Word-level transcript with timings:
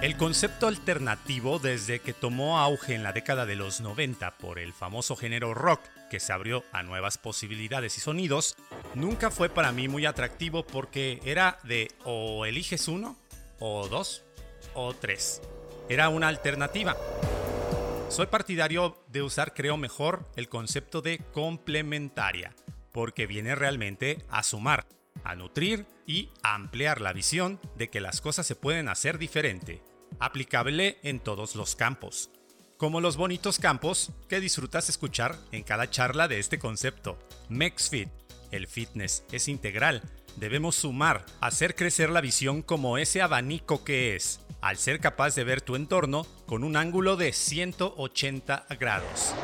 El 0.00 0.16
concepto 0.16 0.68
alternativo, 0.68 1.58
desde 1.58 1.98
que 1.98 2.12
tomó 2.12 2.60
auge 2.60 2.94
en 2.94 3.02
la 3.02 3.12
década 3.12 3.46
de 3.46 3.56
los 3.56 3.80
90 3.80 4.38
por 4.38 4.60
el 4.60 4.72
famoso 4.72 5.16
género 5.16 5.54
rock, 5.54 5.80
que 6.08 6.20
se 6.20 6.32
abrió 6.32 6.62
a 6.70 6.84
nuevas 6.84 7.18
posibilidades 7.18 7.98
y 7.98 8.00
sonidos, 8.00 8.54
nunca 8.94 9.32
fue 9.32 9.48
para 9.48 9.72
mí 9.72 9.88
muy 9.88 10.06
atractivo 10.06 10.64
porque 10.64 11.20
era 11.24 11.58
de 11.64 11.90
o 12.04 12.46
eliges 12.46 12.86
uno, 12.86 13.16
o 13.58 13.88
dos, 13.88 14.22
o 14.72 14.94
tres. 14.94 15.42
Era 15.88 16.10
una 16.10 16.28
alternativa. 16.28 16.96
Soy 18.08 18.26
partidario 18.26 19.02
de 19.08 19.22
usar, 19.22 19.52
creo 19.52 19.76
mejor, 19.76 20.30
el 20.36 20.48
concepto 20.48 21.02
de 21.02 21.18
complementaria, 21.32 22.54
porque 22.92 23.26
viene 23.26 23.56
realmente 23.56 24.24
a 24.30 24.44
sumar, 24.44 24.86
a 25.24 25.34
nutrir 25.34 25.86
y 26.06 26.30
a 26.44 26.54
ampliar 26.54 27.00
la 27.00 27.12
visión 27.12 27.58
de 27.74 27.90
que 27.90 28.00
las 28.00 28.20
cosas 28.20 28.46
se 28.46 28.54
pueden 28.54 28.88
hacer 28.88 29.18
diferente 29.18 29.87
aplicable 30.18 30.98
en 31.02 31.20
todos 31.20 31.54
los 31.54 31.76
campos, 31.76 32.30
como 32.76 33.00
los 33.00 33.16
bonitos 33.16 33.58
campos 33.58 34.12
que 34.28 34.40
disfrutas 34.40 34.88
escuchar 34.88 35.36
en 35.52 35.62
cada 35.62 35.90
charla 35.90 36.28
de 36.28 36.38
este 36.38 36.58
concepto. 36.58 37.18
MexFit, 37.48 38.08
el 38.50 38.66
fitness 38.66 39.24
es 39.32 39.48
integral, 39.48 40.02
debemos 40.36 40.76
sumar, 40.76 41.24
hacer 41.40 41.74
crecer 41.74 42.10
la 42.10 42.20
visión 42.20 42.62
como 42.62 42.98
ese 42.98 43.22
abanico 43.22 43.84
que 43.84 44.16
es, 44.16 44.40
al 44.60 44.76
ser 44.76 45.00
capaz 45.00 45.34
de 45.34 45.44
ver 45.44 45.60
tu 45.60 45.76
entorno 45.76 46.26
con 46.46 46.64
un 46.64 46.76
ángulo 46.76 47.16
de 47.16 47.32
180 47.32 48.66
grados. 48.78 49.34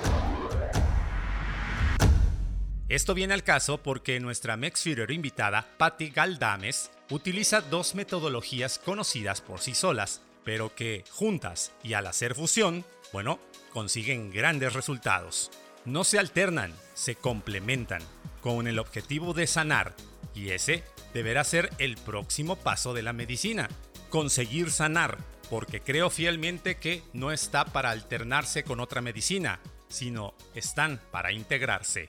Esto 2.89 3.15
viene 3.15 3.35
al 3.35 3.43
caso 3.43 3.83
porque 3.83 4.21
nuestra 4.21 4.57
MexFitter 4.57 5.11
invitada, 5.11 5.67
Patty 5.79 6.11
Galdames, 6.11 6.91
utiliza 7.11 7.63
dos 7.63 7.95
metodologías 7.95 8.79
conocidas 8.79 9.41
por 9.41 9.61
sí 9.61 9.75
solas 9.75 10.21
pero 10.45 10.75
que 10.75 11.05
juntas 11.11 11.73
y 11.83 11.95
al 11.95 12.07
hacer 12.07 12.35
fusión, 12.35 12.85
bueno, 13.13 13.41
consiguen 13.73 14.31
grandes 14.31 14.73
resultados. 14.73 15.51
No 15.85 16.05
se 16.05 16.19
alternan, 16.19 16.75
se 16.95 17.15
complementan, 17.15 18.03
con 18.41 18.67
el 18.67 18.79
objetivo 18.79 19.33
de 19.33 19.47
sanar, 19.47 19.95
y 20.35 20.51
ese 20.51 20.85
deberá 21.13 21.45
ser 21.45 21.71
el 21.79 21.97
próximo 21.97 22.57
paso 22.57 22.93
de 22.93 23.03
la 23.03 23.13
medicina, 23.13 23.69
conseguir 24.11 24.71
sanar, 24.71 25.19
porque 25.49 25.81
creo 25.81 26.11
fielmente 26.11 26.77
que 26.77 27.03
no 27.13 27.33
está 27.33 27.65
para 27.65 27.91
alternarse 27.91 28.65
con 28.65 28.81
otra 28.81 29.01
medicina, 29.01 29.61
sino 29.89 30.35
están 30.55 31.01
para 31.11 31.33
integrarse. 31.33 32.09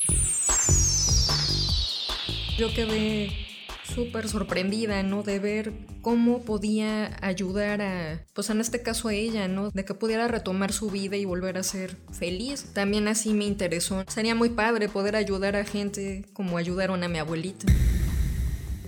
Yo 2.57 2.73
quedé 2.73 3.54
súper 3.85 4.27
sorprendida, 4.27 5.03
¿no? 5.03 5.23
De 5.23 5.39
ver 5.39 5.73
cómo 6.01 6.41
podía 6.41 7.17
ayudar 7.21 7.81
a, 7.81 8.25
pues 8.33 8.49
en 8.49 8.61
este 8.61 8.81
caso 8.81 9.07
a 9.07 9.13
ella, 9.13 9.47
¿no? 9.47 9.71
De 9.71 9.85
que 9.85 9.93
pudiera 9.93 10.27
retomar 10.27 10.73
su 10.73 10.89
vida 10.89 11.15
y 11.17 11.25
volver 11.25 11.57
a 11.57 11.63
ser 11.63 11.97
feliz. 12.11 12.73
También 12.73 13.07
así 13.07 13.33
me 13.33 13.45
interesó. 13.45 14.03
Sería 14.07 14.35
muy 14.35 14.49
padre 14.49 14.89
poder 14.89 15.15
ayudar 15.15 15.55
a 15.55 15.63
gente 15.63 16.25
como 16.33 16.57
ayudaron 16.57 17.03
a 17.03 17.07
mi 17.07 17.19
abuelita 17.19 17.65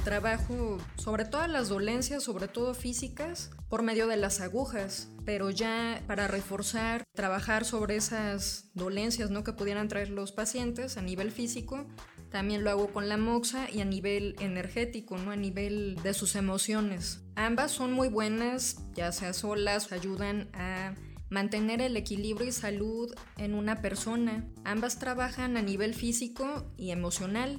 trabajo 0.08 0.78
sobre 0.96 1.26
todas 1.26 1.50
las 1.50 1.68
dolencias, 1.68 2.24
sobre 2.24 2.48
todo 2.48 2.74
físicas, 2.74 3.50
por 3.68 3.84
medio 3.84 4.08
de 4.08 4.16
las 4.16 4.40
agujas, 4.40 5.10
pero 5.26 5.50
ya 5.50 6.02
para 6.08 6.30
reforzar, 6.30 7.04
trabajar 7.14 7.66
sobre 7.66 7.98
esas 7.98 8.70
dolencias 8.74 9.32
¿no? 9.32 9.44
que 9.44 9.52
pudieran 9.52 9.90
traer 9.90 10.10
los 10.10 10.32
pacientes 10.32 10.96
a 10.96 11.02
nivel 11.02 11.30
físico, 11.30 11.86
también 12.30 12.64
lo 12.64 12.70
hago 12.70 12.92
con 12.92 13.10
la 13.10 13.18
moxa 13.18 13.70
y 13.72 13.82
a 13.82 13.86
nivel 13.86 14.36
energético, 14.40 15.18
¿no? 15.18 15.32
A 15.32 15.36
nivel 15.36 15.98
de 16.04 16.14
sus 16.14 16.36
emociones. 16.36 17.22
Ambas 17.36 17.72
son 17.72 17.94
muy 17.94 18.10
buenas, 18.10 18.78
ya 18.96 19.12
sea 19.12 19.34
solas, 19.34 19.92
ayudan 19.92 20.50
a 20.54 20.96
mantener 21.30 21.82
el 21.82 21.98
equilibrio 21.98 22.48
y 22.48 22.52
salud 22.52 23.14
en 23.38 23.54
una 23.54 23.82
persona. 23.82 24.46
Ambas 24.64 25.00
trabajan 25.00 25.58
a 25.58 25.62
nivel 25.62 25.94
físico 25.94 26.66
y 26.78 26.92
emocional. 26.92 27.58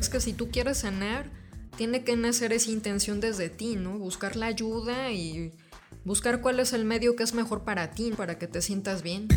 Es 0.00 0.08
que 0.08 0.20
si 0.20 0.32
tú 0.32 0.50
quieres 0.50 0.78
sanar, 0.78 1.30
tiene 1.76 2.04
que 2.04 2.16
nacer 2.16 2.52
esa 2.52 2.70
intención 2.70 3.20
desde 3.20 3.48
ti, 3.48 3.76
¿no? 3.76 3.98
Buscar 3.98 4.36
la 4.36 4.46
ayuda 4.46 5.10
y 5.12 5.52
buscar 6.04 6.40
cuál 6.40 6.60
es 6.60 6.72
el 6.72 6.84
medio 6.84 7.16
que 7.16 7.22
es 7.22 7.34
mejor 7.34 7.64
para 7.64 7.90
ti, 7.92 8.12
para 8.16 8.38
que 8.38 8.46
te 8.46 8.62
sientas 8.62 9.02
bien. 9.02 9.28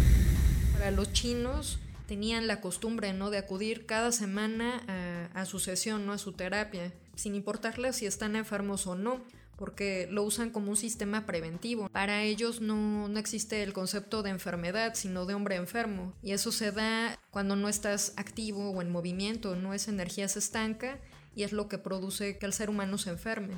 Para 0.74 0.92
los 0.92 1.12
chinos, 1.14 1.80
tenían 2.08 2.48
la 2.48 2.62
costumbre 2.62 3.14
¿no? 3.14 3.30
de 3.30 3.38
acudir 3.38 3.86
cada 3.86 4.12
semana 4.12 5.30
a, 5.34 5.46
su 5.46 5.60
sesión, 5.60 6.06
¿no? 6.06 6.14
a 6.14 6.18
su 6.18 6.32
terapia, 6.32 6.94
sin 7.16 7.36
importarles 7.36 7.98
si 7.98 8.06
están 8.06 8.36
enfermos 8.36 8.88
o 8.88 8.96
no 8.96 9.22
porque 9.58 10.08
lo 10.12 10.24
usan 10.24 10.52
como 10.52 10.70
un 10.70 10.78
sistema 10.78 11.26
preventivo. 11.26 11.90
Para 11.90 12.24
ellos 12.24 12.62
no, 12.62 13.08
no, 13.08 13.20
existe 13.20 13.64
el 13.64 13.74
concepto 13.74 14.22
de 14.22 14.30
enfermedad, 14.30 14.94
sino 14.94 15.26
de 15.26 15.34
hombre 15.34 15.56
enfermo. 15.56 16.14
Y 16.22 16.32
eso 16.32 16.52
se 16.52 16.72
da 16.72 17.20
cuando 17.32 17.56
no 17.56 17.68
estás 17.68 18.14
activo 18.18 18.70
o 18.70 18.82
en 18.84 18.92
movimiento, 18.92 19.56
no 19.56 19.74
es 19.74 19.88
energía 19.88 20.28
se 20.28 20.40
estanca 20.40 21.00
y 21.36 21.44
es 21.44 21.54
lo 21.54 21.68
que 21.68 21.80
produce 21.80 22.38
que 22.38 22.46
el 22.46 22.54
ser 22.54 22.70
humano 22.70 23.00
se 23.00 23.10
enferme. 23.10 23.56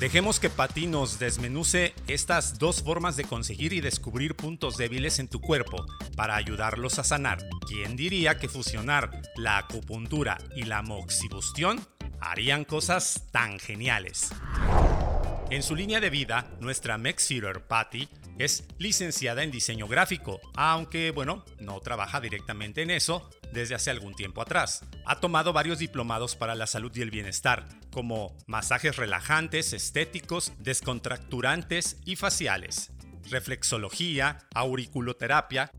Dejemos 0.00 0.40
que 0.40 0.48
Pati 0.48 0.86
nos 0.86 1.18
desmenuce 1.18 1.92
estas 2.06 2.58
dos 2.58 2.82
formas 2.82 3.18
de 3.18 3.24
conseguir 3.24 3.74
y 3.74 3.82
descubrir 3.82 4.34
puntos 4.34 4.78
débiles 4.78 5.18
en 5.18 5.28
tu 5.28 5.42
cuerpo 5.42 5.84
para 6.16 6.36
ayudarlos 6.36 6.98
a 6.98 7.04
sanar. 7.04 7.46
¿Quién 7.68 7.96
diría 7.96 8.38
que 8.38 8.48
fusionar 8.48 9.10
la 9.36 9.58
acupuntura 9.58 10.38
y 10.56 10.62
la 10.62 10.80
moxibustión 10.80 11.86
harían 12.18 12.64
cosas 12.64 13.26
tan 13.30 13.58
geniales? 13.58 14.30
En 15.50 15.64
su 15.64 15.74
línea 15.74 15.98
de 15.98 16.10
vida, 16.10 16.48
nuestra 16.60 16.96
Mexfeeder 16.96 17.66
Patty 17.66 18.08
es 18.38 18.62
licenciada 18.78 19.42
en 19.42 19.50
diseño 19.50 19.88
gráfico, 19.88 20.40
aunque 20.54 21.10
bueno, 21.10 21.44
no 21.58 21.80
trabaja 21.80 22.20
directamente 22.20 22.82
en 22.82 22.92
eso 22.92 23.28
desde 23.52 23.74
hace 23.74 23.90
algún 23.90 24.14
tiempo 24.14 24.42
atrás. 24.42 24.84
Ha 25.04 25.18
tomado 25.18 25.52
varios 25.52 25.80
diplomados 25.80 26.36
para 26.36 26.54
la 26.54 26.68
salud 26.68 26.92
y 26.94 27.02
el 27.02 27.10
bienestar, 27.10 27.66
como 27.90 28.38
masajes 28.46 28.94
relajantes, 28.94 29.72
estéticos, 29.72 30.52
descontracturantes 30.60 31.96
y 32.04 32.14
faciales, 32.14 32.92
reflexología, 33.28 34.38
auriculoterapia, 34.54 35.72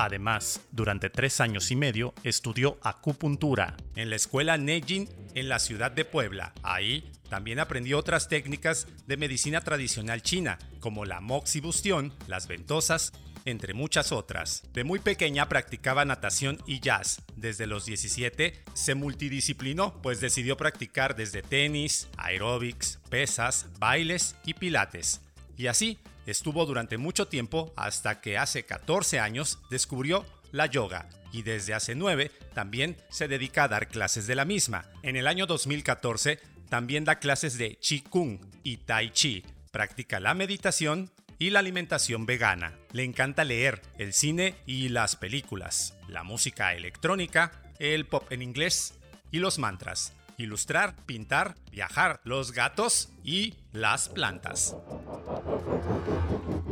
Además, 0.00 0.60
durante 0.70 1.10
tres 1.10 1.40
años 1.40 1.72
y 1.72 1.76
medio 1.76 2.14
estudió 2.22 2.78
acupuntura 2.84 3.76
en 3.96 4.10
la 4.10 4.14
escuela 4.14 4.56
Neijin 4.56 5.08
en 5.34 5.48
la 5.48 5.58
ciudad 5.58 5.90
de 5.90 6.04
Puebla. 6.04 6.52
Ahí 6.62 7.10
también 7.28 7.58
aprendió 7.58 7.98
otras 7.98 8.28
técnicas 8.28 8.86
de 9.08 9.16
medicina 9.16 9.60
tradicional 9.60 10.22
china, 10.22 10.60
como 10.78 11.04
la 11.04 11.20
moxibustión, 11.20 12.14
las 12.28 12.46
ventosas, 12.46 13.12
entre 13.44 13.74
muchas 13.74 14.12
otras. 14.12 14.62
De 14.72 14.84
muy 14.84 15.00
pequeña 15.00 15.48
practicaba 15.48 16.04
natación 16.04 16.62
y 16.64 16.78
jazz. 16.78 17.20
Desde 17.34 17.66
los 17.66 17.84
17 17.84 18.62
se 18.74 18.94
multidisciplinó, 18.94 20.00
pues 20.00 20.20
decidió 20.20 20.56
practicar 20.56 21.16
desde 21.16 21.42
tenis, 21.42 22.06
aeróbics, 22.16 23.00
pesas, 23.10 23.66
bailes 23.80 24.36
y 24.44 24.54
pilates. 24.54 25.22
Y 25.56 25.66
así 25.66 25.98
Estuvo 26.28 26.66
durante 26.66 26.98
mucho 26.98 27.26
tiempo 27.26 27.72
hasta 27.74 28.20
que 28.20 28.36
hace 28.36 28.66
14 28.66 29.18
años 29.18 29.60
descubrió 29.70 30.26
la 30.52 30.66
yoga 30.66 31.08
y 31.32 31.40
desde 31.40 31.72
hace 31.72 31.94
9 31.94 32.30
también 32.52 32.98
se 33.08 33.28
dedica 33.28 33.64
a 33.64 33.68
dar 33.68 33.88
clases 33.88 34.26
de 34.26 34.34
la 34.34 34.44
misma. 34.44 34.84
En 35.02 35.16
el 35.16 35.26
año 35.26 35.46
2014 35.46 36.38
también 36.68 37.06
da 37.06 37.18
clases 37.18 37.56
de 37.56 37.76
Qigong 37.76 38.40
y 38.62 38.76
Tai 38.76 39.10
Chi. 39.10 39.42
Practica 39.70 40.20
la 40.20 40.34
meditación 40.34 41.10
y 41.38 41.48
la 41.48 41.60
alimentación 41.60 42.26
vegana. 42.26 42.78
Le 42.92 43.04
encanta 43.04 43.44
leer, 43.44 43.80
el 43.96 44.12
cine 44.12 44.54
y 44.66 44.90
las 44.90 45.16
películas, 45.16 45.94
la 46.08 46.24
música 46.24 46.74
electrónica, 46.74 47.52
el 47.78 48.04
pop 48.04 48.30
en 48.30 48.42
inglés 48.42 48.98
y 49.30 49.38
los 49.38 49.58
mantras. 49.58 50.12
Ilustrar, 50.38 50.94
pintar, 51.04 51.56
viajar, 51.72 52.20
los 52.22 52.52
gatos 52.52 53.08
y 53.24 53.54
las 53.72 54.08
plantas. 54.08 54.76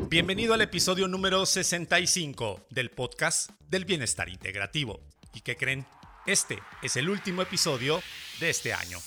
Bienvenido 0.09 0.55
al 0.55 0.61
episodio 0.61 1.09
número 1.09 1.45
65 1.45 2.69
del 2.71 2.91
podcast 2.91 3.51
del 3.69 3.85
bienestar 3.85 4.29
integrativo. 4.29 5.01
¿Y 5.35 5.41
qué 5.41 5.57
creen? 5.57 5.85
Este 6.27 6.61
es 6.81 6.95
el 6.97 7.09
último 7.09 7.43
episodio 7.43 8.01
de 8.39 8.51
este 8.51 8.73
año. 8.73 8.99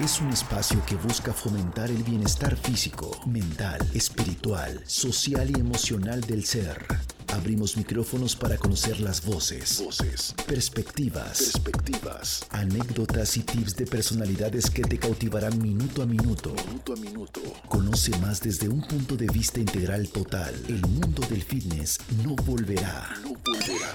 es 0.00 0.20
un 0.20 0.30
espacio 0.30 0.82
que 0.86 0.94
busca 0.94 1.34
fomentar 1.34 1.90
el 1.90 2.04
bienestar 2.04 2.56
físico, 2.56 3.20
mental, 3.26 3.86
espiritual, 3.92 4.82
social 4.86 5.50
y 5.50 5.60
emocional 5.60 6.22
del 6.22 6.46
ser 6.46 6.86
Abrimos 7.34 7.76
micrófonos 7.76 8.34
para 8.34 8.56
conocer 8.56 9.00
las 9.00 9.24
voces, 9.24 9.82
voces, 9.84 10.34
perspectivas, 10.46 11.38
perspectivas, 11.38 12.46
anécdotas 12.50 13.36
y 13.36 13.40
tips 13.40 13.76
de 13.76 13.86
personalidades 13.86 14.70
que 14.70 14.82
te 14.82 14.98
cautivarán 14.98 15.60
minuto 15.60 16.02
a 16.02 16.06
minuto. 16.06 16.54
Minuto 16.66 16.92
a 16.94 16.96
minuto. 16.96 17.40
Conoce 17.68 18.16
más 18.18 18.40
desde 18.40 18.68
un 18.68 18.80
punto 18.80 19.16
de 19.16 19.26
vista 19.26 19.60
integral 19.60 20.08
total. 20.08 20.54
El 20.68 20.80
mundo 20.82 21.26
del 21.28 21.42
fitness 21.42 21.98
no 22.24 22.34
volverá, 22.34 23.14
no 23.22 23.34
volverá 23.44 23.94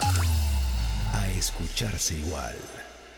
a 1.14 1.32
escucharse 1.32 2.18
igual. 2.18 2.56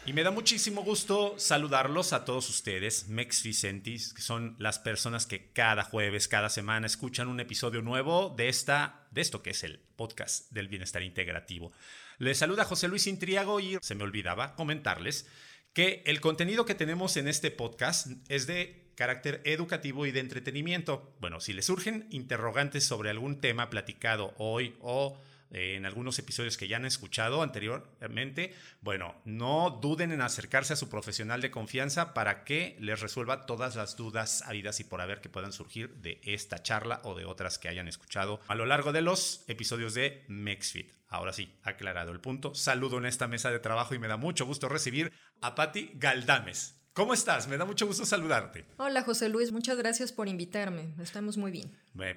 Y 0.07 0.13
me 0.13 0.21
da 0.21 0.29
muchísimo 0.29 0.83
gusto 0.83 1.33
saludarlos 1.39 2.13
a 2.13 2.25
todos 2.25 2.47
ustedes, 2.47 3.07
Mex 3.07 3.41
Vicentis, 3.41 4.13
que 4.13 4.21
son 4.21 4.55
las 4.59 4.77
personas 4.77 5.25
que 5.25 5.51
cada 5.51 5.83
jueves, 5.83 6.27
cada 6.27 6.49
semana 6.49 6.85
escuchan 6.85 7.27
un 7.27 7.39
episodio 7.39 7.81
nuevo 7.81 8.31
de, 8.37 8.47
esta, 8.47 9.04
de 9.15 9.21
esto 9.21 9.41
que 9.41 9.51
es 9.51 9.63
el 9.63 9.79
podcast 9.95 10.51
del 10.51 10.67
bienestar 10.67 11.01
integrativo. 11.01 11.71
Les 12.19 12.37
saluda 12.37 12.65
José 12.65 12.89
Luis 12.89 13.07
Intriago 13.07 13.61
y 13.61 13.77
se 13.81 13.95
me 13.95 14.03
olvidaba 14.03 14.55
comentarles 14.55 15.25
que 15.73 16.03
el 16.05 16.19
contenido 16.19 16.65
que 16.65 16.75
tenemos 16.75 17.15
en 17.15 17.29
este 17.29 17.49
podcast 17.49 18.07
es 18.27 18.45
de 18.45 18.91
carácter 18.95 19.41
educativo 19.45 20.05
y 20.05 20.11
de 20.11 20.19
entretenimiento. 20.19 21.15
Bueno, 21.21 21.39
si 21.39 21.53
les 21.53 21.65
surgen 21.65 22.07
interrogantes 22.11 22.83
sobre 22.83 23.09
algún 23.09 23.39
tema 23.39 23.69
platicado 23.69 24.33
hoy 24.37 24.75
o 24.81 25.17
en 25.55 25.85
algunos 25.85 26.19
episodios 26.19 26.57
que 26.57 26.67
ya 26.67 26.75
han 26.75 26.85
escuchado 26.85 27.41
anteriormente, 27.41 28.53
bueno, 28.81 29.15
no 29.23 29.69
duden 29.81 30.11
en 30.11 30.19
acercarse 30.19 30.73
a 30.73 30.75
su 30.75 30.89
profesional 30.89 31.39
de 31.39 31.49
confianza 31.49 32.13
para 32.13 32.43
que 32.43 32.75
les 32.79 32.99
resuelva 32.99 33.45
todas 33.45 33.77
las 33.77 33.95
dudas 33.95 34.41
habidas 34.41 34.81
y 34.81 34.83
por 34.83 34.99
haber 34.99 35.21
que 35.21 35.29
puedan 35.29 35.53
surgir 35.53 35.95
de 35.95 36.19
esta 36.23 36.61
charla 36.61 36.99
o 37.03 37.15
de 37.15 37.23
otras 37.23 37.57
que 37.57 37.69
hayan 37.69 37.87
escuchado 37.87 38.41
a 38.47 38.55
lo 38.55 38.65
largo 38.65 38.91
de 38.91 39.01
los 39.01 39.45
episodios 39.47 39.93
de 39.93 40.25
MexFit. 40.27 40.91
Ahora 41.07 41.31
sí, 41.31 41.57
aclarado 41.63 42.11
el 42.11 42.19
punto, 42.19 42.53
saludo 42.53 42.97
en 42.97 43.05
esta 43.05 43.29
mesa 43.29 43.49
de 43.49 43.59
trabajo 43.59 43.95
y 43.95 43.99
me 43.99 44.09
da 44.09 44.17
mucho 44.17 44.45
gusto 44.45 44.67
recibir 44.67 45.13
a 45.41 45.55
Patti 45.55 45.91
Galdames. 45.93 46.74
¿Cómo 46.95 47.13
estás? 47.13 47.49
Me 47.49 47.57
da 47.57 47.65
mucho 47.65 47.85
gusto 47.85 48.05
saludarte. 48.05 48.63
Hola 48.77 49.03
José 49.03 49.27
Luis, 49.27 49.51
muchas 49.51 49.77
gracias 49.77 50.13
por 50.13 50.29
invitarme. 50.29 50.93
Estamos 51.03 51.35
muy 51.35 51.51
bien. 51.51 51.69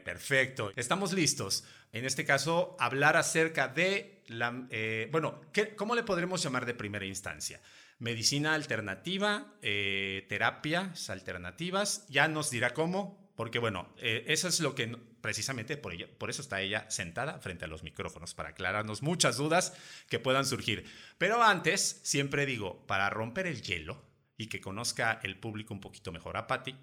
Perfecto, 0.05 0.71
estamos 0.77 1.13
listos. 1.13 1.65
En 1.91 2.05
este 2.05 2.25
caso, 2.25 2.77
hablar 2.79 3.17
acerca 3.17 3.67
de 3.67 4.23
la... 4.29 4.69
Eh, 4.71 5.09
bueno, 5.11 5.41
¿cómo 5.77 5.97
le 5.97 6.05
podremos 6.05 6.41
llamar 6.45 6.65
de 6.65 6.75
primera 6.75 7.05
instancia? 7.05 7.61
Medicina 7.99 8.55
alternativa, 8.55 9.53
eh, 9.63 10.25
terapias 10.29 11.11
alternativas, 11.11 12.07
ya 12.09 12.29
nos 12.29 12.49
dirá 12.49 12.73
cómo, 12.73 13.33
porque 13.35 13.59
bueno, 13.59 13.93
eh, 13.97 14.27
eso 14.29 14.47
es 14.47 14.61
lo 14.61 14.77
que 14.77 14.97
precisamente 15.21 15.77
por, 15.77 15.93
ella, 15.93 16.07
por 16.19 16.31
eso 16.31 16.41
está 16.41 16.61
ella 16.61 16.89
sentada 16.89 17.41
frente 17.41 17.65
a 17.65 17.69
los 17.69 17.83
micrófonos, 17.83 18.33
para 18.35 18.51
aclararnos 18.51 19.03
muchas 19.03 19.39
dudas 19.39 19.73
que 20.09 20.21
puedan 20.21 20.47
surgir. 20.47 20.85
Pero 21.19 21.43
antes, 21.43 21.99
siempre 22.05 22.47
digo, 22.47 22.87
para 22.87 23.11
romper 23.11 23.49
el 23.49 23.61
hielo, 23.63 24.08
y 24.39 24.47
que 24.47 24.61
conozca 24.61 25.21
el 25.23 25.39
público 25.39 25.75
un 25.75 25.81
poquito 25.81 26.13
mejor 26.13 26.39
a 26.39 26.47
Patti. 26.47 26.75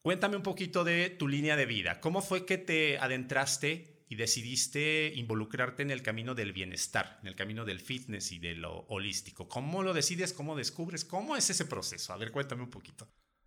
Cuéntame 0.00 0.36
un 0.36 0.42
poquito 0.42 0.82
de 0.82 1.10
tu 1.10 1.28
línea 1.28 1.54
de 1.54 1.66
vida. 1.66 2.00
¿Cómo 2.00 2.22
fue 2.22 2.44
que 2.44 2.58
te 2.58 2.98
adentraste 2.98 4.04
y 4.08 4.16
decidiste 4.16 5.12
involucrarte 5.14 5.82
en 5.82 5.92
el 5.92 6.02
camino 6.02 6.34
del 6.34 6.52
bienestar, 6.52 7.20
en 7.22 7.28
el 7.28 7.36
camino 7.36 7.64
del 7.64 7.78
fitness 7.78 8.32
y 8.32 8.40
de 8.40 8.56
lo 8.56 8.80
holístico? 8.88 9.48
¿Cómo 9.48 9.84
lo 9.84 9.92
decides? 9.94 10.32
¿Cómo 10.32 10.56
descubres? 10.56 11.04
¿Cómo 11.04 11.36
es 11.36 11.48
ese 11.50 11.66
proceso? 11.66 12.12
A 12.12 12.16
ver, 12.16 12.32
cuéntame 12.32 12.62
un 12.62 12.70
poquito. 12.70 13.06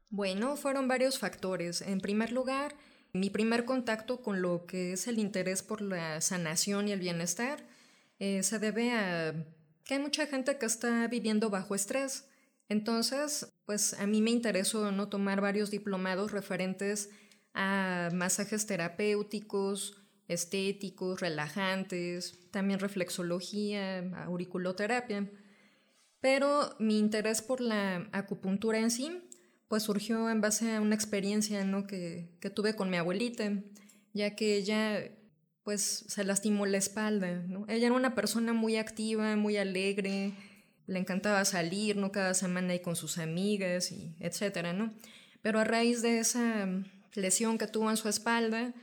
Bueno, 0.09 0.55
fueron 0.55 0.87
varios 0.87 1.19
factores. 1.19 1.81
En 1.81 1.99
primer 1.99 2.31
lugar, 2.31 2.75
mi 3.11 3.29
primer 3.29 3.65
contacto 3.65 4.21
con 4.21 4.41
lo 4.41 4.65
que 4.65 4.93
es 4.93 5.07
el 5.07 5.19
interés 5.19 5.63
por 5.63 5.81
la 5.81 6.21
sanación 6.21 6.87
y 6.87 6.91
el 6.93 6.99
bienestar 6.99 7.65
eh, 8.19 8.43
se 8.43 8.59
debe 8.59 8.91
a 8.91 9.33
que 9.83 9.95
hay 9.95 9.99
mucha 9.99 10.25
gente 10.25 10.57
que 10.57 10.65
está 10.65 11.07
viviendo 11.07 11.49
bajo 11.49 11.75
estrés. 11.75 12.29
Entonces, 12.69 13.53
pues 13.65 13.93
a 13.93 14.07
mí 14.07 14.21
me 14.21 14.31
interesó 14.31 14.91
no 14.91 15.09
tomar 15.09 15.41
varios 15.41 15.71
diplomados 15.71 16.31
referentes 16.31 17.09
a 17.53 18.09
masajes 18.13 18.65
terapéuticos, 18.65 20.01
estéticos, 20.27 21.21
relajantes, 21.21 22.49
también 22.51 22.79
reflexología, 22.79 23.99
auriculoterapia. 24.25 25.29
Pero 26.19 26.75
mi 26.79 26.97
interés 26.97 27.41
por 27.41 27.61
la 27.61 28.09
acupuntura 28.11 28.79
en 28.79 28.89
sí, 28.89 29.21
pues 29.67 29.83
surgió 29.83 30.29
en 30.29 30.41
base 30.41 30.75
a 30.75 30.81
una 30.81 30.95
experiencia 30.95 31.63
¿no? 31.63 31.85
que, 31.85 32.35
que 32.39 32.49
tuve 32.49 32.75
con 32.75 32.89
mi 32.89 32.97
abuelita, 32.97 33.51
ya 34.13 34.35
que 34.35 34.55
ella 34.55 35.11
pues 35.63 36.05
se 36.07 36.23
lastimó 36.23 36.65
la 36.65 36.77
espalda. 36.77 37.43
Ella 37.67 37.87
era 37.87 37.95
una 37.95 38.15
persona 38.15 38.53
muy 38.53 38.77
activa, 38.77 39.35
muy 39.35 39.57
alegre, 39.57 40.33
le 40.87 40.99
encantaba 40.99 41.43
salir, 41.45 41.97
¿no? 41.97 42.11
Cada 42.11 42.33
semana 42.33 42.73
ahí 42.73 42.79
con 42.79 42.95
sus 42.95 43.17
amigas 43.17 43.91
y 43.91 44.15
etcétera, 44.19 44.73
¿no? 44.73 44.93
Pero 45.41 45.59
a 45.59 45.63
raíz 45.63 46.01
de 46.01 46.19
esa 46.19 46.67
lesión 47.13 47.57
que 47.57 47.67
tuvo 47.67 47.89
en 47.89 47.97
su 47.97 48.09
espalda, 48.09 48.73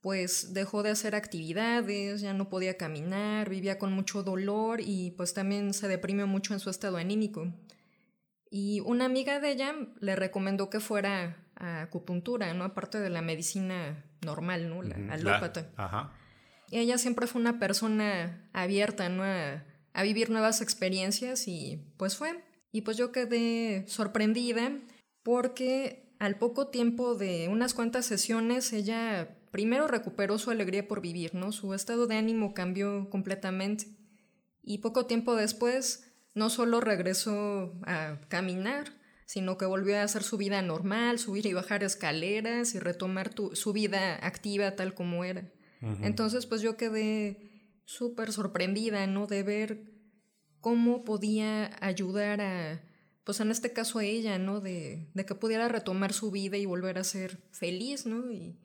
pues 0.00 0.54
dejó 0.54 0.82
de 0.82 0.90
hacer 0.90 1.14
actividades, 1.14 2.20
ya 2.20 2.32
no 2.32 2.48
podía 2.48 2.76
caminar, 2.76 3.48
vivía 3.48 3.78
con 3.78 3.92
mucho 3.92 4.22
dolor 4.22 4.80
y 4.80 5.12
pues 5.12 5.34
también 5.34 5.74
se 5.74 5.88
deprimió 5.88 6.26
mucho 6.26 6.54
en 6.54 6.60
su 6.60 6.70
estado 6.70 6.96
anímico. 6.96 7.52
Y 8.50 8.80
una 8.80 9.04
amiga 9.04 9.38
de 9.40 9.52
ella 9.52 9.74
le 10.00 10.16
recomendó 10.16 10.70
que 10.70 10.80
fuera 10.80 11.36
a 11.54 11.82
acupuntura, 11.82 12.52
¿no? 12.54 12.64
Aparte 12.64 12.98
de 12.98 13.10
la 13.10 13.22
medicina 13.22 14.04
normal, 14.22 14.68
¿no? 14.68 14.82
La 14.82 14.96
alópata. 15.12 15.70
Ajá. 15.76 16.12
Y 16.70 16.78
ella 16.78 16.98
siempre 16.98 17.26
fue 17.26 17.40
una 17.40 17.58
persona 17.58 18.48
abierta, 18.52 19.08
¿no? 19.08 19.22
a 19.24 19.64
vivir 20.02 20.30
nuevas 20.30 20.60
experiencias 20.60 21.48
y 21.48 21.80
pues 21.96 22.16
fue. 22.16 22.42
Y 22.72 22.82
pues 22.82 22.96
yo 22.96 23.12
quedé 23.12 23.84
sorprendida 23.88 24.72
porque 25.22 26.14
al 26.18 26.36
poco 26.38 26.68
tiempo 26.68 27.14
de 27.14 27.48
unas 27.48 27.74
cuantas 27.74 28.06
sesiones 28.06 28.72
ella 28.72 29.36
primero 29.50 29.88
recuperó 29.88 30.38
su 30.38 30.50
alegría 30.50 30.86
por 30.86 31.00
vivir, 31.00 31.34
¿no? 31.34 31.52
Su 31.52 31.74
estado 31.74 32.06
de 32.06 32.16
ánimo 32.16 32.54
cambió 32.54 33.08
completamente. 33.10 33.86
Y 34.62 34.78
poco 34.78 35.06
tiempo 35.06 35.34
después 35.34 36.12
no 36.34 36.50
solo 36.50 36.80
regresó 36.80 37.74
a 37.84 38.20
caminar, 38.28 38.92
sino 39.26 39.56
que 39.56 39.64
volvió 39.64 39.96
a 39.96 40.02
hacer 40.02 40.22
su 40.22 40.36
vida 40.36 40.62
normal, 40.62 41.18
subir 41.18 41.46
y 41.46 41.52
bajar 41.52 41.82
escaleras 41.82 42.74
y 42.74 42.78
retomar 42.78 43.32
su 43.52 43.72
vida 43.72 44.14
activa 44.24 44.76
tal 44.76 44.94
como 44.94 45.24
era. 45.24 45.50
Entonces 46.02 46.46
pues 46.46 46.60
yo 46.60 46.76
quedé 46.76 47.49
súper 47.90 48.32
sorprendida, 48.32 49.06
¿no? 49.06 49.26
De 49.26 49.42
ver 49.42 49.82
cómo 50.60 51.04
podía 51.04 51.76
ayudar 51.84 52.40
a, 52.40 52.82
pues 53.24 53.40
en 53.40 53.50
este 53.50 53.72
caso 53.72 53.98
a 53.98 54.04
ella, 54.04 54.38
¿no? 54.38 54.60
De, 54.60 55.10
de 55.12 55.26
que 55.26 55.34
pudiera 55.34 55.68
retomar 55.68 56.12
su 56.12 56.30
vida 56.30 56.56
y 56.56 56.66
volver 56.66 56.98
a 56.98 57.04
ser 57.04 57.38
feliz, 57.50 58.06
¿no? 58.06 58.30
Y 58.30 58.56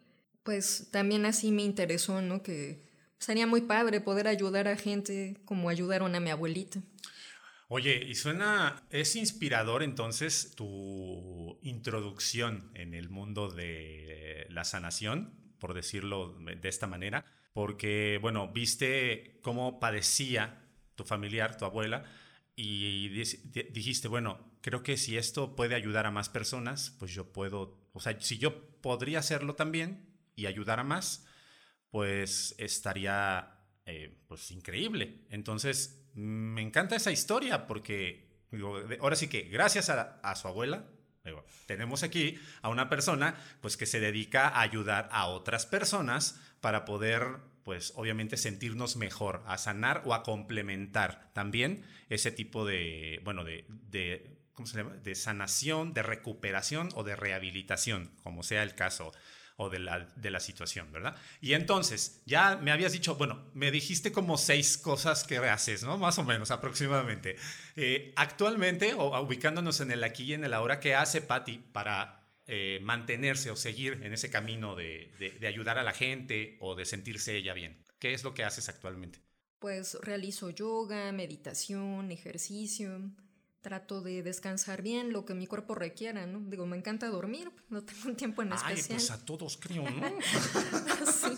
pues 0.44 0.90
también 0.92 1.26
así 1.26 1.52
me 1.52 1.64
interesó, 1.64 2.22
¿no? 2.22 2.44
Que 2.44 2.86
sería 3.18 3.48
muy 3.48 3.62
padre 3.62 4.00
poder 4.00 4.28
ayudar 4.28 4.68
a 4.68 4.78
gente 4.78 5.42
como 5.46 5.70
ayudaron 5.70 6.14
a 6.14 6.20
mi 6.20 6.30
abuelita. 6.30 6.82
Oye, 7.68 8.06
y 8.06 8.14
suena, 8.14 8.86
es 8.92 9.16
inspirador 9.16 9.82
entonces 9.82 10.54
tu 10.56 11.58
introducción 11.64 12.70
en 12.76 12.94
el 12.94 13.10
mundo 13.10 13.50
de 13.50 14.46
la 14.52 14.66
sanación, 14.66 15.34
por 15.58 15.74
decirlo 15.74 16.38
de 16.38 16.70
esta 16.70 16.86
manera 16.86 17.26
porque, 17.56 18.20
bueno, 18.22 18.50
viste 18.50 19.40
cómo 19.42 19.80
padecía 19.80 20.62
tu 20.96 21.06
familiar, 21.06 21.56
tu 21.56 21.64
abuela, 21.64 22.04
y 22.54 23.08
dijiste, 23.08 24.10
bueno, 24.10 24.58
creo 24.60 24.84
que 24.84 24.98
si 24.98 25.18
esto 25.18 25.56
puede 25.56 25.74
ayudar 25.74 26.06
a 26.06 26.12
más 26.12 26.28
personas, 26.28 26.94
pues 27.00 27.14
yo 27.14 27.32
puedo, 27.32 27.90
o 27.94 28.02
sea, 28.02 28.20
si 28.20 28.40
yo 28.40 28.82
podría 28.82 29.20
hacerlo 29.20 29.56
también 29.56 30.06
y 30.36 30.48
ayudar 30.48 30.82
a 30.82 30.84
más, 30.84 31.28
pues 31.92 32.56
estaría, 32.58 33.58
eh, 33.86 34.14
pues 34.28 34.52
increíble. 34.52 35.26
Entonces, 35.30 36.10
me 36.14 36.62
encanta 36.62 36.98
esa 36.98 37.14
historia 37.14 37.68
porque, 37.68 38.44
ahora 39.00 39.16
sí 39.16 39.30
que 39.30 39.44
gracias 39.44 39.90
a, 39.90 40.20
a 40.22 40.36
su 40.36 40.50
abuela, 40.50 40.90
tenemos 41.68 42.04
aquí 42.04 42.38
a 42.62 42.70
una 42.70 42.90
persona 42.90 43.36
pues 43.62 43.78
que 43.78 43.86
se 43.86 44.02
dedica 44.02 44.50
a 44.50 44.62
ayudar 44.62 45.08
a 45.12 45.28
otras 45.28 45.66
personas 45.66 46.40
para 46.62 46.86
poder 46.86 47.38
pues 47.64 47.94
obviamente 47.96 48.38
sentirnos 48.38 48.96
mejor, 48.96 49.44
a 49.48 49.58
sanar 49.58 50.04
o 50.06 50.14
a 50.14 50.22
complementar 50.22 51.32
también 51.34 51.84
ese 52.10 52.32
tipo 52.32 52.64
de, 52.64 53.20
bueno, 53.24 53.44
de, 53.44 53.66
de 53.90 54.38
¿cómo 54.54 54.68
se 54.68 54.78
llama? 54.78 54.96
De 54.98 55.16
sanación, 55.16 55.94
de 55.94 56.04
recuperación 56.04 56.90
o 56.94 57.04
de 57.04 57.16
rehabilitación, 57.16 58.12
como 58.22 58.44
sea 58.44 58.62
el 58.62 58.76
caso 58.76 59.12
o 59.58 59.70
de 59.70 59.80
la, 59.80 60.08
de 60.16 60.32
la 60.32 60.40
situación, 60.40 60.92
¿verdad? 60.92 61.16
Y 61.40 61.54
entonces, 61.54 62.22
ya 62.26 62.58
me 62.58 62.72
habías 62.72 62.92
dicho, 62.92 63.16
bueno, 63.16 63.50
me 63.54 63.72
dijiste 63.72 64.12
como 64.12 64.38
seis 64.38 64.78
cosas 64.78 65.24
que 65.24 65.38
haces, 65.38 65.84
¿no? 65.84 65.98
Más 65.98 66.20
o 66.20 66.24
menos, 66.24 66.52
aproximadamente. 66.52 67.38
Eh, 67.76 68.14
actualmente, 68.18 68.94
o 68.94 69.20
ubicándonos 69.22 69.80
en 69.80 69.92
el 69.92 70.04
aquí 70.04 70.24
y 70.24 70.34
en 70.34 70.44
el 70.44 70.54
ahora, 70.54 70.80
¿qué 70.80 70.94
hace 70.94 71.22
Patti 71.22 71.58
para 71.72 72.25
eh, 72.48 72.80
mantenerse 72.82 73.52
o 73.52 73.56
seguir 73.56 74.02
en 74.04 74.14
ese 74.14 74.30
camino 74.30 74.76
de, 74.76 75.12
de 75.40 75.48
ayudar 75.48 75.78
a 75.78 75.84
la 75.84 75.94
gente 75.94 76.58
o 76.60 76.76
de 76.76 76.86
sentirse 76.86 77.36
ella 77.36 77.54
bien? 77.54 77.84
¿Qué 78.00 78.14
es 78.14 78.24
lo 78.24 78.34
que 78.34 78.44
haces 78.44 78.70
actualmente? 78.70 79.20
Pues 79.60 79.98
realizo 80.02 80.50
yoga, 80.50 81.12
meditación, 81.12 82.12
ejercicio, 82.12 83.02
trato 83.66 84.02
de 84.02 84.22
descansar 84.22 84.84
bien, 84.84 85.12
lo 85.12 85.26
que 85.26 85.34
mi 85.34 85.48
cuerpo 85.48 85.74
requiera, 85.74 86.28
¿no? 86.28 86.40
Digo, 86.52 86.68
me 86.68 86.78
encanta 86.78 87.08
dormir, 87.08 87.52
no 87.70 87.84
tengo 87.84 88.10
un 88.10 88.16
tiempo 88.16 88.44
en 88.44 88.54
especial. 88.54 88.78
Ay, 88.78 88.84
pues 88.90 89.10
a 89.10 89.26
todos 89.26 89.58
creo, 89.58 89.90
¿no? 89.90 90.08
sí. 91.12 91.36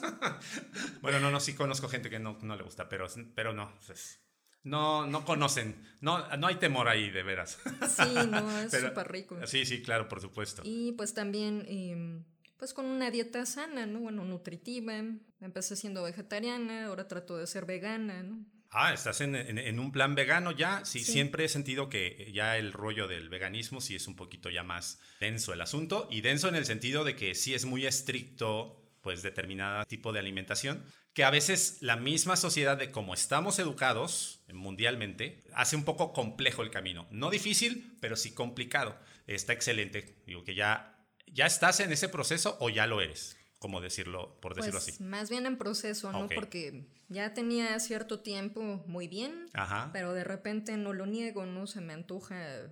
bueno, 1.02 1.22
no, 1.22 1.32
no, 1.32 1.40
sí 1.40 1.54
conozco 1.54 1.88
gente 1.88 2.10
que 2.10 2.20
no, 2.20 2.38
no 2.42 2.58
le 2.58 2.64
gusta, 2.64 2.90
pero, 2.90 3.08
pero 3.34 3.54
no, 3.54 3.74
pues, 3.86 4.20
no, 4.68 5.08
no 5.08 5.26
conocen. 5.26 5.76
No, 6.02 6.36
no 6.38 6.48
hay 6.48 6.56
temor 6.56 6.88
ahí, 6.88 7.10
de 7.10 7.24
veras. 7.24 7.58
Sí, 7.90 8.14
no, 8.30 8.60
es 8.60 8.72
súper 8.82 9.12
rico. 9.12 9.38
Sí, 9.46 9.66
sí, 9.66 9.82
claro, 9.82 10.08
por 10.08 10.22
supuesto. 10.22 10.62
Y 10.66 10.92
pues 10.94 11.14
también, 11.14 11.66
em, 11.68 12.24
pues 12.58 12.74
con 12.74 12.86
una 12.86 13.10
dieta 13.10 13.46
sana, 13.46 13.86
¿no? 13.86 14.00
Bueno, 14.00 14.26
nutritiva. 14.26 15.04
Empecé 15.40 15.76
siendo 15.76 16.04
vegetariana, 16.04 16.86
ahora 16.86 17.08
trato 17.08 17.38
de 17.38 17.48
ser 17.48 17.66
vegana, 17.66 18.24
¿no? 18.24 18.46
Ah, 18.70 18.94
estás 18.94 19.22
en, 19.22 19.80
un 19.80 19.92
plan 19.92 20.14
vegano 20.14 20.52
ya. 20.52 20.84
Sí, 20.84 21.00
siempre 21.00 21.46
he 21.46 21.50
sentido 21.50 21.88
que 21.90 22.30
ya 22.34 22.58
el 22.58 22.74
rollo 22.74 23.08
del 23.08 23.30
veganismo 23.30 23.80
sí 23.80 23.96
es 23.96 24.08
un 24.08 24.16
poquito 24.16 24.50
ya 24.50 24.64
más 24.64 25.00
denso 25.20 25.54
el 25.54 25.62
asunto. 25.62 26.08
Y 26.12 26.22
denso 26.22 26.50
en 26.50 26.56
el 26.56 26.66
sentido 26.66 27.04
de 27.04 27.16
que 27.16 27.34
sí 27.34 27.54
es 27.54 27.66
muy 27.66 27.86
estricto, 27.86 28.87
pues, 29.08 29.24
determinado 29.24 29.86
tipo 29.86 30.12
de 30.12 30.20
alimentación 30.20 30.84
que 31.14 31.24
a 31.24 31.30
veces 31.30 31.78
la 31.80 31.96
misma 31.96 32.36
sociedad 32.36 32.76
de 32.76 32.92
cómo 32.92 33.14
estamos 33.14 33.58
educados 33.58 34.42
mundialmente 34.52 35.46
hace 35.54 35.78
un 35.78 35.86
poco 35.86 36.12
complejo 36.12 36.62
el 36.62 36.72
camino. 36.72 37.08
No 37.10 37.30
difícil, 37.30 37.96
pero 38.02 38.18
sí 38.18 38.34
complicado. 38.34 39.00
Está 39.26 39.54
excelente. 39.54 40.22
Digo 40.26 40.44
que 40.44 40.56
ya, 40.56 41.00
ya 41.26 41.46
estás 41.46 41.80
en 41.80 41.94
ese 41.94 42.10
proceso 42.10 42.58
o 42.60 42.70
ya 42.70 42.86
lo 42.86 43.00
eres, 43.00 43.38
como 43.60 43.80
decirlo, 43.80 44.38
por 44.42 44.56
decirlo 44.56 44.82
pues, 44.82 44.96
así. 44.96 45.04
Más 45.06 45.30
bien 45.30 45.46
en 45.46 45.58
proceso, 45.58 46.12
¿no? 46.12 46.28
Porque 46.28 46.90
ya 47.08 47.34
tenía 47.34 47.80
cierto 47.80 48.20
tiempo 48.20 48.84
muy 48.88 49.08
bien, 49.08 49.46
pero 49.94 50.14
de 50.14 50.26
repente 50.26 50.76
no 50.76 50.92
lo 50.92 51.06
niego, 51.06 51.46
¿no? 51.46 51.66
Se 51.66 51.80
me 51.80 51.94
antoja 51.94 52.70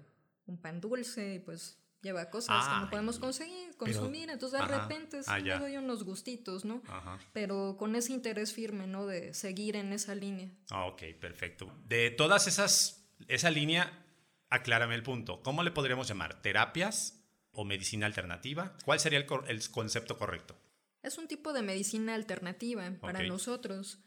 un 0.48 0.58
pan 0.60 0.82
dulce 0.82 1.36
y 1.36 1.40
pues 1.40 1.80
lleva 2.06 2.30
cosas 2.30 2.68
que 2.68 2.80
no 2.80 2.90
podemos 2.90 3.20
conseguir, 3.20 3.76
consumir, 3.76 4.30
entonces 4.30 4.60
de 4.60 4.66
repente 4.66 5.24
sí 5.24 5.32
me 5.44 5.60
doy 5.60 5.78
unos 5.78 6.04
gustitos, 6.04 6.64
¿no? 6.64 6.82
Pero 7.34 7.76
con 7.78 7.96
ese 7.96 8.14
interés 8.14 8.54
firme, 8.54 8.88
¿no? 8.88 9.06
De 9.06 9.34
seguir 9.34 9.76
en 9.76 9.92
esa 9.92 10.16
línea. 10.16 10.50
Ah, 10.70 10.86
ok, 10.86 11.02
perfecto. 11.20 11.70
De 11.86 12.12
todas 12.12 12.48
esas, 12.48 13.10
esa 13.28 13.50
línea, 13.50 14.06
aclárame 14.50 14.96
el 14.96 15.04
punto. 15.04 15.42
¿Cómo 15.42 15.64
le 15.64 15.72
podríamos 15.72 16.08
llamar? 16.08 16.42
¿Terapias 16.42 17.24
o 17.52 17.66
medicina 17.66 18.06
alternativa? 18.06 18.78
¿Cuál 18.86 19.00
sería 19.00 19.20
el, 19.20 19.26
el 19.48 19.70
concepto 19.72 20.18
correcto? 20.18 20.56
Es 21.02 21.18
un 21.18 21.28
tipo 21.28 21.54
de 21.54 21.62
medicina 21.62 22.16
alternativa 22.16 22.92
para 23.02 23.24
nosotros, 23.24 24.00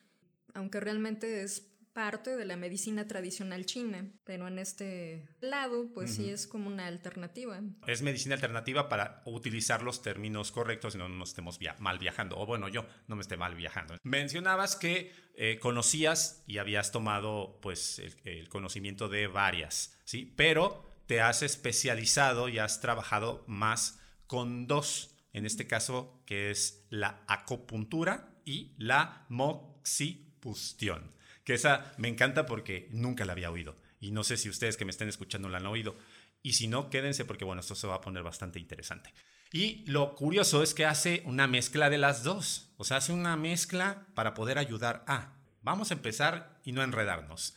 aunque 0.54 0.80
realmente 0.80 1.42
es 1.42 1.67
parte 1.98 2.36
de 2.36 2.44
la 2.44 2.56
medicina 2.56 3.08
tradicional 3.08 3.66
china, 3.66 4.08
pero 4.22 4.46
en 4.46 4.60
este 4.60 5.26
lado, 5.40 5.92
pues 5.92 6.14
sí 6.14 6.30
es 6.30 6.46
como 6.46 6.68
una 6.68 6.86
alternativa. 6.86 7.60
Es 7.88 8.02
medicina 8.02 8.36
alternativa 8.36 8.88
para 8.88 9.20
utilizar 9.24 9.82
los 9.82 10.00
términos 10.00 10.52
correctos 10.52 10.94
y 10.94 10.98
no 10.98 11.08
nos 11.08 11.30
estemos 11.30 11.58
mal 11.80 11.98
viajando. 11.98 12.38
O 12.38 12.46
bueno, 12.46 12.68
yo 12.68 12.86
no 13.08 13.16
me 13.16 13.22
esté 13.22 13.36
mal 13.36 13.56
viajando. 13.56 13.96
Mencionabas 14.04 14.76
que 14.76 15.12
eh, 15.34 15.58
conocías 15.58 16.44
y 16.46 16.58
habías 16.58 16.92
tomado 16.92 17.58
pues 17.60 18.00
el, 18.22 18.48
conocimiento 18.48 19.08
de 19.08 19.26
varias, 19.26 19.98
¿sí? 20.04 20.32
Pero 20.36 21.02
te 21.08 21.20
has 21.20 21.42
especializado 21.42 22.48
y 22.48 22.60
has 22.60 22.80
trabajado 22.80 23.42
más 23.48 23.98
con 24.28 24.68
dos, 24.68 25.16
en 25.32 25.46
este 25.46 25.66
caso 25.66 26.22
que 26.26 26.52
es 26.52 26.86
la 26.90 27.24
acupuntura 27.26 28.40
y 28.44 28.76
la 28.78 29.26
moxibustión 29.28 31.17
que 31.48 31.54
esa 31.54 31.94
me 31.96 32.08
encanta 32.08 32.44
porque 32.44 32.90
nunca 32.90 33.24
la 33.24 33.32
había 33.32 33.50
oído. 33.50 33.74
Y 34.00 34.10
no 34.10 34.22
sé 34.22 34.36
si 34.36 34.50
ustedes 34.50 34.76
que 34.76 34.84
me 34.84 34.90
estén 34.90 35.08
escuchando 35.08 35.48
la 35.48 35.56
han 35.56 35.64
oído. 35.64 35.96
Y 36.42 36.52
si 36.52 36.68
no, 36.68 36.90
quédense 36.90 37.24
porque 37.24 37.46
bueno, 37.46 37.60
esto 37.60 37.74
se 37.74 37.86
va 37.86 37.94
a 37.94 38.00
poner 38.02 38.22
bastante 38.22 38.58
interesante. 38.58 39.14
Y 39.50 39.82
lo 39.86 40.14
curioso 40.14 40.62
es 40.62 40.74
que 40.74 40.84
hace 40.84 41.22
una 41.24 41.46
mezcla 41.46 41.88
de 41.88 41.96
las 41.96 42.22
dos. 42.22 42.74
O 42.76 42.84
sea, 42.84 42.98
hace 42.98 43.14
una 43.14 43.34
mezcla 43.38 44.08
para 44.14 44.34
poder 44.34 44.58
ayudar 44.58 45.04
a. 45.06 45.38
Vamos 45.62 45.90
a 45.90 45.94
empezar 45.94 46.60
y 46.66 46.72
no 46.72 46.82
enredarnos. 46.82 47.56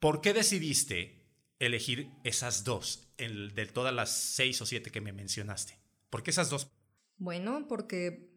¿Por 0.00 0.22
qué 0.22 0.32
decidiste 0.32 1.26
elegir 1.58 2.08
esas 2.24 2.64
dos 2.64 3.06
de 3.18 3.66
todas 3.66 3.92
las 3.92 4.10
seis 4.10 4.62
o 4.62 4.64
siete 4.64 4.90
que 4.90 5.02
me 5.02 5.12
mencionaste? 5.12 5.78
¿Por 6.08 6.22
qué 6.22 6.30
esas 6.30 6.48
dos? 6.48 6.70
Bueno, 7.18 7.66
porque 7.68 8.27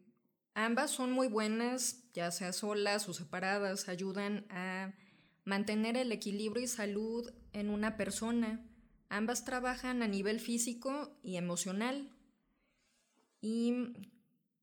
Ambas 0.53 0.91
son 0.91 1.11
muy 1.11 1.27
buenas, 1.27 2.03
ya 2.13 2.29
sea 2.31 2.51
solas 2.51 3.07
o 3.07 3.13
separadas, 3.13 3.87
ayudan 3.87 4.45
a 4.49 4.93
mantener 5.45 5.95
el 5.95 6.11
equilibrio 6.11 6.63
y 6.63 6.67
salud 6.67 7.31
en 7.53 7.69
una 7.69 7.95
persona. 7.95 8.65
Ambas 9.09 9.45
trabajan 9.45 10.03
a 10.03 10.07
nivel 10.07 10.39
físico 10.39 11.17
y 11.23 11.37
emocional. 11.37 12.09
Y 13.41 13.93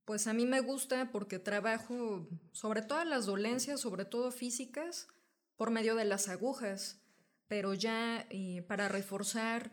pues 0.05 0.27
a 0.27 0.33
mí 0.33 0.47
me 0.47 0.61
gusta 0.61 1.11
porque 1.11 1.39
trabajo 1.39 2.27
sobre 2.53 2.83
todas 2.83 3.07
las 3.07 3.27
dolencias, 3.27 3.81
sobre 3.81 4.05
todo 4.05 4.31
físicas, 4.31 5.09
por 5.57 5.71
medio 5.71 5.97
de 5.97 6.05
las 6.05 6.29
agujas, 6.29 7.01
pero 7.49 7.75
ya 7.75 8.27
eh, 8.31 8.63
para 8.69 8.89
reforzar, 8.89 9.73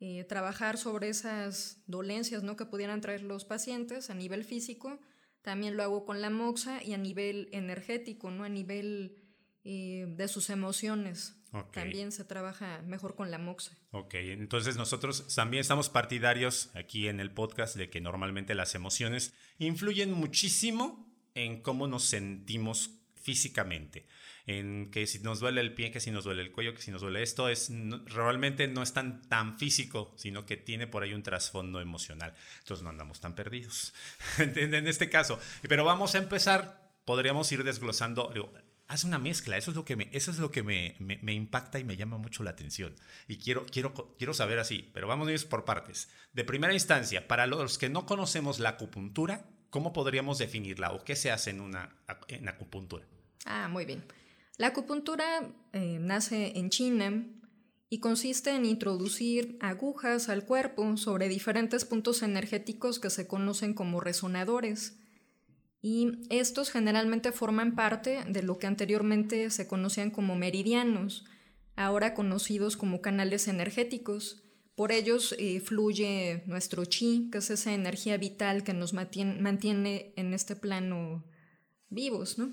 eh, 0.00 0.24
trabajar 0.24 0.78
sobre 0.78 1.08
esas 1.08 1.82
dolencias 1.86 2.42
¿no? 2.42 2.56
que 2.56 2.66
pudieran 2.66 3.00
traer 3.00 3.22
los 3.22 3.44
pacientes 3.44 4.10
a 4.10 4.14
nivel 4.14 4.44
físico, 4.44 4.98
también 5.46 5.76
lo 5.76 5.84
hago 5.84 6.04
con 6.04 6.20
la 6.20 6.28
moxa 6.28 6.82
y 6.82 6.92
a 6.92 6.98
nivel 6.98 7.48
energético, 7.52 8.32
¿no? 8.32 8.42
A 8.42 8.48
nivel 8.48 9.14
eh, 9.62 10.04
de 10.08 10.26
sus 10.26 10.50
emociones. 10.50 11.36
También 11.72 12.10
se 12.10 12.24
trabaja 12.24 12.82
mejor 12.82 13.14
con 13.14 13.30
la 13.30 13.38
moxa. 13.38 13.78
Ok, 13.92 14.14
entonces 14.14 14.76
nosotros 14.76 15.32
también 15.32 15.60
estamos 15.60 15.88
partidarios 15.88 16.70
aquí 16.74 17.06
en 17.06 17.20
el 17.20 17.30
podcast 17.30 17.76
de 17.76 17.88
que 17.88 18.00
normalmente 18.00 18.56
las 18.56 18.74
emociones 18.74 19.34
influyen 19.58 20.12
muchísimo 20.12 21.08
en 21.36 21.62
cómo 21.62 21.86
nos 21.86 22.02
sentimos 22.02 22.90
físicamente 23.14 24.08
en 24.46 24.92
que 24.92 25.08
si 25.08 25.18
nos 25.18 25.40
duele 25.40 25.60
el 25.60 25.74
pie, 25.74 25.90
que 25.90 25.98
si 25.98 26.12
nos 26.12 26.24
duele 26.24 26.42
el 26.42 26.52
cuello, 26.52 26.72
que 26.72 26.80
si 26.80 26.92
nos 26.92 27.00
duele 27.00 27.22
esto, 27.22 27.48
es 27.48 27.70
realmente 28.06 28.68
no 28.68 28.82
es 28.82 28.92
tan, 28.92 29.22
tan 29.28 29.58
físico, 29.58 30.14
sino 30.16 30.46
que 30.46 30.56
tiene 30.56 30.86
por 30.86 31.02
ahí 31.02 31.14
un 31.14 31.24
trasfondo 31.24 31.80
emocional. 31.80 32.32
Entonces 32.60 32.84
no 32.84 32.90
andamos 32.90 33.20
tan 33.20 33.34
perdidos 33.34 33.92
en 34.38 34.86
este 34.86 35.10
caso. 35.10 35.40
Pero 35.62 35.84
vamos 35.84 36.14
a 36.14 36.18
empezar, 36.18 36.92
podríamos 37.04 37.50
ir 37.50 37.64
desglosando. 37.64 38.32
haz 38.86 39.02
una 39.02 39.18
mezcla, 39.18 39.56
eso 39.56 39.72
es 39.72 39.76
lo 39.76 39.84
que, 39.84 39.96
me, 39.96 40.08
eso 40.12 40.30
es 40.30 40.38
lo 40.38 40.52
que 40.52 40.62
me, 40.62 40.94
me, 41.00 41.32
impacta 41.32 41.80
y 41.80 41.84
me 41.84 41.96
llama 41.96 42.16
mucho 42.16 42.44
la 42.44 42.50
atención. 42.50 42.94
Y 43.26 43.38
quiero, 43.38 43.66
quiero, 43.66 43.94
quiero 44.16 44.32
saber 44.32 44.60
así, 44.60 44.88
pero 44.94 45.08
vamos 45.08 45.26
a 45.26 45.32
ir 45.32 45.48
por 45.48 45.64
partes. 45.64 46.08
De 46.32 46.44
primera 46.44 46.72
instancia, 46.72 47.26
para 47.26 47.48
los 47.48 47.78
que 47.78 47.88
no 47.88 48.06
conocemos 48.06 48.60
la 48.60 48.70
acupuntura, 48.70 49.44
¿cómo 49.70 49.92
podríamos 49.92 50.38
definirla 50.38 50.92
o 50.92 51.02
qué 51.02 51.16
se 51.16 51.32
hace 51.32 51.50
en 51.50 51.60
una 51.60 51.96
en 52.28 52.48
acupuntura? 52.48 53.04
Ah, 53.44 53.66
muy 53.66 53.84
bien. 53.84 54.04
La 54.58 54.68
acupuntura 54.68 55.54
eh, 55.74 55.98
nace 56.00 56.58
en 56.58 56.70
China 56.70 57.26
y 57.90 58.00
consiste 58.00 58.50
en 58.50 58.64
introducir 58.64 59.58
agujas 59.60 60.30
al 60.30 60.46
cuerpo 60.46 60.96
sobre 60.96 61.28
diferentes 61.28 61.84
puntos 61.84 62.22
energéticos 62.22 62.98
que 62.98 63.10
se 63.10 63.26
conocen 63.26 63.74
como 63.74 64.00
resonadores. 64.00 64.98
Y 65.82 66.26
estos 66.30 66.70
generalmente 66.70 67.32
forman 67.32 67.74
parte 67.74 68.24
de 68.26 68.42
lo 68.42 68.58
que 68.58 68.66
anteriormente 68.66 69.50
se 69.50 69.68
conocían 69.68 70.10
como 70.10 70.34
meridianos, 70.36 71.26
ahora 71.76 72.14
conocidos 72.14 72.78
como 72.78 73.02
canales 73.02 73.48
energéticos. 73.48 74.42
Por 74.74 74.90
ellos 74.90 75.34
eh, 75.38 75.60
fluye 75.60 76.42
nuestro 76.46 76.86
chi, 76.86 77.28
que 77.30 77.38
es 77.38 77.50
esa 77.50 77.74
energía 77.74 78.16
vital 78.16 78.64
que 78.64 78.72
nos 78.72 78.94
mantiene 78.94 80.14
en 80.16 80.32
este 80.32 80.56
plano 80.56 81.24
vivos, 81.88 82.38
¿no? 82.38 82.52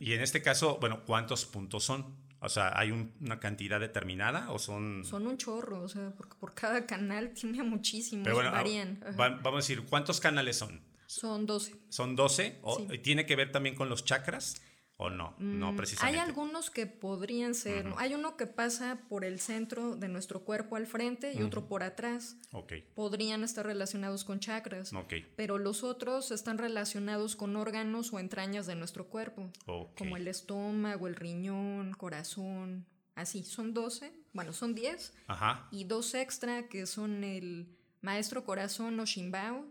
Y 0.00 0.12
en 0.12 0.20
este 0.20 0.42
caso, 0.42 0.78
bueno, 0.80 1.04
¿cuántos 1.04 1.44
puntos 1.46 1.84
son? 1.84 2.16
O 2.40 2.48
sea, 2.48 2.78
¿hay 2.78 2.92
una 2.92 3.40
cantidad 3.40 3.80
determinada 3.80 4.50
o 4.52 4.58
son...? 4.58 5.04
Son 5.04 5.26
un 5.26 5.36
chorro, 5.36 5.82
o 5.82 5.88
sea, 5.88 6.12
porque 6.16 6.36
por 6.38 6.54
cada 6.54 6.86
canal 6.86 7.30
tiene 7.34 7.62
muchísimos, 7.62 8.24
Pero 8.24 8.36
bueno, 8.36 8.52
varían. 8.52 9.00
vamos 9.16 9.54
a 9.54 9.56
decir, 9.56 9.84
¿cuántos 9.84 10.20
canales 10.20 10.56
son? 10.56 10.80
Son 11.06 11.46
12. 11.46 11.74
¿Son 11.88 12.14
12? 12.16 12.58
¿O 12.62 12.76
¿Tiene 13.02 13.24
que 13.26 13.34
ver 13.34 13.50
también 13.50 13.74
con 13.74 13.88
los 13.88 14.04
chakras? 14.04 14.60
¿O 15.00 15.10
no? 15.10 15.32
No, 15.38 15.72
mm, 15.72 15.76
precisamente. 15.76 16.18
Hay 16.18 16.26
algunos 16.26 16.70
que 16.70 16.88
podrían 16.88 17.54
ser. 17.54 17.86
Hay 17.98 18.14
uno 18.14 18.36
que 18.36 18.48
pasa 18.48 18.98
por 19.08 19.24
el 19.24 19.38
centro 19.38 19.94
de 19.94 20.08
nuestro 20.08 20.44
cuerpo 20.44 20.74
al 20.74 20.88
frente 20.88 21.32
y 21.34 21.42
otro 21.42 21.68
por 21.68 21.84
atrás. 21.84 22.36
Okay. 22.50 22.82
Podrían 22.96 23.44
estar 23.44 23.64
relacionados 23.64 24.24
con 24.24 24.40
chakras. 24.40 24.92
Okay. 24.92 25.24
Pero 25.36 25.56
los 25.58 25.84
otros 25.84 26.32
están 26.32 26.58
relacionados 26.58 27.36
con 27.36 27.54
órganos 27.54 28.12
o 28.12 28.18
entrañas 28.18 28.66
de 28.66 28.74
nuestro 28.74 29.06
cuerpo. 29.06 29.52
Como 29.96 30.16
el 30.16 30.26
estómago, 30.26 31.06
el 31.06 31.14
riñón, 31.14 31.92
corazón. 31.92 32.84
Así, 33.14 33.44
son 33.44 33.74
12. 33.74 34.12
Bueno, 34.32 34.52
son 34.52 34.74
10. 34.74 35.14
Ajá. 35.28 35.68
Y 35.70 35.84
dos 35.84 36.12
extra 36.14 36.68
que 36.68 36.86
son 36.86 37.22
el 37.22 37.68
maestro 38.00 38.44
corazón 38.44 38.98
o 38.98 39.04
Shimbao 39.04 39.64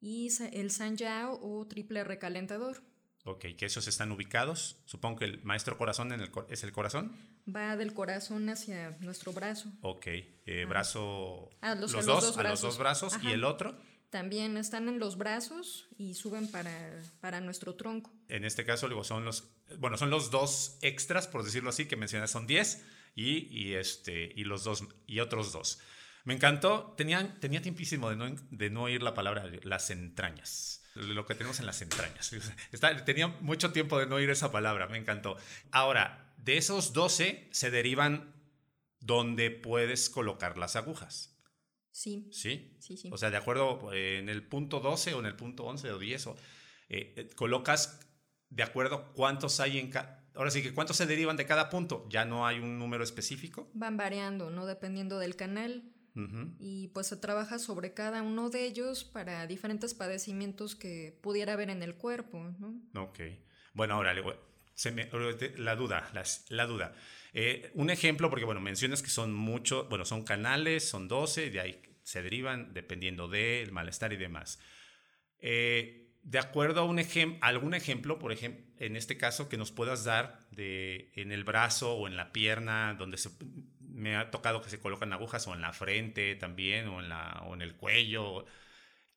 y 0.00 0.30
el 0.52 0.70
Yao 0.96 1.38
o 1.42 1.66
triple 1.66 2.04
recalentador. 2.04 2.82
Ok, 3.24 3.46
que 3.56 3.66
esos 3.66 3.86
están 3.86 4.10
ubicados. 4.10 4.78
Supongo 4.84 5.20
que 5.20 5.24
el 5.26 5.42
maestro 5.44 5.78
corazón 5.78 6.12
en 6.12 6.20
el, 6.20 6.30
es 6.48 6.64
el 6.64 6.72
corazón. 6.72 7.16
Va 7.48 7.76
del 7.76 7.94
corazón 7.94 8.48
hacia 8.48 8.96
nuestro 9.00 9.32
brazo. 9.32 9.72
Ok, 9.80 10.06
eh, 10.06 10.64
brazo. 10.68 11.50
Ah, 11.60 11.74
los, 11.74 11.92
los, 11.92 12.06
dos, 12.06 12.36
a 12.36 12.42
los 12.42 12.60
dos 12.60 12.78
brazos. 12.78 13.14
¿Y 13.22 13.30
el 13.30 13.44
otro? 13.44 13.76
También 14.10 14.58
están 14.58 14.88
en 14.88 14.98
los 14.98 15.16
brazos 15.16 15.88
y 15.96 16.14
suben 16.14 16.46
para, 16.50 17.00
para 17.20 17.40
nuestro 17.40 17.76
tronco. 17.76 18.12
En 18.28 18.44
este 18.44 18.66
caso, 18.66 18.86
luego 18.86 19.04
son 19.04 19.24
los, 19.24 19.54
bueno, 19.78 19.96
son 19.96 20.10
los 20.10 20.30
dos 20.30 20.76
extras, 20.82 21.26
por 21.26 21.44
decirlo 21.44 21.70
así, 21.70 21.86
que 21.86 21.96
mencionas, 21.96 22.30
son 22.30 22.46
10 22.46 22.84
y, 23.14 23.46
y, 23.50 23.72
este, 23.72 24.30
y 24.36 24.44
los 24.44 24.64
dos, 24.64 24.84
y 25.06 25.20
otros 25.20 25.52
dos. 25.52 25.78
Me 26.24 26.34
encantó, 26.34 26.94
tenía, 26.96 27.40
tenía 27.40 27.62
tiempísimo 27.62 28.10
de 28.10 28.16
no, 28.16 28.36
de 28.50 28.70
no 28.70 28.82
oír 28.82 29.02
la 29.02 29.14
palabra 29.14 29.50
las 29.62 29.90
entrañas, 29.90 30.81
lo 30.94 31.26
que 31.26 31.34
tenemos 31.34 31.60
en 31.60 31.66
las 31.66 31.80
entrañas. 31.82 32.32
Está, 32.72 33.04
tenía 33.04 33.28
mucho 33.28 33.72
tiempo 33.72 33.98
de 33.98 34.06
no 34.06 34.16
oír 34.16 34.30
esa 34.30 34.52
palabra, 34.52 34.88
me 34.88 34.98
encantó. 34.98 35.36
Ahora, 35.70 36.34
de 36.38 36.56
esos 36.56 36.92
12 36.92 37.48
se 37.50 37.70
derivan 37.70 38.34
donde 39.00 39.50
puedes 39.50 40.10
colocar 40.10 40.58
las 40.58 40.76
agujas. 40.76 41.36
Sí. 41.90 42.28
¿Sí? 42.32 42.76
Sí, 42.80 42.96
sí. 42.96 43.10
O 43.12 43.18
sea, 43.18 43.30
de 43.30 43.36
acuerdo 43.36 43.92
eh, 43.92 44.18
en 44.18 44.28
el 44.28 44.46
punto 44.46 44.80
12 44.80 45.14
o 45.14 45.20
en 45.20 45.26
el 45.26 45.36
punto 45.36 45.64
11 45.64 45.90
o 45.92 45.98
10, 45.98 46.26
o, 46.28 46.36
eh, 46.88 47.14
eh, 47.16 47.30
colocas 47.34 48.00
de 48.48 48.62
acuerdo 48.62 49.12
cuántos 49.14 49.60
hay 49.60 49.78
en 49.78 49.90
cada... 49.90 50.22
Ahora 50.34 50.50
sí 50.50 50.62
que 50.62 50.72
cuántos 50.72 50.96
se 50.96 51.06
derivan 51.06 51.36
de 51.36 51.44
cada 51.44 51.68
punto. 51.68 52.06
Ya 52.08 52.24
no 52.24 52.46
hay 52.46 52.58
un 52.58 52.78
número 52.78 53.04
específico. 53.04 53.70
Van 53.74 53.98
variando, 53.98 54.50
¿no? 54.50 54.64
Dependiendo 54.64 55.18
del 55.18 55.36
canal. 55.36 55.92
Y 56.58 56.88
pues 56.88 57.06
se 57.06 57.16
trabaja 57.16 57.58
sobre 57.58 57.94
cada 57.94 58.22
uno 58.22 58.50
de 58.50 58.64
ellos 58.66 59.04
para 59.04 59.46
diferentes 59.46 59.94
padecimientos 59.94 60.74
que 60.76 61.18
pudiera 61.22 61.54
haber 61.54 61.70
en 61.70 61.82
el 61.82 61.94
cuerpo, 61.94 62.52
¿no? 62.58 62.74
Ok. 63.02 63.20
Bueno, 63.72 63.94
ahora 63.94 64.14
se 64.74 64.90
me- 64.90 65.08
la 65.56 65.74
duda, 65.76 66.10
las- 66.12 66.44
la, 66.50 66.66
duda. 66.66 66.94
Eh, 67.32 67.70
un 67.74 67.88
ejemplo, 67.90 68.28
porque 68.28 68.44
bueno, 68.44 68.60
mencionas 68.60 69.02
que 69.02 69.08
son 69.10 69.32
muchos, 69.32 69.88
bueno, 69.88 70.04
son 70.04 70.22
canales, 70.24 70.86
son 70.88 71.08
12, 71.08 71.50
de 71.50 71.60
ahí 71.60 71.82
se 72.02 72.22
derivan 72.22 72.74
dependiendo 72.74 73.28
del 73.28 73.72
malestar 73.72 74.12
y 74.12 74.16
demás. 74.16 74.58
Eh, 75.38 76.10
de 76.22 76.38
acuerdo 76.38 76.80
a 76.82 76.84
un 76.84 76.98
ejem- 76.98 77.38
algún 77.40 77.74
ejemplo, 77.74 78.18
por 78.18 78.32
ejemplo, 78.32 78.64
en 78.78 78.96
este 78.96 79.16
caso, 79.16 79.48
que 79.48 79.56
nos 79.56 79.72
puedas 79.72 80.04
dar 80.04 80.46
de, 80.50 81.10
en 81.16 81.32
el 81.32 81.42
brazo 81.44 81.94
o 81.94 82.06
en 82.06 82.16
la 82.16 82.32
pierna, 82.32 82.94
donde 82.98 83.16
se, 83.16 83.30
me 84.02 84.16
ha 84.16 84.30
tocado 84.30 84.60
que 84.60 84.68
se 84.68 84.80
colocan 84.80 85.12
agujas, 85.12 85.46
o 85.46 85.54
en 85.54 85.62
la 85.62 85.72
frente 85.72 86.34
también, 86.34 86.88
o 86.88 87.00
en, 87.00 87.08
la, 87.08 87.42
o 87.46 87.54
en 87.54 87.62
el 87.62 87.76
cuello, 87.76 88.44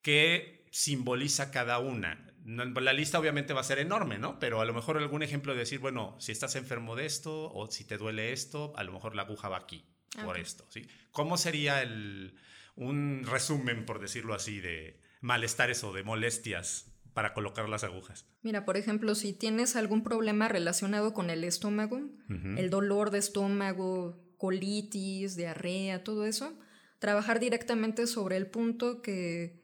¿qué 0.00 0.64
simboliza 0.70 1.50
cada 1.50 1.78
una? 1.78 2.32
No, 2.44 2.64
La 2.64 2.92
lista 2.92 3.18
obviamente 3.18 3.52
va 3.52 3.60
a 3.60 3.64
ser 3.64 3.80
enorme, 3.80 4.18
¿no? 4.18 4.38
Pero 4.38 4.60
a 4.60 4.64
lo 4.64 4.72
mejor 4.72 4.96
algún 4.98 5.22
ejemplo 5.22 5.52
de 5.52 5.60
decir, 5.60 5.80
bueno, 5.80 6.14
si 6.20 6.30
estás 6.32 6.54
enfermo 6.54 6.94
de 6.94 7.06
esto 7.06 7.52
o 7.52 7.70
si 7.70 7.84
te 7.84 7.98
duele 7.98 8.32
esto, 8.32 8.72
a 8.76 8.84
lo 8.84 8.92
mejor 8.92 9.16
la 9.16 9.22
aguja 9.22 9.48
va 9.48 9.58
aquí, 9.58 9.84
por 10.24 10.38
esto, 10.38 10.64
¿sí? 10.70 10.86
¿Cómo 11.10 11.36
sería 11.36 11.82
el, 11.82 12.38
un 12.76 13.24
resumen, 13.28 13.84
por 13.84 13.98
decirlo 13.98 14.34
así, 14.34 14.60
de 14.60 15.00
malestares 15.20 15.82
o 15.82 15.92
de 15.92 16.04
molestias 16.04 16.92
para 17.14 17.34
colocar 17.34 17.68
las 17.68 17.82
agujas? 17.82 18.28
Mira, 18.42 18.64
por 18.64 18.76
ejemplo, 18.76 19.14
si 19.14 19.32
tienes 19.32 19.74
algún 19.74 20.04
problema 20.04 20.48
relacionado 20.48 21.14
con 21.14 21.30
el 21.30 21.42
estómago, 21.42 22.00
el 22.28 22.70
dolor 22.70 23.10
de 23.10 23.18
estómago, 23.18 24.22
colitis, 24.36 25.36
diarrea, 25.36 26.04
todo 26.04 26.26
eso, 26.26 26.56
trabajar 26.98 27.40
directamente 27.40 28.06
sobre 28.06 28.36
el 28.36 28.46
punto 28.46 29.02
que, 29.02 29.60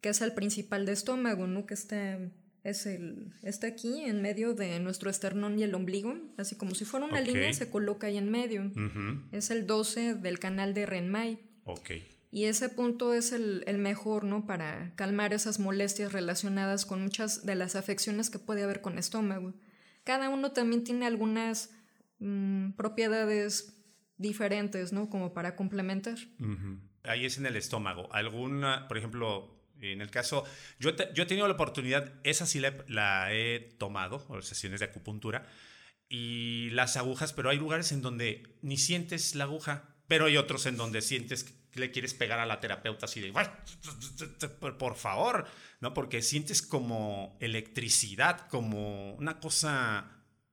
que 0.00 0.10
es 0.10 0.20
el 0.20 0.32
principal 0.32 0.86
de 0.86 0.92
estómago, 0.92 1.46
¿no? 1.46 1.66
Que 1.66 1.74
está, 1.74 2.18
es 2.62 2.86
el, 2.86 3.32
está 3.42 3.66
aquí 3.66 4.00
en 4.00 4.22
medio 4.22 4.54
de 4.54 4.80
nuestro 4.80 5.10
esternón 5.10 5.58
y 5.58 5.62
el 5.62 5.74
ombligo, 5.74 6.14
así 6.36 6.56
como 6.56 6.74
si 6.74 6.84
fuera 6.84 7.06
una 7.06 7.20
línea, 7.20 7.52
se 7.52 7.70
coloca 7.70 8.06
ahí 8.06 8.16
en 8.16 8.30
medio. 8.30 8.70
Es 9.32 9.50
el 9.50 9.66
12 9.66 10.14
del 10.14 10.38
canal 10.38 10.74
de 10.74 10.86
Renmai. 10.86 11.40
Ok. 11.64 11.90
Y 12.30 12.46
ese 12.46 12.68
punto 12.68 13.14
es 13.14 13.30
el, 13.30 13.62
el 13.66 13.78
mejor, 13.78 14.24
¿no? 14.24 14.44
Para 14.44 14.92
calmar 14.96 15.32
esas 15.32 15.60
molestias 15.60 16.12
relacionadas 16.12 16.84
con 16.84 17.00
muchas 17.00 17.46
de 17.46 17.54
las 17.54 17.76
afecciones 17.76 18.28
que 18.28 18.40
puede 18.40 18.64
haber 18.64 18.80
con 18.80 18.98
estómago. 18.98 19.54
Cada 20.02 20.28
uno 20.28 20.52
también 20.52 20.84
tiene 20.84 21.06
algunas 21.06 21.70
mm, 22.18 22.72
propiedades 22.72 23.74
diferentes, 24.16 24.92
¿no? 24.92 25.08
Como 25.10 25.32
para 25.34 25.56
complementar. 25.56 26.16
Ujú. 26.40 26.78
Ahí 27.04 27.24
es 27.26 27.36
en 27.38 27.46
el 27.46 27.56
estómago. 27.56 28.12
Alguna, 28.12 28.86
por 28.88 28.96
ejemplo, 28.98 29.60
en 29.80 30.00
el 30.00 30.10
caso, 30.10 30.44
yo, 30.78 30.94
te- 30.94 31.10
yo 31.14 31.24
he 31.24 31.26
tenido 31.26 31.46
la 31.48 31.54
oportunidad, 31.54 32.12
esa 32.24 32.46
sí 32.46 32.60
la, 32.60 32.74
la 32.88 33.32
he 33.32 33.60
tomado, 33.78 34.24
o 34.28 34.40
sesiones 34.40 34.80
de 34.80 34.86
acupuntura, 34.86 35.46
y 36.08 36.70
las 36.70 36.96
agujas, 36.96 37.32
pero 37.32 37.50
hay 37.50 37.58
lugares 37.58 37.90
en 37.92 38.00
donde 38.02 38.56
ni 38.62 38.76
sientes 38.76 39.34
la 39.34 39.44
aguja, 39.44 39.94
pero 40.08 40.26
hay 40.26 40.36
otros 40.36 40.66
en 40.66 40.76
donde 40.76 41.02
sientes 41.02 41.44
que 41.44 41.80
le 41.80 41.90
quieres 41.90 42.14
pegar 42.14 42.38
a 42.38 42.46
la 42.46 42.60
terapeuta 42.60 43.06
así 43.06 43.20
de, 43.20 43.32
"Ay, 43.34 43.46
por- 44.60 44.78
por 44.78 44.94
favor, 44.96 45.46
¿no? 45.80 45.92
Porque 45.92 46.22
sientes 46.22 46.62
como 46.62 47.36
electricidad, 47.40 48.46
como 48.48 49.14
una 49.16 49.40
cosa 49.40 50.10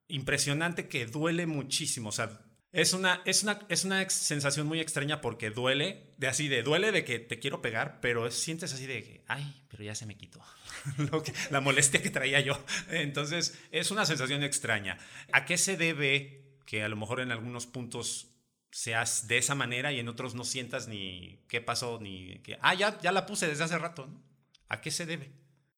impresionante 0.08 0.88
que 0.88 1.06
duele 1.06 1.46
muchísimo, 1.46 2.10
o 2.10 2.12
sea, 2.12 2.42
es 2.74 2.94
una, 2.94 3.22
es 3.26 3.44
una, 3.44 3.60
es 3.70 3.84
una 3.86 4.10
sensación 4.10 4.68
muy 4.68 4.80
extraña 4.80 5.20
porque 5.22 5.50
duele, 5.50 6.14
de 6.18 6.28
así 6.28 6.48
de, 6.48 6.64
duele 6.64 6.92
de 6.92 7.04
que 7.04 7.20
te 7.20 7.40
quiero 7.40 7.62
pegar, 7.62 8.00
pero 8.02 8.28
es- 8.28 8.36
sientes 8.36 8.74
así 8.74 8.86
de 8.88 9.04
que, 9.04 9.24
ay, 9.28 9.64
pero 9.70 9.84
ya 9.84 9.94
se 9.96 10.06
me 10.06 10.16
quitó 10.16 10.40
lo 11.12 11.22
que- 11.24 11.34
la 11.50 11.60
molestia 11.62 12.02
que 12.02 12.10
traía 12.10 12.40
yo. 12.40 12.58
Entonces, 12.90 13.60
es 13.72 13.92
una 13.92 14.06
sensación 14.06 14.44
extraña. 14.44 14.98
¿A 15.34 15.46
qué 15.46 15.58
se 15.58 15.76
debe 15.78 16.58
que 16.66 16.84
a 16.84 16.90
lo 16.90 16.96
mejor 16.96 17.20
en 17.20 17.32
algunos 17.32 17.68
puntos 17.68 18.28
seas 18.72 19.28
de 19.28 19.38
esa 19.38 19.54
manera 19.56 19.92
y 19.92 20.00
en 20.00 20.08
otros 20.08 20.34
no 20.34 20.46
sientas 20.46 20.88
ni 20.88 21.44
qué 21.50 21.60
pasó, 21.60 22.00
ni 22.02 22.40
que, 22.44 22.58
ah, 22.62 22.74
ya, 22.74 22.98
ya 23.02 23.12
la 23.12 23.26
puse 23.26 23.48
desde 23.48 23.66
hace 23.66 23.78
rato, 23.78 24.08
¿no? 24.08 24.24
¿A 24.70 24.80
qué 24.80 24.92
se 24.92 25.06
debe? 25.06 25.34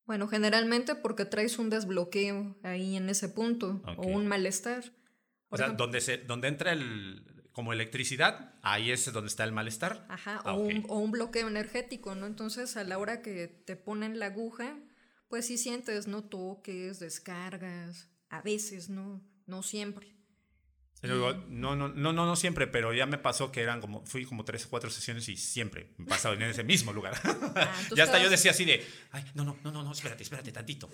Bueno, 0.06 0.28
generalmente 0.28 0.94
porque 0.94 1.26
traes 1.26 1.58
un 1.58 1.72
desbloqueo 1.72 2.56
ahí 2.62 2.96
en 2.98 3.10
ese 3.10 3.30
punto 3.30 3.82
o 3.98 4.06
un 4.06 4.28
malestar. 4.28 4.84
O 5.54 5.58
sea, 5.58 5.68
ejemplo- 5.68 5.86
donde, 5.86 6.02
se, 6.02 6.18
donde 6.18 6.48
entra 6.48 6.72
el, 6.74 7.24
como 7.52 7.72
electricidad, 7.74 8.54
ahí 8.64 8.92
es 8.92 9.12
donde 9.14 9.28
está 9.28 9.44
el 9.44 9.52
malestar. 9.52 10.06
Ajá, 10.10 10.42
Ah, 10.44 10.54
o, 10.54 10.60
un, 10.62 10.86
o 10.90 10.98
un 11.00 11.12
bloqueo 11.12 11.48
energético, 11.48 12.16
¿no? 12.16 12.26
Entonces, 12.26 12.76
a 12.78 12.84
la 12.84 12.98
hora 12.98 13.22
que 13.22 13.48
te 13.48 13.76
ponen 13.76 14.20
la 14.20 14.28
aguja, 14.28 14.76
pues 15.30 15.46
sí 15.48 15.58
sientes, 15.58 16.08
¿no? 16.08 16.24
Toques, 16.24 17.00
descargas, 17.00 18.10
a 18.30 18.42
veces, 18.42 18.90
¿no? 18.90 19.22
No 19.46 19.62
siempre. 19.64 20.16
Pero 21.04 21.34
no, 21.50 21.76
no, 21.76 21.90
no, 21.90 22.14
no, 22.14 22.26
no 22.26 22.36
siempre, 22.38 22.66
pero 22.66 22.94
ya 22.94 23.06
me 23.06 23.18
pasó 23.18 23.52
que 23.52 23.60
eran 23.62 23.82
como, 23.82 24.06
fui 24.06 24.24
como 24.26 24.46
tres 24.46 24.66
o 24.66 24.70
cuatro 24.70 24.90
sesiones 24.90 25.28
y 25.28 25.36
siempre 25.36 25.90
me 25.98 26.06
pasaba 26.06 26.34
en 26.36 26.44
ese 26.44 26.64
mismo 26.64 26.94
lugar. 26.94 27.14
entonces 27.24 27.90
ya 27.98 28.06
hasta 28.06 28.24
yo 28.24 28.30
decía 28.30 28.52
así 28.52 28.64
de, 28.64 28.86
ay, 29.12 29.26
no, 29.36 29.44
no, 29.44 29.58
no, 29.64 29.84
no, 29.84 29.92
espérate, 29.92 30.24
espérate 30.24 30.54
tantito. 30.54 30.90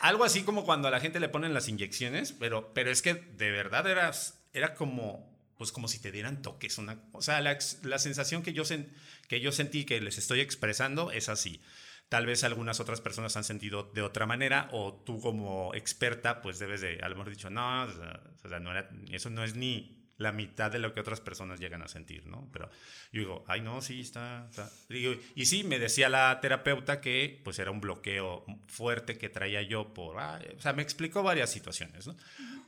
Algo 0.00 0.24
así 0.24 0.42
como 0.42 0.64
cuando 0.66 0.88
a 0.88 0.90
la 0.90 1.00
gente 1.00 1.18
le 1.18 1.30
ponen 1.30 1.54
las 1.54 1.68
inyecciones, 1.68 2.32
pero, 2.32 2.74
pero 2.74 2.90
es 2.90 3.00
que 3.00 3.14
de 3.14 3.50
verdad 3.50 3.86
era, 3.90 4.10
era 4.52 4.74
como, 4.74 5.34
pues 5.56 5.72
como 5.72 5.88
si 5.88 5.98
te 5.98 6.12
dieran 6.12 6.42
toques. 6.42 6.76
Una, 6.76 7.00
o 7.12 7.22
sea, 7.22 7.40
la, 7.40 7.58
la 7.84 7.98
sensación 7.98 8.42
que 8.42 8.52
yo, 8.52 8.64
sen- 8.64 8.88
que 9.28 9.40
yo 9.40 9.50
sentí 9.50 9.86
que 9.86 9.98
les 10.02 10.18
estoy 10.18 10.40
expresando 10.40 11.10
es 11.10 11.30
así. 11.30 11.60
Tal 12.08 12.26
vez 12.26 12.44
algunas 12.44 12.78
otras 12.80 13.00
personas 13.00 13.36
han 13.36 13.44
sentido 13.44 13.90
de 13.94 14.02
otra 14.02 14.26
manera 14.26 14.68
o 14.72 14.94
tú 15.04 15.20
como 15.20 15.74
experta 15.74 16.42
pues 16.42 16.58
debes 16.58 16.80
de 16.80 17.00
a 17.02 17.08
lo 17.08 17.16
mejor 17.16 17.30
dicho, 17.30 17.50
no, 17.50 17.84
o 17.84 18.48
sea, 18.48 18.60
no 18.60 18.70
era, 18.70 18.88
eso 19.10 19.30
no 19.30 19.42
es 19.42 19.56
ni 19.56 20.00
la 20.16 20.30
mitad 20.30 20.70
de 20.70 20.78
lo 20.78 20.94
que 20.94 21.00
otras 21.00 21.20
personas 21.20 21.58
llegan 21.58 21.82
a 21.82 21.88
sentir, 21.88 22.24
¿no? 22.28 22.48
Pero 22.52 22.70
yo 23.10 23.20
digo, 23.20 23.44
ay, 23.48 23.62
no, 23.62 23.82
sí, 23.82 24.00
está... 24.00 24.46
está". 24.48 24.70
Digo, 24.88 25.12
y 25.34 25.46
sí, 25.46 25.64
me 25.64 25.80
decía 25.80 26.08
la 26.08 26.38
terapeuta 26.40 27.00
que 27.00 27.40
pues 27.42 27.58
era 27.58 27.72
un 27.72 27.80
bloqueo 27.80 28.44
fuerte 28.68 29.18
que 29.18 29.28
traía 29.28 29.62
yo 29.62 29.92
por... 29.92 30.20
ah, 30.20 30.40
o 30.56 30.60
sea, 30.60 30.72
me 30.72 30.82
explicó 30.82 31.24
varias 31.24 31.50
situaciones, 31.50 32.06
¿no? 32.06 32.16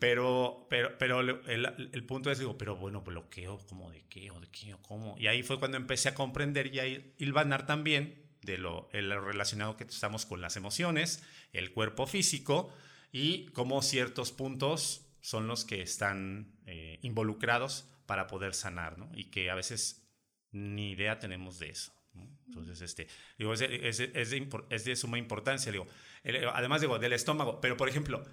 Pero, 0.01 0.67
pero, 0.69 0.99
pero 0.99 1.21
el, 1.21 1.89
el 1.93 2.05
punto 2.05 2.33
es, 2.33 2.39
digo, 2.41 2.59
pero 2.59 2.75
bueno, 2.75 3.03
bloqueo, 3.03 3.59
¿cómo 3.69 3.93
de 3.93 4.05
qué? 4.09 4.31
¿O 4.33 4.41
de 4.41 4.49
qué? 4.49 4.75
¿O 4.75 4.83
cómo? 4.83 5.17
Y 5.17 5.29
ahí 5.29 5.45
fue 5.45 5.61
cuando 5.61 5.77
empecé 5.77 6.09
a 6.09 6.15
comprender 6.15 6.75
y 6.75 6.81
a 6.81 6.87
il- 6.87 7.13
hilvanar 7.19 7.65
también 7.65 8.26
de 8.47 8.57
lo, 8.57 8.89
el- 8.93 9.11
lo 9.11 9.21
relacionado 9.21 9.77
que 9.77 9.85
estamos 9.85 10.25
con 10.25 10.41
las 10.41 10.57
emociones, 10.57 11.23
el 11.53 11.73
cuerpo 11.73 12.07
físico 12.07 12.73
y 13.13 13.47
cómo 13.49 13.83
ciertos 13.83 14.33
puntos 14.33 15.03
son 15.21 15.47
los 15.49 15.65
que 15.67 15.83
están 15.83 16.55
eh, 16.67 16.99
involucrados 17.03 17.89
para 18.07 18.27
poder 18.27 18.55
sanar, 18.55 18.97
¿no? 18.99 19.11
Y 19.15 19.25
que 19.31 19.51
a 19.51 19.55
veces 19.55 20.09
ni 20.53 20.93
idea 20.93 21.19
tenemos 21.19 21.59
de 21.59 21.71
eso. 21.71 21.93
¿no? 22.15 22.27
Entonces, 22.47 22.81
este, 22.81 23.09
digo, 23.39 23.53
es, 23.53 23.61
de- 23.61 23.89
es 23.89 23.99
de- 23.99 24.13
es 24.15 24.31
de 24.31 24.41
impor- 24.43 24.65
es 24.71 24.85
de 24.85 24.97
suma 24.97 25.19
importancia, 25.19 25.71
digo, 25.71 25.87
el- 26.23 26.49
además 26.49 26.81
digo, 26.81 26.99
del 26.99 27.13
estómago, 27.13 27.61
pero 27.61 27.77
por 27.77 27.89
ejemplo, 27.89 28.25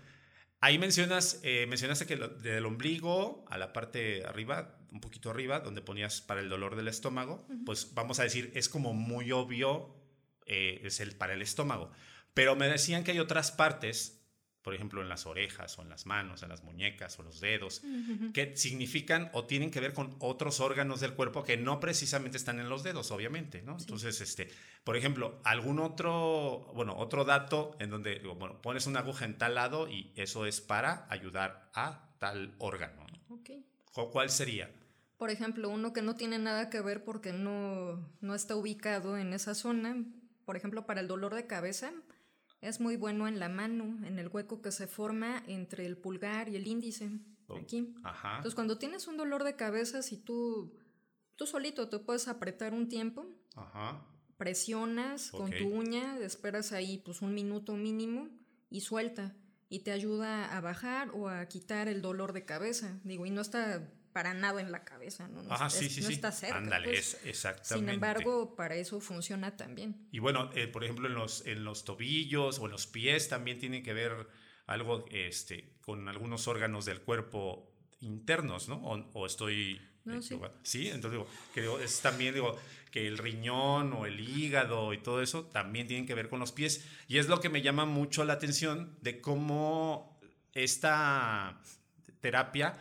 Ahí 0.65 0.77
mencionas, 0.77 1.41
eh, 1.43 1.65
mencionaste 1.67 2.05
que 2.05 2.15
lo- 2.15 2.29
del 2.29 2.65
ombligo 2.65 3.43
a 3.49 3.57
la 3.57 3.73
parte 3.73 4.23
arriba, 4.25 4.77
un 4.93 5.01
poquito 5.01 5.29
arriba, 5.29 5.59
donde 5.59 5.81
ponías 5.81 6.21
para 6.21 6.39
el 6.39 6.47
dolor 6.47 6.77
del 6.77 6.87
estómago, 6.87 7.45
pues 7.65 7.93
vamos 7.93 8.19
a 8.21 8.23
decir, 8.23 8.49
es 8.55 8.69
como 8.69 8.93
muy 8.93 9.33
obvio, 9.33 9.93
eh, 10.45 10.81
es 10.83 10.99
el 10.99 11.15
para 11.15 11.33
el 11.33 11.41
estómago. 11.41 11.91
Pero 12.33 12.55
me 12.55 12.67
decían 12.67 13.03
que 13.03 13.11
hay 13.11 13.19
otras 13.19 13.51
partes 13.51 14.23
por 14.63 14.73
ejemplo, 14.73 15.01
en 15.01 15.09
las 15.09 15.25
orejas 15.25 15.77
o 15.77 15.81
en 15.81 15.89
las 15.89 16.05
manos, 16.05 16.41
en 16.41 16.47
las 16.47 16.63
muñecas 16.63 17.19
o 17.19 17.23
los 17.23 17.41
dedos, 17.41 17.81
que 18.33 18.55
significan 18.55 19.29
o 19.33 19.43
tienen 19.45 19.69
que 19.69 19.81
ver 19.81 19.93
con 19.93 20.15
otros 20.19 20.61
órganos 20.61 21.01
del 21.01 21.13
cuerpo 21.13 21.43
que 21.43 21.57
no 21.57 21.81
precisamente 21.81 22.37
están 22.37 22.61
en 22.61 22.69
los 22.69 22.81
dedos, 22.81 23.11
obviamente, 23.11 23.61
¿no? 23.61 23.77
Entonces, 23.77 24.21
este, 24.21 24.49
por 24.85 24.95
ejemplo, 24.95 25.41
algún 25.43 25.79
otro, 25.79 26.71
bueno, 26.73 26.95
otro 26.97 27.25
dato 27.25 27.75
en 27.79 27.89
donde, 27.89 28.19
bueno, 28.19 28.61
pones 28.61 28.87
una 28.87 29.01
aguja 29.01 29.25
en 29.25 29.37
tal 29.37 29.55
lado 29.55 29.89
y 29.89 30.13
eso 30.15 30.45
es 30.45 30.61
para 30.61 31.07
ayudar 31.09 31.69
a 31.73 32.15
tal 32.19 32.55
órgano. 32.57 33.05
¿no? 33.27 34.09
¿Cuál 34.11 34.29
sería? 34.29 34.71
Por 35.17 35.29
ejemplo, 35.29 35.69
uno 35.69 35.91
que 35.91 36.01
no 36.01 36.15
tiene 36.15 36.39
nada 36.39 36.69
que 36.69 36.79
ver 36.79 37.03
porque 37.03 37.33
no, 37.33 38.09
no 38.21 38.33
está 38.33 38.55
ubicado 38.55 39.17
en 39.17 39.33
esa 39.33 39.55
zona, 39.55 40.05
por 40.45 40.55
ejemplo, 40.55 40.85
para 40.85 41.01
el 41.01 41.07
dolor 41.07 41.35
de 41.35 41.47
cabeza, 41.47 41.91
es 42.61 42.79
muy 42.79 42.95
bueno 42.95 43.27
en 43.27 43.39
la 43.39 43.49
mano, 43.49 44.05
en 44.05 44.19
el 44.19 44.29
hueco 44.29 44.61
que 44.61 44.71
se 44.71 44.87
forma 44.87 45.43
entre 45.47 45.85
el 45.85 45.97
pulgar 45.97 46.49
y 46.49 46.55
el 46.55 46.67
índice. 46.67 47.11
Oh, 47.47 47.57
aquí. 47.57 47.93
Entonces, 48.03 48.55
cuando 48.55 48.77
tienes 48.77 49.07
un 49.07 49.17
dolor 49.17 49.43
de 49.43 49.55
cabeza, 49.55 50.01
si 50.01 50.17
tú, 50.17 50.73
tú 51.35 51.45
solito 51.45 51.89
te 51.89 51.99
puedes 51.99 52.27
apretar 52.27 52.73
un 52.73 52.87
tiempo, 52.87 53.25
presionas 54.37 55.31
con 55.31 55.51
tu 55.51 55.67
uña, 55.67 56.17
esperas 56.19 56.71
ahí 56.71 56.99
pues 56.99 57.21
un 57.21 57.33
minuto 57.33 57.75
mínimo 57.75 58.29
y 58.69 58.81
suelta. 58.81 59.35
Y 59.69 59.79
te 59.79 59.91
ayuda 59.91 60.55
a 60.55 60.61
bajar 60.61 61.09
o 61.15 61.29
a 61.29 61.45
quitar 61.47 61.87
el 61.87 62.01
dolor 62.01 62.31
de 62.31 62.45
cabeza. 62.45 62.99
Digo, 63.03 63.25
y 63.25 63.31
no 63.31 63.41
está 63.41 63.91
para 64.13 64.33
nada 64.33 64.61
en 64.61 64.71
la 64.71 64.85
cabeza, 64.85 65.27
¿no? 65.27 65.41
Ajá, 65.51 65.69
sí, 65.69 65.89
sí, 65.89 66.03
sí. 66.03 66.13
está 66.13 66.31
cerca. 66.31 66.57
Ándale, 66.57 66.89
pues. 66.89 67.15
es 67.15 67.25
exactamente. 67.25 67.75
Sin 67.75 67.89
embargo, 67.89 68.55
para 68.55 68.75
eso 68.75 69.01
funciona 69.01 69.57
también. 69.57 70.07
Y 70.11 70.19
bueno, 70.19 70.51
eh, 70.53 70.67
por 70.67 70.83
ejemplo, 70.83 71.07
en 71.07 71.15
los, 71.15 71.45
en 71.45 71.63
los 71.63 71.83
tobillos 71.83 72.59
o 72.59 72.65
en 72.65 72.71
los 72.71 72.87
pies 72.87 73.27
también 73.27 73.59
tiene 73.59 73.83
que 73.83 73.93
ver 73.93 74.27
algo 74.67 75.05
este, 75.11 75.75
con 75.81 76.07
algunos 76.07 76.47
órganos 76.47 76.85
del 76.85 77.01
cuerpo 77.01 77.73
internos, 77.99 78.69
¿no? 78.69 78.75
O, 78.77 79.25
estoy... 79.25 79.81
No, 80.05 80.21
sí. 80.21 80.37
sí, 80.63 80.87
entonces 80.87 81.11
digo, 81.11 81.27
que 81.53 81.83
es 81.83 82.01
también 82.01 82.33
digo 82.33 82.57
que 82.91 83.07
el 83.07 83.17
riñón 83.17 83.93
o 83.93 84.05
el 84.05 84.19
hígado 84.19 84.93
y 84.93 84.97
todo 84.97 85.21
eso 85.21 85.45
también 85.45 85.87
tienen 85.87 86.05
que 86.05 86.13
ver 86.13 86.29
con 86.29 86.39
los 86.39 86.51
pies. 86.51 86.85
Y 87.07 87.17
es 87.17 87.29
lo 87.29 87.39
que 87.39 87.49
me 87.49 87.61
llama 87.61 87.85
mucho 87.85 88.25
la 88.25 88.33
atención 88.33 88.97
de 89.01 89.21
cómo 89.21 90.19
esta 90.53 91.61
terapia 92.19 92.77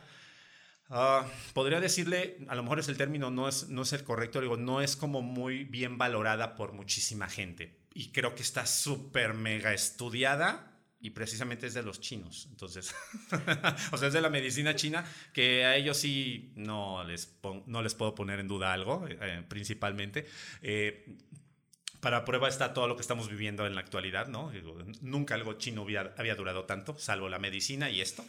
Ah, 0.95 1.27
podría 1.55 1.81
decirle, 1.81 2.37
a 2.49 2.55
lo 2.55 2.63
mejor 2.63 2.79
es 2.79 2.89
el 2.89 2.99
término, 2.99 3.31
no 3.31 3.49
es, 3.49 3.71
no 3.71 3.81
es 3.81 3.95
el 3.95 4.05
correcto, 4.05 4.43
digo, 4.43 4.59
no 4.59 4.83
es 4.83 4.95
como 4.95 5.23
muy 5.23 5.65
bien 5.65 5.97
valorada 5.97 6.55
por 6.55 6.75
muchísima 6.75 7.29
gente. 7.29 7.79
Y 7.95 8.13
creo 8.13 8.35
que 8.35 8.43
está 8.43 8.67
súper 8.67 9.33
mega 9.33 9.73
estudiada 9.73 10.71
y 11.01 11.11
precisamente 11.11 11.67
es 11.67 11.73
de 11.73 11.83
los 11.83 11.99
chinos. 12.03 12.47
Entonces, 12.51 12.95
o 13.93 13.97
sea, 13.97 14.09
es 14.09 14.13
de 14.13 14.21
la 14.21 14.29
medicina 14.29 14.77
china, 14.77 15.03
que 15.33 15.65
a 15.65 15.77
ellos 15.77 15.97
sí 15.97 16.53
no 16.57 17.03
les, 17.05 17.39
no 17.67 17.83
les 17.83 17.95
puedo 17.95 18.15
poner 18.15 18.39
en 18.39 18.49
duda 18.49 18.75
algo, 18.75 19.07
eh, 19.09 19.43
principalmente. 19.49 20.27
Eh, 20.61 21.17
para 22.03 22.25
prueba 22.25 22.49
está 22.49 22.75
todo 22.75 22.89
lo 22.89 22.97
que 22.97 23.01
estamos 23.01 23.29
viviendo 23.29 23.65
en 23.65 23.77
la 23.77 23.81
actualidad, 23.81 24.27
¿no? 24.27 24.51
Nunca 25.03 25.37
algo 25.37 25.53
chino 25.53 25.83
había, 25.83 26.35
durado 26.35 26.65
tanto, 26.65 26.99
salvo 26.99 27.29
la 27.29 27.39
medicina 27.39 27.91
y 27.91 28.01
esto. 28.01 28.25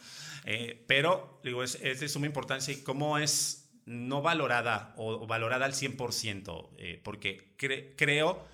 Eh, 0.45 0.83
pero, 0.87 1.41
digo, 1.43 1.63
es, 1.63 1.81
de 1.81 2.07
suma 2.07 2.27
importancia 2.27 2.71
y 2.71 2.83
cómo 2.83 3.17
es 3.17 3.71
no 3.87 4.21
valorada 4.21 4.93
o, 4.95 5.25
valorada 5.25 5.65
al 5.65 5.73
100%, 5.73 6.69
eh, 6.77 7.01
porque 7.03 7.55
creo 7.57 8.47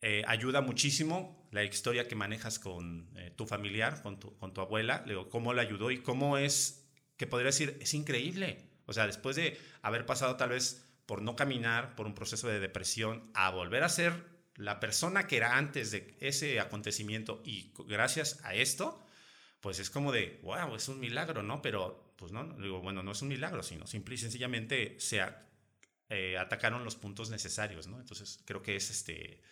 eh, 0.00 0.24
ayuda 0.26 0.62
muchísimo 0.62 1.46
la 1.50 1.62
historia 1.62 2.08
que 2.08 2.16
manejas 2.16 2.58
con 2.58 3.10
tu 3.36 3.46
familiar, 3.46 4.02
con 4.02 4.18
tu, 4.18 4.38
con 4.38 4.54
tu 4.54 4.62
abuela, 4.62 5.04
digo, 5.06 5.28
cómo 5.28 5.52
la 5.52 5.60
ayudó 5.60 5.90
y 5.90 5.98
cómo 5.98 6.38
es, 6.38 6.88
que 7.18 7.26
podría 7.26 7.48
decir, 7.48 7.76
es 7.78 7.92
increíble. 7.92 8.70
O 8.86 8.94
sea, 8.94 9.06
después 9.06 9.36
de 9.36 9.60
haber 9.82 10.06
pasado 10.06 10.36
tal 10.36 10.48
vez 10.48 10.89
por 11.10 11.22
no 11.22 11.34
caminar, 11.34 11.96
por 11.96 12.06
un 12.06 12.14
proceso 12.14 12.46
de 12.46 12.60
depresión, 12.60 13.32
a 13.34 13.50
volver 13.50 13.82
a 13.82 13.88
ser 13.88 14.12
la 14.54 14.78
persona 14.78 15.26
que 15.26 15.38
era 15.38 15.56
antes 15.56 15.90
de 15.90 16.16
ese 16.20 16.60
acontecimiento 16.60 17.42
y 17.44 17.72
gracias 17.88 18.38
a 18.44 18.54
esto, 18.54 19.04
pues 19.60 19.80
es 19.80 19.90
como 19.90 20.12
de, 20.12 20.38
wow, 20.44 20.76
es 20.76 20.86
un 20.86 21.00
milagro, 21.00 21.42
¿no? 21.42 21.62
Pero, 21.62 22.14
pues 22.14 22.30
no, 22.30 22.44
digo, 22.60 22.80
bueno, 22.80 23.02
no 23.02 23.10
es 23.10 23.22
un 23.22 23.28
milagro, 23.28 23.64
sino 23.64 23.88
simple 23.88 24.14
y 24.14 24.18
sencillamente 24.18 25.00
se 25.00 25.20
eh, 26.10 26.38
atacaron 26.38 26.84
los 26.84 26.94
puntos 26.94 27.28
necesarios, 27.28 27.88
¿no? 27.88 27.98
Entonces 27.98 28.40
creo 28.46 28.62
que 28.62 28.76
es 28.76 28.88
este, 28.90 29.42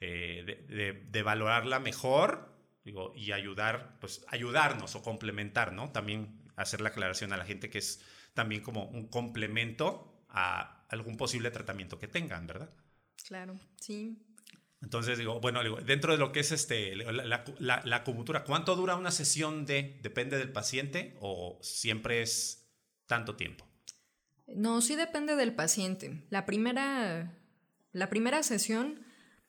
eh, 0.00 1.00
de, 1.08 1.22
valorarla 1.22 1.80
mejor, 1.80 2.54
digo, 2.84 3.14
y 3.16 3.32
ayudar, 3.32 3.96
pues 4.00 4.22
ayudarnos 4.28 4.94
o 4.96 5.02
complementar, 5.02 5.72
¿no? 5.72 5.92
También 5.92 6.42
hacer 6.56 6.82
la 6.82 6.90
aclaración 6.90 7.32
a 7.32 7.38
la 7.38 7.46
gente 7.46 7.70
que 7.70 7.78
es 7.78 8.04
también 8.34 8.60
como 8.60 8.84
un 8.84 9.08
complemento 9.08 10.12
a 10.36 10.84
algún 10.90 11.16
posible 11.16 11.50
tratamiento 11.50 11.98
que 11.98 12.06
tengan, 12.06 12.46
¿verdad? 12.46 12.70
Claro, 13.26 13.58
sí. 13.80 14.22
Entonces 14.82 15.18
digo, 15.18 15.40
bueno, 15.40 15.62
dentro 15.80 16.12
de 16.12 16.18
lo 16.18 16.30
que 16.30 16.40
es 16.40 16.52
este, 16.52 16.94
la, 16.94 17.42
la, 17.58 17.96
acupuntura, 17.96 18.44
¿cuánto 18.44 18.76
dura 18.76 18.94
una 18.94 19.10
sesión 19.10 19.64
de, 19.64 19.98
depende 20.02 20.36
del 20.36 20.52
paciente 20.52 21.16
o 21.20 21.58
siempre 21.62 22.20
es 22.20 22.70
tanto 23.06 23.34
tiempo? 23.34 23.66
No, 24.46 24.82
sí 24.82 24.94
depende 24.94 25.34
del 25.34 25.54
paciente. 25.54 26.22
La 26.28 26.44
primera, 26.44 27.34
la 27.92 28.10
primera 28.10 28.42
sesión 28.42 29.04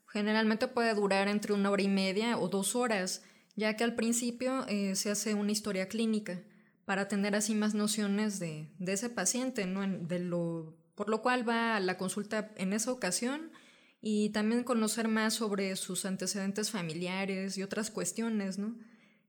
generalmente 0.08 0.70
puede 0.70 0.94
durar 0.96 1.28
entre 1.28 1.54
una 1.54 1.70
hora 1.70 1.84
y 1.84 1.90
media 1.90 2.38
o 2.38 2.48
dos 2.48 2.76
horas, 2.76 3.24
ya 3.56 3.76
que 3.76 3.84
al 3.84 3.96
principio 3.96 4.66
eh, 4.70 4.96
se 4.96 5.12
hace 5.12 5.34
una 5.34 5.52
historia 5.52 5.90
clínica 5.90 6.42
para 6.88 7.10
tener 7.10 7.36
así 7.36 7.54
más 7.54 7.74
nociones 7.74 8.40
de, 8.40 8.70
ese 8.80 9.10
paciente, 9.10 9.66
¿no? 9.66 9.86
de 9.86 10.20
lo, 10.20 10.74
por 10.96 11.10
lo 11.10 11.22
cual 11.22 11.48
va 11.48 11.76
a 11.76 11.82
la 11.82 11.98
consulta 11.98 12.54
en 12.56 12.72
esa 12.72 12.94
ocasión 12.94 13.52
y 14.00 14.30
también 14.30 14.64
conocer 14.64 15.10
más 15.10 15.34
sobre 15.34 15.76
sus 15.76 16.06
antecedentes 16.06 16.72
familiares 16.72 17.58
y 17.58 17.64
otras 17.64 17.92
cuestiones, 17.92 18.58
¿no? 18.58 18.78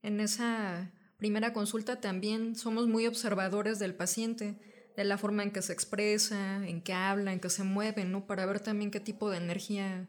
En 0.05 0.21
esa 0.21 0.93
primera 1.17 1.53
consulta 1.53 2.01
también 2.01 2.55
somos 2.55 2.87
muy 2.87 3.09
observadores 3.09 3.81
del 3.81 3.97
paciente, 3.97 4.61
de 4.97 5.03
la 5.03 5.19
forma 5.19 5.43
en 5.43 5.51
que 5.51 5.63
se 5.63 5.73
expresa, 5.73 6.65
en 6.65 6.81
que 6.81 6.93
habla, 6.93 7.33
en 7.33 7.41
que 7.41 7.51
se 7.51 7.65
mueve, 7.65 8.05
¿no? 8.05 8.29
Para 8.29 8.47
ver 8.47 8.61
también 8.61 8.93
qué 8.93 9.01
tipo 9.01 9.31
de 9.31 9.39
energía 9.39 10.09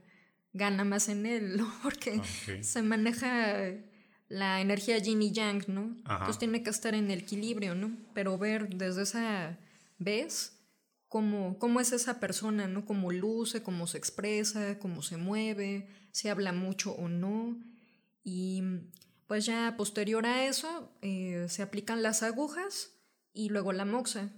gana 0.53 0.83
más 0.83 1.09
en 1.09 1.25
él, 1.25 1.57
¿no? 1.57 1.73
Porque 1.81 2.21
se 2.62 2.83
maneja 2.83 3.73
la 4.30 4.62
energía 4.62 5.00
yin 5.00 5.22
y 5.24 5.32
yang, 5.32 5.63
¿no? 5.68 5.98
Entonces 6.08 6.38
tiene 6.38 6.63
que 6.63 6.70
estar 6.70 6.94
en 6.94 7.10
equilibrio, 7.12 7.76
¿no? 7.76 7.92
Pero 8.13 8.38
ver 8.38 8.70
desde 8.70 9.02
esa 9.02 9.58
vez 9.98 10.54
cómo, 11.08 11.58
cómo 11.58 11.80
es 11.82 11.92
esa 11.92 12.20
persona, 12.20 12.68
¿no? 12.68 12.86
Cómo 12.86 13.12
luce, 13.12 13.63
cómo 13.63 13.88
se 13.88 13.98
expresa, 13.98 14.78
cómo 14.80 15.02
se 15.02 15.18
mueve, 15.18 15.89
si 16.12 16.30
habla 16.30 16.54
mucho 16.54 16.92
o 16.92 17.10
no. 17.10 17.58
Y 18.24 18.62
pues 19.28 19.46
ya 19.46 19.74
posterior 19.76 20.26
a 20.28 20.46
eso 20.46 20.92
eh, 21.02 21.48
se 21.50 21.63
aplican 21.63 22.04
las 22.04 22.22
agujas 22.22 22.92
y 23.34 23.50
luego 23.50 23.74
la 23.74 23.86
moxa. 23.86 24.30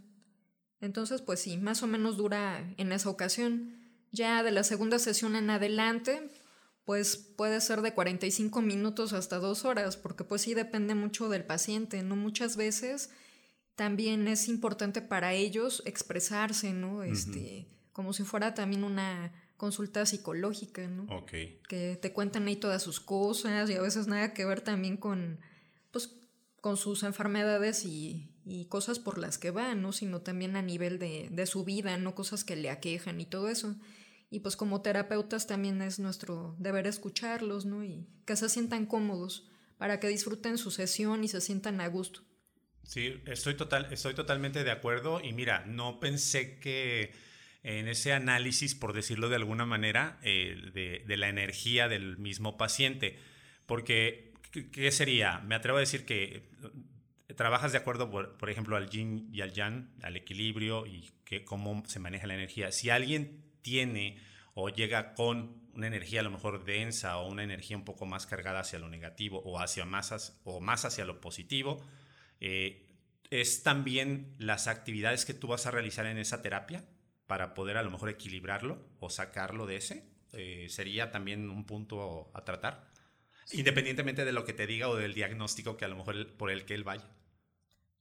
Entonces, 0.79 1.21
pues 1.21 1.41
sí, 1.41 1.57
más 1.57 1.83
o 1.83 1.87
menos 1.87 2.17
dura 2.17 2.73
en 2.77 2.91
esa 2.93 3.09
ocasión. 3.09 3.77
Ya 4.11 4.41
de 4.41 4.51
la 4.51 4.63
segunda 4.63 4.99
sesión 4.99 5.35
en 5.35 5.49
adelante, 5.49 6.29
pues 6.91 7.15
puede 7.15 7.61
ser 7.61 7.81
de 7.83 7.93
45 7.93 8.61
minutos 8.61 9.13
hasta 9.13 9.37
dos 9.37 9.63
horas, 9.63 9.95
porque 9.95 10.25
pues 10.25 10.41
sí 10.41 10.53
depende 10.53 10.93
mucho 10.93 11.29
del 11.29 11.45
paciente, 11.45 12.03
¿no? 12.03 12.17
Muchas 12.17 12.57
veces 12.57 13.11
también 13.77 14.27
es 14.27 14.49
importante 14.49 15.01
para 15.01 15.33
ellos 15.33 15.83
expresarse, 15.85 16.73
¿no? 16.73 17.03
Este, 17.03 17.65
como 17.93 18.11
si 18.11 18.23
fuera 18.23 18.53
también 18.55 18.83
una 18.83 19.31
consulta 19.55 20.05
psicológica, 20.05 20.85
¿no? 20.89 21.03
Ok. 21.03 21.31
Que 21.69 21.97
te 22.01 22.11
cuentan 22.11 22.45
ahí 22.49 22.57
todas 22.57 22.83
sus 22.83 22.99
cosas 22.99 23.69
y 23.69 23.75
a 23.75 23.81
veces 23.81 24.07
nada 24.07 24.33
que 24.33 24.43
ver 24.43 24.59
también 24.59 24.97
con, 24.97 25.39
pues, 25.91 26.09
con 26.59 26.75
sus 26.75 27.03
enfermedades 27.03 27.85
y, 27.85 28.33
y 28.43 28.65
cosas 28.65 28.99
por 28.99 29.17
las 29.17 29.37
que 29.37 29.51
van, 29.51 29.81
¿no? 29.81 29.93
Sino 29.93 30.19
también 30.19 30.57
a 30.57 30.61
nivel 30.61 30.99
de, 30.99 31.29
de 31.31 31.45
su 31.45 31.63
vida, 31.63 31.95
¿no? 31.95 32.15
Cosas 32.15 32.43
que 32.43 32.57
le 32.57 32.69
aquejan 32.69 33.21
y 33.21 33.25
todo 33.25 33.47
eso. 33.47 33.77
Y 34.31 34.39
pues 34.39 34.55
como 34.55 34.81
terapeutas 34.81 35.45
también 35.45 35.81
es 35.81 35.99
nuestro 35.99 36.55
deber 36.57 36.87
escucharlos, 36.87 37.65
¿no? 37.65 37.83
Y 37.83 38.07
que 38.25 38.37
se 38.37 38.47
sientan 38.47 38.85
cómodos 38.85 39.51
para 39.77 39.99
que 39.99 40.07
disfruten 40.07 40.57
su 40.57 40.71
sesión 40.71 41.25
y 41.25 41.27
se 41.27 41.41
sientan 41.41 41.81
a 41.81 41.87
gusto. 41.87 42.21
Sí, 42.83 43.21
estoy, 43.25 43.55
total, 43.55 43.89
estoy 43.91 44.13
totalmente 44.13 44.63
de 44.63 44.71
acuerdo 44.71 45.21
y 45.21 45.33
mira, 45.33 45.65
no 45.65 45.99
pensé 45.99 46.59
que 46.59 47.11
en 47.63 47.89
ese 47.89 48.13
análisis, 48.13 48.73
por 48.73 48.93
decirlo 48.93 49.27
de 49.27 49.35
alguna 49.35 49.65
manera, 49.65 50.17
eh, 50.23 51.03
de, 51.05 51.17
la 51.17 51.27
energía 51.27 51.89
del 51.89 52.17
mismo 52.17 52.57
paciente, 52.57 53.19
porque 53.65 54.33
¿qué 54.71 54.91
sería? 54.91 55.39
Me 55.39 55.55
atrevo 55.55 55.77
a 55.77 55.81
decir 55.81 56.05
que 56.05 56.49
trabajas 57.35 57.73
de 57.73 57.77
acuerdo, 57.77 58.09
por, 58.09 58.49
ejemplo, 58.49 58.77
al 58.77 58.89
yin 58.89 59.29
y 59.33 59.41
al 59.41 59.51
yang, 59.51 59.93
al 60.01 60.15
equilibrio 60.15 60.85
y 60.87 61.11
que, 61.25 61.43
cómo 61.43 61.83
se 61.85 61.99
maneja 61.99 62.27
la 62.27 62.35
energía. 62.35 62.71
Si 62.71 62.89
alguien 62.89 63.50
tiene 63.61 64.19
o 64.53 64.69
llega 64.69 65.13
con 65.13 65.61
una 65.73 65.87
energía 65.87 66.19
a 66.19 66.23
lo 66.23 66.31
mejor 66.31 66.65
densa 66.65 67.17
o 67.17 67.29
una 67.29 67.43
energía 67.43 67.77
un 67.77 67.85
poco 67.85 68.05
más 68.05 68.25
cargada 68.25 68.59
hacia 68.59 68.79
lo 68.79 68.89
negativo 68.89 69.41
o 69.45 69.59
hacia 69.59 69.85
masas 69.85 70.39
o 70.43 70.59
más 70.59 70.85
hacia 70.85 71.05
lo 71.05 71.21
positivo, 71.21 71.81
eh, 72.39 72.87
es 73.29 73.63
también 73.63 74.35
las 74.37 74.67
actividades 74.67 75.25
que 75.25 75.33
tú 75.33 75.47
vas 75.47 75.65
a 75.65 75.71
realizar 75.71 76.05
en 76.05 76.17
esa 76.17 76.41
terapia 76.41 76.83
para 77.27 77.53
poder 77.53 77.77
a 77.77 77.83
lo 77.83 77.91
mejor 77.91 78.09
equilibrarlo 78.09 78.85
o 78.99 79.09
sacarlo 79.09 79.65
de 79.65 79.77
ese. 79.77 80.05
Eh, 80.33 80.67
sería 80.69 81.11
también 81.11 81.49
un 81.49 81.65
punto 81.65 82.29
a 82.33 82.43
tratar, 82.43 82.89
independientemente 83.53 84.25
de 84.25 84.31
lo 84.33 84.43
que 84.43 84.53
te 84.53 84.67
diga 84.67 84.89
o 84.89 84.95
del 84.95 85.13
diagnóstico 85.13 85.77
que 85.77 85.85
a 85.85 85.87
lo 85.87 85.95
mejor 85.95 86.35
por 86.35 86.51
el 86.51 86.65
que 86.65 86.73
él 86.73 86.83
vaya. 86.83 87.09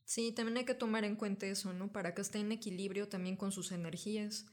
Sí, 0.05 0.33
también 0.33 0.59
hay 0.59 0.65
que 0.65 0.75
tomar 0.75 1.05
en 1.05 1.15
cuenta 1.15 1.47
eso, 1.47 1.73
¿no? 1.73 1.93
Para 1.93 2.15
que 2.15 2.23
esté 2.23 2.41
en 2.41 2.51
equilibrio 2.51 3.09
también 3.09 3.37
con 3.37 3.53
sus 3.53 3.71
energías. 3.71 4.47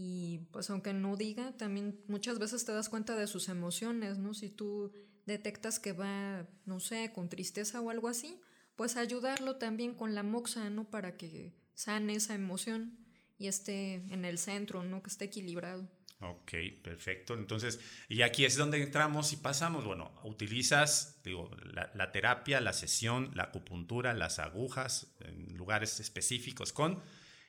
Y 0.00 0.46
pues 0.52 0.70
aunque 0.70 0.92
no 0.92 1.16
diga, 1.16 1.56
también 1.56 2.00
muchas 2.06 2.38
veces 2.38 2.64
te 2.64 2.70
das 2.70 2.88
cuenta 2.88 3.16
de 3.16 3.26
sus 3.26 3.48
emociones, 3.48 4.16
¿no? 4.16 4.32
Si 4.32 4.48
tú 4.48 4.92
detectas 5.26 5.80
que 5.80 5.92
va, 5.92 6.46
no 6.66 6.78
sé, 6.78 7.10
con 7.12 7.28
tristeza 7.28 7.80
o 7.80 7.90
algo 7.90 8.06
así, 8.06 8.40
pues 8.76 8.96
ayudarlo 8.96 9.56
también 9.56 9.96
con 9.96 10.14
la 10.14 10.22
moxa, 10.22 10.70
¿no? 10.70 10.88
Para 10.88 11.16
que 11.16 11.52
sane 11.74 12.14
esa 12.14 12.36
emoción 12.36 12.96
y 13.38 13.48
esté 13.48 13.94
en 13.94 14.24
el 14.24 14.38
centro, 14.38 14.84
¿no? 14.84 15.02
Que 15.02 15.10
esté 15.10 15.24
equilibrado. 15.24 15.90
Ok, 16.20 16.52
perfecto. 16.80 17.34
Entonces, 17.34 17.80
y 18.08 18.22
aquí 18.22 18.44
es 18.44 18.56
donde 18.56 18.80
entramos 18.80 19.32
y 19.32 19.36
pasamos. 19.38 19.84
Bueno, 19.84 20.12
utilizas, 20.22 21.20
digo, 21.24 21.50
la, 21.72 22.12
terapia, 22.12 22.60
la 22.60 22.72
sesión, 22.72 23.32
la 23.34 23.44
acupuntura, 23.44 24.14
las 24.14 24.38
agujas 24.38 25.12
en 25.22 25.56
lugares 25.56 25.98
específicos 25.98 26.72
con, 26.72 27.02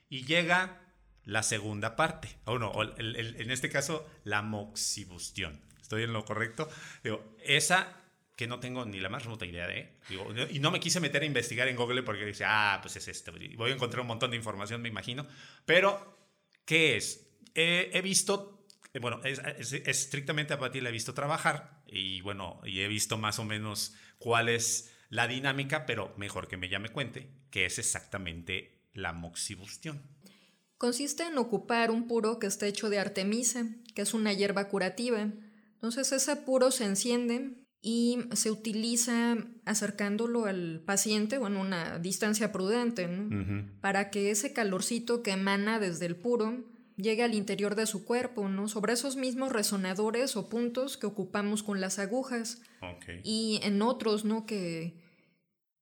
y 0.09 0.25
llega 0.25 0.88
la 1.29 1.43
segunda 1.43 1.95
parte, 1.95 2.29
o 2.45 2.59
no, 2.59 2.73
en 2.97 3.51
este 3.51 3.69
caso, 3.69 4.07
la 4.23 4.41
moxibustión. 4.41 5.61
¿Estoy 5.81 6.03
en 6.03 6.13
lo 6.13 6.25
correcto? 6.25 6.69
Digo, 7.03 7.35
esa 7.43 7.95
que 8.35 8.47
no 8.47 8.59
tengo 8.59 8.85
ni 8.85 8.99
la 8.99 9.09
más 9.09 9.23
remota 9.23 9.45
idea 9.45 9.67
de, 9.67 9.97
digo, 10.07 10.25
y 10.49 10.59
no 10.59 10.71
me 10.71 10.79
quise 10.79 10.99
meter 10.99 11.23
a 11.23 11.25
investigar 11.25 11.67
en 11.67 11.75
Google 11.75 12.03
porque 12.03 12.25
dice, 12.25 12.45
ah, 12.47 12.79
pues 12.81 12.95
es 12.95 13.07
esto, 13.07 13.33
voy 13.57 13.71
a 13.71 13.73
encontrar 13.73 14.01
un 14.01 14.07
montón 14.07 14.31
de 14.31 14.37
información, 14.37 14.81
me 14.81 14.89
imagino, 14.89 15.27
pero, 15.65 16.17
¿qué 16.65 16.95
es? 16.95 17.25
he 17.53 18.01
visto 18.01 18.59
eh, 18.93 18.99
bueno, 18.99 19.21
es, 19.23 19.39
estrictamente 19.73 20.53
a 20.53 20.59
Pati 20.59 20.81
la 20.81 20.89
he 20.89 20.91
visto 20.91 21.13
trabajar 21.13 21.81
y 21.85 22.21
bueno, 22.21 22.61
y 22.65 22.81
he 22.81 22.87
visto 22.87 23.17
más 23.17 23.39
o 23.39 23.45
menos 23.45 23.95
cuál 24.17 24.49
es 24.49 24.95
la 25.09 25.27
dinámica, 25.27 25.85
pero 25.85 26.13
mejor 26.17 26.47
que 26.47 26.57
me 26.57 26.69
llame 26.69 26.89
cuente, 26.89 27.29
que 27.51 27.65
es 27.65 27.79
exactamente 27.79 28.79
la 28.93 29.13
moxibustión. 29.13 30.01
Consiste 30.79 31.23
en 31.23 31.37
ocupar 31.37 31.91
un 31.91 32.07
puro 32.07 32.39
que 32.39 32.47
está 32.47 32.65
hecho 32.65 32.89
de 32.89 32.99
artemisa, 32.99 33.65
que 33.93 34.01
es 34.01 34.13
una 34.13 34.31
hierba 34.31 34.69
curativa. 34.69 35.29
Entonces 35.73 36.13
ese 36.13 36.37
puro 36.37 36.71
se 36.71 36.85
enciende 36.85 37.67
y 37.81 38.19
se 38.31 38.49
utiliza 38.49 39.35
acercándolo 39.65 40.45
al 40.45 40.81
paciente, 40.85 41.37
bueno, 41.37 41.59
una 41.59 41.99
distancia 41.99 42.53
prudente, 42.53 43.09
para 43.81 44.09
que 44.09 44.31
ese 44.31 44.53
calorcito 44.53 45.21
que 45.21 45.31
emana 45.31 45.79
desde 45.79 46.05
el 46.05 46.15
puro 46.15 46.63
llegue 46.95 47.23
al 47.23 47.33
interior 47.33 47.75
de 47.75 47.85
su 47.85 48.05
cuerpo, 48.05 48.47
¿no? 48.47 48.69
Sobre 48.69 48.93
esos 48.93 49.17
mismos 49.17 49.51
resonadores 49.51 50.37
o 50.37 50.47
puntos 50.47 50.95
que 50.95 51.07
ocupamos 51.07 51.61
con 51.61 51.81
las 51.81 51.99
agujas. 51.99 52.61
Y 53.25 53.59
en 53.63 53.81
otros, 53.81 54.23
¿no? 54.23 54.45
Que, 54.45 54.97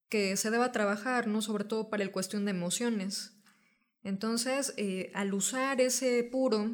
que 0.10 0.38
se 0.38 0.50
deba 0.50 0.72
trabajar, 0.72 1.28
¿no? 1.28 1.44
Sobre 1.44 1.66
todo 1.66 1.92
para 1.92 2.02
el 2.02 2.10
cuestión 2.10 2.46
de 2.46 2.52
emociones. 2.52 3.37
Entonces, 4.08 4.74
eh, 4.78 5.12
al 5.14 5.34
usar 5.34 5.82
ese 5.82 6.24
puro, 6.24 6.72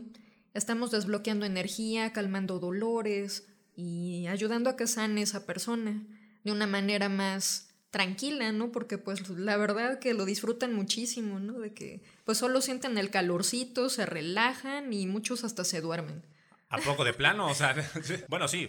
estamos 0.54 0.92
desbloqueando 0.92 1.48
energía, 1.48 2.14
calmando 2.14 2.60
dolores 2.60 3.48
y 3.76 4.28
ayudando 4.28 4.70
a 4.70 4.76
que 4.76 4.86
sane 4.86 5.24
esa 5.24 5.48
persona 5.48 6.04
de 6.44 6.52
una 6.52 6.68
manera 6.68 7.10
más 7.10 7.74
tranquila, 7.90 8.52
¿no? 8.52 8.72
Porque 8.72 9.00
pues 9.00 9.28
la 9.32 9.58
verdad 9.58 9.98
que 9.98 10.14
lo 10.14 10.26
disfrutan 10.26 10.76
muchísimo, 10.76 11.40
¿no? 11.40 11.54
De 11.54 11.74
que 11.74 12.04
pues 12.24 12.38
solo 12.38 12.62
sienten 12.62 13.00
el 13.00 13.10
calorcito, 13.10 13.90
se 13.90 14.06
relajan 14.06 14.94
y 14.94 15.08
muchos 15.08 15.44
hasta 15.44 15.64
se 15.64 15.82
duermen. 15.82 16.24
¿A 16.70 16.78
poco 16.78 17.04
de 17.04 17.14
plano? 17.14 17.48
O 17.48 17.56
sea, 17.56 17.76
bueno, 18.30 18.48
sí, 18.48 18.68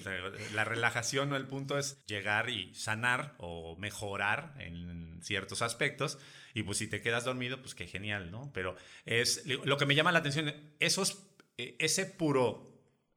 la 0.54 0.64
relajación, 0.64 1.34
el 1.34 1.46
punto 1.46 1.76
es 1.76 2.02
llegar 2.06 2.48
y 2.48 2.74
sanar 2.74 3.34
o 3.36 3.76
mejorar 3.76 4.54
en 4.58 5.20
ciertos 5.22 5.60
aspectos. 5.60 6.18
Y 6.54 6.62
pues 6.62 6.78
si 6.78 6.86
te 6.86 7.02
quedas 7.02 7.24
dormido, 7.24 7.60
pues 7.60 7.74
qué 7.74 7.86
genial, 7.86 8.30
¿no? 8.30 8.50
Pero 8.54 8.76
es 9.04 9.44
lo 9.46 9.76
que 9.76 9.86
me 9.86 9.94
llama 9.94 10.12
la 10.12 10.20
atención, 10.20 10.54
esos, 10.80 11.26
e, 11.58 11.76
ese 11.80 12.06
puro, 12.06 12.64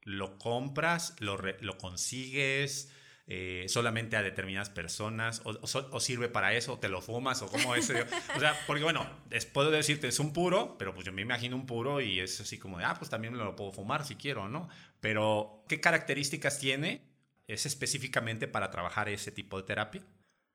¿lo 0.02 0.38
compras, 0.38 1.16
lo, 1.20 1.38
lo 1.60 1.78
consigues? 1.78 2.92
Eh, 3.30 3.66
solamente 3.68 4.16
a 4.16 4.22
determinadas 4.22 4.70
personas 4.70 5.42
o, 5.44 6.00
sirve 6.00 6.30
para 6.30 6.54
eso, 6.54 6.72
o 6.72 6.78
te 6.78 6.88
lo 6.88 7.02
fumas 7.02 7.42
o 7.42 7.48
cómo 7.48 7.74
es. 7.74 7.90
o 8.36 8.40
sea, 8.40 8.58
porque 8.66 8.82
bueno, 8.82 9.06
puedo 9.52 9.70
decirte 9.70 10.08
es 10.08 10.18
un 10.18 10.32
puro, 10.32 10.78
pero 10.78 10.94
pues 10.94 11.04
yo 11.04 11.12
me 11.12 11.20
imagino 11.20 11.54
un 11.54 11.66
puro 11.66 12.00
y 12.00 12.20
es 12.20 12.40
así 12.40 12.56
como 12.56 12.78
de, 12.78 12.84
ah, 12.84 12.94
pues 12.96 13.10
también 13.10 13.34
me 13.34 13.44
lo 13.44 13.54
puedo 13.54 13.70
fumar 13.70 14.06
si 14.06 14.14
quiero, 14.16 14.48
¿no? 14.48 14.70
Pero, 15.00 15.62
¿qué 15.68 15.78
características 15.78 16.58
tiene? 16.58 17.02
¿Es 17.46 17.66
específicamente 17.66 18.48
para 18.48 18.70
trabajar 18.70 19.10
ese 19.10 19.30
tipo 19.30 19.58
de 19.58 19.64
terapia? 19.64 20.02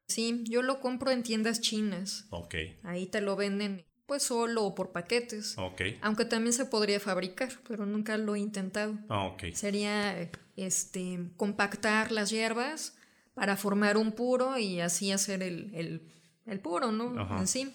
Sí, 0.07 0.43
yo 0.47 0.61
lo 0.61 0.79
compro 0.79 1.11
en 1.11 1.23
tiendas 1.23 1.61
chinas. 1.61 2.27
Ok. 2.29 2.55
Ahí 2.83 3.07
te 3.07 3.21
lo 3.21 3.35
venden 3.35 3.85
pues 4.05 4.23
solo 4.23 4.65
o 4.65 4.75
por 4.75 4.91
paquetes. 4.91 5.57
Ok. 5.57 5.81
Aunque 6.01 6.25
también 6.25 6.53
se 6.53 6.65
podría 6.65 6.99
fabricar, 6.99 7.49
pero 7.67 7.85
nunca 7.85 8.17
lo 8.17 8.35
he 8.35 8.39
intentado. 8.39 8.97
Ok. 9.09 9.45
Sería 9.53 10.29
este, 10.55 11.19
compactar 11.37 12.11
las 12.11 12.29
hierbas 12.29 12.95
para 13.33 13.57
formar 13.57 13.97
un 13.97 14.11
puro 14.11 14.57
y 14.57 14.81
así 14.81 15.11
hacer 15.11 15.41
el, 15.41 16.01
puro, 16.61 16.91
¿no? 16.91 17.39
En 17.39 17.47
sí. 17.47 17.73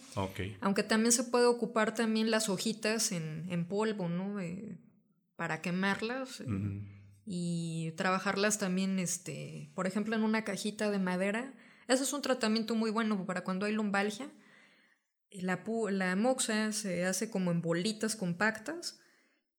Aunque 0.61 0.83
también 0.83 1.13
se 1.13 1.25
puede 1.25 1.47
ocupar 1.47 1.95
también 1.95 2.31
las 2.31 2.49
hojitas 2.49 3.11
en, 3.13 3.67
polvo, 3.69 4.09
¿no? 4.09 4.41
Eh, 4.41 4.79
para 5.37 5.63
quemarlas. 5.63 6.41
Eh, 6.41 6.47
y 7.31 7.93
trabajarlas 7.97 8.59
también, 8.59 8.99
este, 8.99 9.71
por 9.75 9.87
ejemplo, 9.87 10.17
en 10.17 10.23
una 10.23 10.45
cajita 10.45 10.91
de 10.91 10.99
madera. 10.99 11.53
Ese 11.89 12.05
es 12.05 12.13
un 12.13 12.23
tratamiento 12.23 12.75
muy 12.75 12.91
bueno 12.91 13.27
para 13.27 13.43
cuando 13.43 13.67
hay 13.67 13.73
lumbalgia 13.73 14.31
la, 15.31 15.63
la 15.91 16.17
moxa 16.17 16.73
se 16.73 17.05
hace 17.05 17.31
como 17.31 17.51
en 17.51 17.63
bolitas 17.63 18.17
compactas 18.17 18.99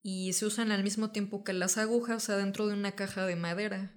y 0.02 0.34
se 0.34 0.46
usan 0.46 0.72
al 0.72 0.84
mismo 0.84 1.12
tiempo 1.12 1.44
que 1.44 1.54
las 1.54 1.78
agujas 1.78 2.30
adentro 2.30 2.68
de 2.68 2.74
una 2.74 2.94
caja 2.94 3.26
de 3.26 3.36
madera 3.36 3.94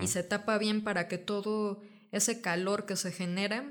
y 0.00 0.08
se 0.08 0.22
tapa 0.22 0.58
bien 0.58 0.82
para 0.82 1.08
que 1.08 1.18
todo 1.18 1.82
ese 2.10 2.40
calor 2.40 2.86
que 2.86 2.96
se 2.96 3.12
genera 3.12 3.70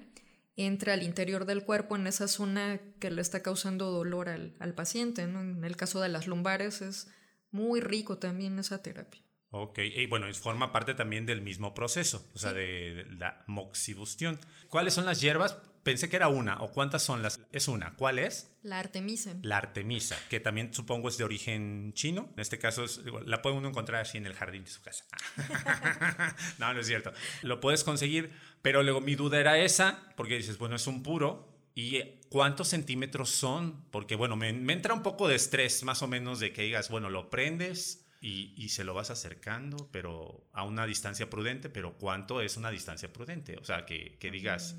entre 0.56 0.91
al 0.91 1.02
interior 1.02 1.45
del 1.45 1.63
cuerpo 1.63 1.95
en 1.95 2.08
esa 2.08 2.28
zona 2.28 2.80
que 3.00 3.10
le 3.10 3.21
está 3.21 3.41
causando 3.41 3.89
dolor 3.89 4.30
al, 4.30 4.74
paciente. 4.76 5.24
En 5.24 5.63
el 5.63 5.76
caso 5.76 6.02
de 6.02 6.10
las 6.10 6.28
lumbares 6.28 6.82
es 6.82 7.10
muy 7.50 7.82
rico 7.82 8.19
también 8.19 8.60
esa 8.60 8.84
terapia. 8.84 9.21
Ok, 9.54 9.80
y 9.80 10.06
bueno, 10.06 10.34
forma 10.34 10.72
parte 10.72 10.94
también 10.94 11.26
del 11.26 11.42
mismo 11.42 11.74
proceso, 11.74 12.26
o 12.34 12.40
sea, 12.40 12.54
de, 12.54 13.06
la 13.18 13.44
moxibustión. 13.48 14.40
¿Cuáles 14.70 14.94
son 14.94 15.06
las 15.06 15.20
hierbas? 15.20 15.58
Pensé 15.84 16.08
que 16.08 16.16
era 16.16 16.30
una, 16.30 16.62
¿o 16.62 16.72
cuántas 16.72 17.04
son 17.04 17.22
las? 17.22 17.38
Es 17.52 17.68
una, 17.68 17.94
¿cuál 17.96 18.18
es? 18.18 18.50
La 18.64 18.80
artemisa. 18.80 19.36
La 19.42 19.58
artemisa, 19.58 20.18
que 20.30 20.40
también 20.40 20.74
supongo 20.74 21.10
es 21.10 21.18
de 21.18 21.26
origen 21.26 21.92
chino. 21.96 22.30
En 22.36 22.40
este 22.40 22.60
caso, 22.60 22.86
la 23.26 23.42
puede 23.42 23.58
uno 23.58 23.68
encontrar 23.68 24.02
así 24.02 24.18
en 24.18 24.26
el 24.26 24.36
jardín 24.36 24.64
de 24.64 24.70
su 24.70 24.82
casa. 24.82 25.04
no, 26.58 26.74
no 26.74 26.80
es 26.80 26.88
cierto. 26.88 27.12
Lo 27.42 27.60
puedes 27.60 27.84
conseguir, 27.84 28.32
pero 28.62 28.84
luego 28.84 29.02
mi 29.02 29.16
duda 29.16 29.38
era 29.38 29.58
esa, 29.58 30.14
porque 30.16 30.38
dices, 30.38 30.58
bueno, 30.60 30.78
es 30.78 30.88
un 30.88 31.04
puro, 31.04 31.52
¿Y 31.74 32.02
cuántos 32.30 32.68
centímetros 32.68 33.30
son? 33.30 33.86
Porque, 33.92 34.16
bueno, 34.18 34.36
me, 34.36 34.52
me, 34.52 34.74
entra 34.74 34.94
un 34.94 35.04
poco 35.04 35.30
de 35.30 35.36
estrés, 35.36 35.84
más 35.84 36.02
o 36.02 36.08
menos, 36.08 36.42
de 36.42 36.52
que 36.52 36.64
digas, 36.64 36.90
bueno, 36.90 37.10
lo 37.10 37.30
prendes, 37.30 38.01
y, 38.22 38.70
se 38.70 38.84
lo 38.84 38.94
vas 38.94 39.10
acercando, 39.10 39.90
pero 39.92 40.48
a 40.54 40.64
una 40.64 40.86
distancia 40.86 41.30
prudente, 41.30 41.70
pero 41.70 41.98
¿cuánto 41.98 42.42
es 42.42 42.56
una 42.56 42.70
distancia 42.70 43.12
prudente? 43.12 43.58
O 43.58 43.66
sea, 43.66 43.86
que, 43.86 44.18
que 44.20 44.30
digas... 44.30 44.78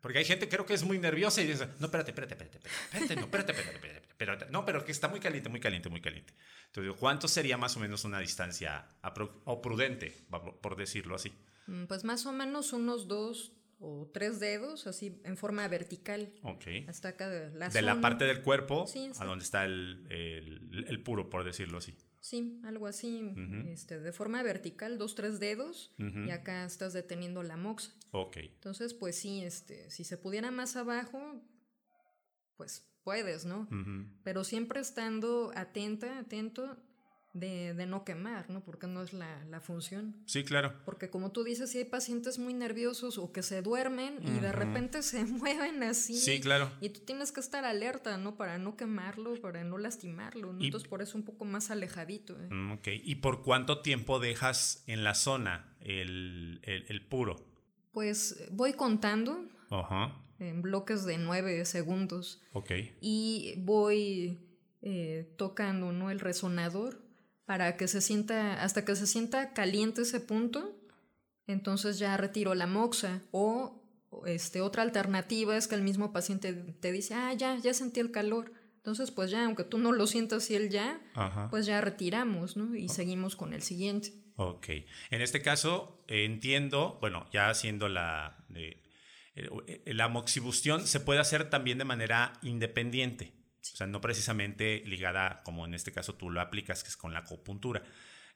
Porque 0.00 0.18
hay 0.18 0.24
gente 0.24 0.48
creo 0.48 0.64
que 0.64 0.72
es 0.72 0.82
muy 0.82 0.98
nerviosa 0.98 1.42
y 1.42 1.46
dice, 1.46 1.68
no, 1.78 1.86
espérate, 1.86 2.10
espérate, 2.10 2.34
espérate, 2.34 2.58
espérate, 2.58 3.16
no, 3.16 3.22
espérate, 3.22 3.52
espérate, 3.52 4.08
espérate, 4.08 4.46
no, 4.50 4.64
pero 4.64 4.82
que 4.82 4.92
está 4.92 5.08
muy 5.08 5.20
caliente, 5.20 5.50
muy 5.50 5.60
caliente, 5.60 5.90
muy 5.90 6.00
caliente. 6.00 6.32
Entonces, 6.66 6.94
¿cuánto 6.98 7.28
sería 7.28 7.58
más 7.58 7.76
o 7.76 7.80
menos 7.80 8.04
una 8.04 8.18
distancia 8.18 8.88
o 9.44 9.60
prudente, 9.60 10.24
por 10.62 10.74
decirlo 10.76 11.16
así? 11.16 11.30
Mm, 11.66 11.84
pues 11.84 12.02
más 12.04 12.24
o 12.24 12.32
menos 12.32 12.72
unos 12.72 13.08
dos 13.08 13.52
o 13.78 14.10
tres 14.12 14.40
dedos, 14.40 14.86
así 14.86 15.20
en 15.24 15.36
forma 15.36 15.68
vertical. 15.68 16.32
Ok. 16.42 16.64
Hasta 16.88 17.10
acá 17.10 17.28
de 17.28 17.50
la, 17.50 17.68
de 17.68 17.82
la 17.82 18.00
parte 18.00 18.24
del 18.24 18.40
cuerpo 18.40 18.86
a 19.18 19.24
donde 19.26 19.44
está 19.44 19.66
el, 19.66 20.06
el 20.08 21.02
puro, 21.02 21.28
por 21.28 21.44
decirlo 21.44 21.76
así. 21.76 21.94
Sí, 22.20 22.60
algo 22.64 22.86
así, 22.86 23.34
este, 23.68 23.98
de 23.98 24.12
forma 24.12 24.42
vertical, 24.42 24.98
dos, 24.98 25.14
tres 25.14 25.40
dedos, 25.40 25.94
y 25.98 26.30
acá 26.30 26.64
estás 26.66 26.92
deteniendo 26.92 27.42
la 27.42 27.56
moxa. 27.56 27.92
Ok. 28.12 28.36
Entonces, 28.36 28.92
pues 28.92 29.16
sí, 29.16 29.42
este, 29.42 29.90
si 29.90 30.04
se 30.04 30.18
pudiera 30.18 30.50
más 30.50 30.76
abajo, 30.76 31.42
pues 32.56 32.86
puedes, 33.04 33.46
¿no? 33.46 33.68
Pero 34.22 34.44
siempre 34.44 34.80
estando 34.80 35.50
atenta, 35.54 36.18
atento 36.18 36.76
de, 37.32 37.74
de, 37.74 37.86
no 37.86 38.04
quemar, 38.04 38.50
¿no? 38.50 38.62
Porque 38.64 38.86
no 38.86 39.02
es 39.02 39.12
la, 39.12 39.44
la, 39.44 39.60
función. 39.60 40.16
Sí, 40.26 40.42
claro. 40.42 40.74
Porque 40.84 41.10
como 41.10 41.30
tú 41.30 41.44
dices, 41.44 41.70
si 41.70 41.78
hay 41.78 41.84
pacientes 41.84 42.38
muy 42.38 42.54
nerviosos 42.54 43.18
o 43.18 43.32
que 43.32 43.42
se 43.42 43.62
duermen 43.62 44.18
y 44.26 44.40
de 44.40 44.52
repente 44.52 45.02
se 45.02 45.24
mueven 45.26 45.82
así. 45.82 46.16
Sí, 46.16 46.40
claro. 46.40 46.72
Y 46.80 46.88
tú 46.90 47.00
tienes 47.00 47.30
que 47.30 47.40
estar 47.40 47.64
alerta, 47.64 48.16
¿no? 48.16 48.36
Para 48.36 48.58
no 48.58 48.76
quemarlo, 48.76 49.34
para 49.40 49.62
no 49.62 49.78
lastimarlo, 49.78 50.52
¿no? 50.52 50.64
Entonces 50.64 50.88
por 50.88 51.02
eso 51.02 51.16
un 51.16 51.24
poco 51.24 51.44
más 51.44 51.70
alejadito. 51.70 52.36
¿eh? 52.40 52.48
Mm, 52.50 52.72
ok. 52.72 52.88
¿Y 53.04 53.16
por 53.16 53.42
cuánto 53.42 53.80
tiempo 53.80 54.18
dejas 54.18 54.82
en 54.86 55.04
la 55.04 55.14
zona 55.14 55.76
el, 55.80 56.60
el, 56.64 56.84
el 56.88 57.06
puro? 57.06 57.36
Pues 57.92 58.48
voy 58.50 58.72
contando. 58.72 59.44
Ajá. 59.70 60.16
En 60.38 60.62
bloques 60.62 61.04
de 61.04 61.18
nueve 61.18 61.64
segundos. 61.64 62.42
Ok. 62.54 62.72
Y 63.00 63.54
voy 63.58 64.38
eh, 64.82 65.34
tocando, 65.36 65.92
¿no? 65.92 66.10
El 66.10 66.20
resonador 66.20 66.99
para 67.50 67.76
que 67.76 67.88
se 67.88 68.00
sienta, 68.00 68.62
hasta 68.62 68.84
que 68.84 68.94
se 68.94 69.08
sienta 69.08 69.52
caliente 69.52 70.02
ese 70.02 70.20
punto, 70.20 70.80
entonces 71.48 71.98
ya 71.98 72.16
retiro 72.16 72.54
la 72.54 72.68
moxa. 72.68 73.22
O 73.32 73.82
este, 74.24 74.60
otra 74.60 74.84
alternativa 74.84 75.56
es 75.56 75.66
que 75.66 75.74
el 75.74 75.82
mismo 75.82 76.12
paciente 76.12 76.52
te 76.52 76.92
dice, 76.92 77.14
ah, 77.14 77.32
ya, 77.32 77.58
ya 77.58 77.74
sentí 77.74 77.98
el 77.98 78.12
calor. 78.12 78.52
Entonces, 78.76 79.10
pues 79.10 79.32
ya, 79.32 79.46
aunque 79.46 79.64
tú 79.64 79.78
no 79.78 79.90
lo 79.90 80.06
sientas 80.06 80.48
y 80.48 80.54
él 80.54 80.70
ya, 80.70 81.00
pues 81.50 81.66
ya 81.66 81.80
retiramos, 81.80 82.56
¿no? 82.56 82.76
Y 82.76 82.88
seguimos 82.88 83.34
con 83.34 83.52
el 83.52 83.62
siguiente. 83.62 84.12
Ok. 84.36 84.68
En 85.10 85.20
este 85.20 85.42
caso, 85.42 86.04
entiendo, 86.06 86.98
bueno, 87.00 87.26
ya 87.32 87.50
haciendo 87.50 87.88
la, 87.88 88.46
eh, 88.54 88.80
la 89.86 90.06
moxibustión 90.06 90.86
se 90.86 91.00
puede 91.00 91.18
hacer 91.18 91.50
también 91.50 91.78
de 91.78 91.84
manera 91.84 92.34
independiente. 92.42 93.39
O 93.62 93.76
sea, 93.76 93.86
no 93.86 94.00
precisamente 94.00 94.82
ligada 94.86 95.42
como 95.42 95.66
en 95.66 95.74
este 95.74 95.92
caso 95.92 96.14
tú 96.14 96.30
lo 96.30 96.40
aplicas, 96.40 96.82
que 96.82 96.88
es 96.88 96.96
con 96.96 97.12
la 97.12 97.20
acupuntura. 97.20 97.82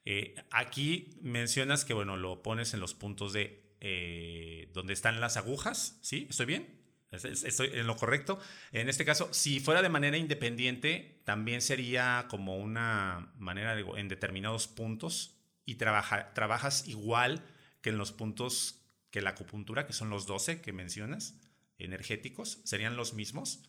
Eh, 0.04 0.34
aquí 0.50 1.18
mencionas 1.22 1.84
que, 1.84 1.94
bueno, 1.94 2.16
lo 2.16 2.42
pones 2.42 2.74
en 2.74 2.80
los 2.80 2.94
puntos 2.94 3.32
de 3.32 3.74
eh, 3.80 4.70
donde 4.72 4.92
están 4.92 5.20
las 5.20 5.36
agujas, 5.36 5.98
¿sí? 6.02 6.26
¿Estoy 6.30 6.46
bien? 6.46 6.80
¿Estoy 7.10 7.70
en 7.72 7.86
lo 7.86 7.96
correcto? 7.96 8.40
En 8.72 8.88
este 8.88 9.04
caso, 9.04 9.32
si 9.32 9.60
fuera 9.60 9.82
de 9.82 9.88
manera 9.88 10.16
independiente, 10.16 11.20
también 11.24 11.62
sería 11.62 12.26
como 12.28 12.56
una 12.56 13.32
manera 13.38 13.76
de, 13.76 13.82
en 13.96 14.08
determinados 14.08 14.66
puntos 14.66 15.36
y 15.64 15.76
trabaja, 15.76 16.34
trabajas 16.34 16.88
igual 16.88 17.44
que 17.82 17.90
en 17.90 17.98
los 17.98 18.12
puntos 18.12 18.80
que 19.10 19.22
la 19.22 19.30
acupuntura, 19.30 19.86
que 19.86 19.92
son 19.92 20.10
los 20.10 20.26
12 20.26 20.60
que 20.60 20.72
mencionas, 20.72 21.40
energéticos, 21.78 22.60
serían 22.64 22.96
los 22.96 23.14
mismos 23.14 23.62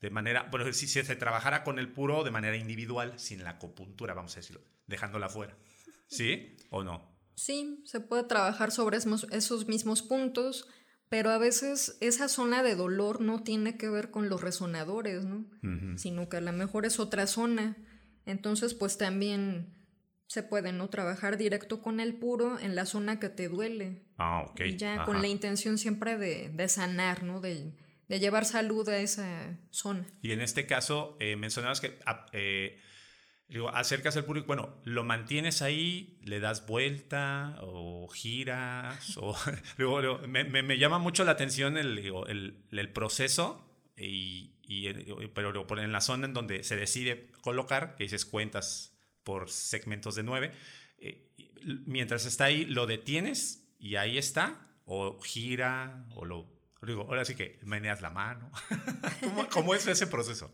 de 0.00 0.10
manera, 0.10 0.48
bueno, 0.50 0.72
si, 0.72 0.86
se 0.86 1.16
trabajara 1.16 1.64
con 1.64 1.78
el 1.78 1.92
puro 1.92 2.22
de 2.22 2.30
manera 2.30 2.56
individual, 2.56 3.18
sin 3.18 3.42
la 3.42 3.50
acupuntura, 3.50 4.14
vamos 4.14 4.34
a 4.34 4.40
decirlo, 4.40 4.62
dejándola 4.86 5.28
fuera. 5.28 5.56
¿Sí 6.08 6.56
o 6.70 6.84
no? 6.84 7.16
Sí, 7.34 7.82
se 7.84 8.00
puede 8.00 8.24
trabajar 8.24 8.70
sobre 8.70 8.98
esos 8.98 9.68
mismos 9.68 10.02
puntos, 10.02 10.68
pero 11.08 11.30
a 11.30 11.38
veces 11.38 11.96
esa 12.00 12.28
zona 12.28 12.62
de 12.62 12.74
dolor 12.74 13.20
no 13.20 13.42
tiene 13.42 13.76
que 13.76 13.88
ver 13.88 14.10
con 14.10 14.28
los 14.28 14.40
resonadores, 14.40 15.24
¿no? 15.24 15.46
Sino 15.96 16.28
que 16.28 16.38
a 16.38 16.40
lo 16.40 16.52
mejor 16.52 16.86
es 16.86 16.98
otra 16.98 17.26
zona. 17.26 17.76
Entonces, 18.24 18.74
pues 18.74 18.98
también 18.98 19.74
se 20.26 20.42
puede, 20.42 20.72
¿no? 20.72 20.88
Trabajar 20.88 21.36
directo 21.36 21.82
con 21.82 22.00
el 22.00 22.14
puro 22.14 22.58
en 22.58 22.74
la 22.74 22.86
zona 22.86 23.20
que 23.20 23.28
te 23.28 23.48
duele. 23.48 24.06
Ah, 24.18 24.44
ok. 24.48 24.60
Y 24.60 24.76
ya 24.76 25.04
con 25.04 25.22
la 25.22 25.28
intención 25.28 25.78
siempre 25.78 26.18
de, 26.18 26.48
de 26.48 26.68
sanar, 26.68 27.22
¿no? 27.22 27.40
De, 27.40 27.72
de 28.08 28.20
llevar 28.20 28.44
salud 28.44 28.88
a 28.88 28.98
esa 28.98 29.58
zona. 29.70 30.06
Y 30.22 30.32
en 30.32 30.40
este 30.40 30.66
caso, 30.66 31.16
eh, 31.20 31.36
mencionabas 31.36 31.80
que 31.80 31.98
ah, 32.06 32.26
eh, 32.32 32.80
digo, 33.48 33.68
acercas 33.70 34.16
el 34.16 34.24
público, 34.24 34.46
bueno, 34.46 34.80
lo 34.84 35.04
mantienes 35.04 35.62
ahí, 35.62 36.18
le 36.22 36.40
das 36.40 36.66
vuelta 36.66 37.56
o 37.60 38.08
giras, 38.08 39.16
o 39.16 39.36
luego, 39.76 40.18
me, 40.26 40.44
me, 40.44 40.78
llama 40.78 40.98
mucho 40.98 41.24
la 41.24 41.32
atención 41.32 41.76
el, 41.76 41.98
el, 41.98 42.64
el 42.70 42.92
proceso, 42.92 43.62
y, 43.96 44.56
y, 44.62 44.92
pero 45.34 45.66
en 45.78 45.92
la 45.92 46.00
zona 46.00 46.26
en 46.26 46.34
donde 46.34 46.64
se 46.64 46.76
decide 46.76 47.30
colocar, 47.40 47.96
que 47.96 48.04
dices 48.04 48.24
cuentas 48.24 48.96
por 49.24 49.50
segmentos 49.50 50.14
de 50.14 50.22
nueve, 50.22 50.52
eh, 50.98 51.32
mientras 51.86 52.26
está 52.26 52.44
ahí, 52.44 52.64
lo 52.64 52.86
detienes 52.86 53.74
y 53.78 53.96
ahí 53.96 54.18
está, 54.18 54.68
o 54.84 55.20
gira, 55.20 56.06
o 56.14 56.24
lo 56.24 56.55
Digo, 56.82 57.02
ahora 57.02 57.24
sí 57.24 57.34
que 57.34 57.58
meneas 57.62 58.02
la 58.02 58.10
mano. 58.10 58.50
¿Cómo, 59.52 59.74
es 59.74 59.86
ese 59.86 60.06
proceso? 60.06 60.52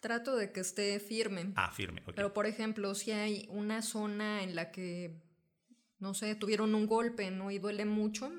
Trato 0.00 0.36
de 0.36 0.52
que 0.52 0.60
esté 0.60 1.00
firme. 1.00 1.52
Ah, 1.56 1.72
firme, 1.72 2.02
Pero, 2.14 2.32
por 2.32 2.46
ejemplo, 2.46 2.94
si 2.94 3.10
hay 3.10 3.46
una 3.50 3.82
zona 3.82 4.42
en 4.42 4.54
la 4.54 4.70
que, 4.70 5.20
no 5.98 6.14
sé, 6.14 6.34
tuvieron 6.34 6.74
un 6.74 6.86
golpe, 6.86 7.30
¿no? 7.30 7.50
Y 7.50 7.58
duele 7.58 7.84
mucho, 7.84 8.30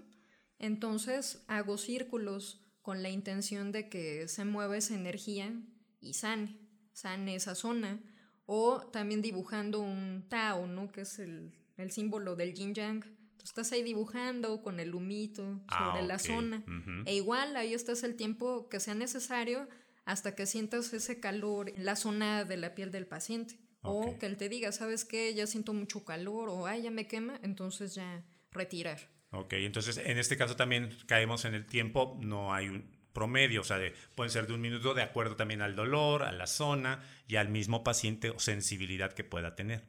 entonces 0.59 1.43
hago 1.47 1.77
círculos 1.77 2.61
con 2.81 3.03
la 3.03 3.09
intención 3.09 3.71
de 3.71 3.89
que 3.89 4.27
se 4.27 4.45
mueva 4.45 4.77
esa 4.77 4.95
energía 4.95 5.51
y 5.99 6.13
sane, 6.13 6.57
sane 6.93 7.35
esa 7.35 7.55
zona. 7.55 7.99
O 8.45 8.81
también 8.91 9.21
dibujando 9.21 9.79
un 9.79 10.27
Tao, 10.29 10.65
¿no? 10.65 10.91
Que 10.91 11.01
es 11.01 11.19
el, 11.19 11.53
el 11.77 11.91
símbolo 11.91 12.35
del 12.35 12.53
yin 12.53 12.73
yang 12.73 13.18
estás 13.43 13.71
ahí 13.71 13.84
dibujando 13.84 14.62
con 14.62 14.80
el 14.80 14.93
humito 14.95 15.62
ah, 15.67 15.91
sobre 15.91 16.08
la 16.08 16.19
zona. 16.19 16.63
E 17.06 17.15
igual 17.15 17.56
ahí 17.56 17.73
estás 17.73 18.04
el 18.04 18.15
tiempo 18.15 18.69
que 18.69 18.80
sea 18.80 18.95
necesario 18.95 19.67
hasta 20.06 20.36
que 20.36 20.45
sientas 20.45 20.93
ese 20.93 21.19
calor 21.19 21.69
en 21.69 21.86
la 21.86 21.95
zona 21.95 22.43
de 22.45 22.58
la 22.58 22.75
piel 22.75 22.91
del 22.91 23.08
paciente. 23.08 23.60
O 23.82 24.17
que 24.19 24.25
él 24.25 24.36
te 24.36 24.49
diga, 24.49 24.71
¿sabes 24.71 25.06
qué? 25.06 25.34
Ya 25.34 25.47
siento 25.47 25.73
mucho 25.73 26.04
calor 26.04 26.49
o 26.49 26.67
ay, 26.67 26.84
ya 26.84 26.91
me 26.91 27.08
quema, 27.08 27.39
entonces 27.43 27.95
ya 27.95 28.25
retirar. 28.52 28.99
Ok, 29.32 29.54
entonces 29.54 29.97
en 29.97 30.17
este 30.17 30.36
caso 30.36 30.56
también 30.56 30.89
caemos 31.06 31.45
en 31.45 31.54
el 31.54 31.65
tiempo, 31.65 32.17
no 32.21 32.54
hay 32.54 32.67
un, 32.67 32.89
promedio, 33.13 33.62
o 33.62 33.63
sea, 33.63 33.78
de, 33.78 33.93
pueden 34.15 34.32
ser 34.32 34.47
de 34.47 34.54
un 34.54 34.62
minuto 34.62 34.93
de 34.93 35.02
acuerdo 35.02 35.36
también 35.36 35.62
al 35.62 35.75
dolor, 35.75 36.23
a 36.23 36.32
la 36.32 36.47
zona 36.47 37.04
y 37.28 37.36
al 37.36 37.49
mismo 37.49 37.84
paciente 37.84 38.30
o 38.30 38.39
sensibilidad 38.39 39.13
que 39.13 39.23
pueda 39.23 39.56
tener, 39.56 39.84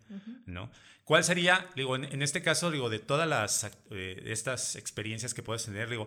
¿no? 0.46 0.70
¿Cuál 1.10 1.24
sería, 1.24 1.68
digo, 1.74 1.96
en, 1.96 2.22
este 2.22 2.40
caso, 2.40 2.70
digo, 2.70 2.88
de 2.88 3.00
todas 3.00 3.28
las, 3.28 3.68
eh, 3.90 4.22
estas 4.26 4.76
experiencias 4.76 5.34
que 5.34 5.42
puedes 5.42 5.64
tener, 5.64 5.90
digo, 5.90 6.06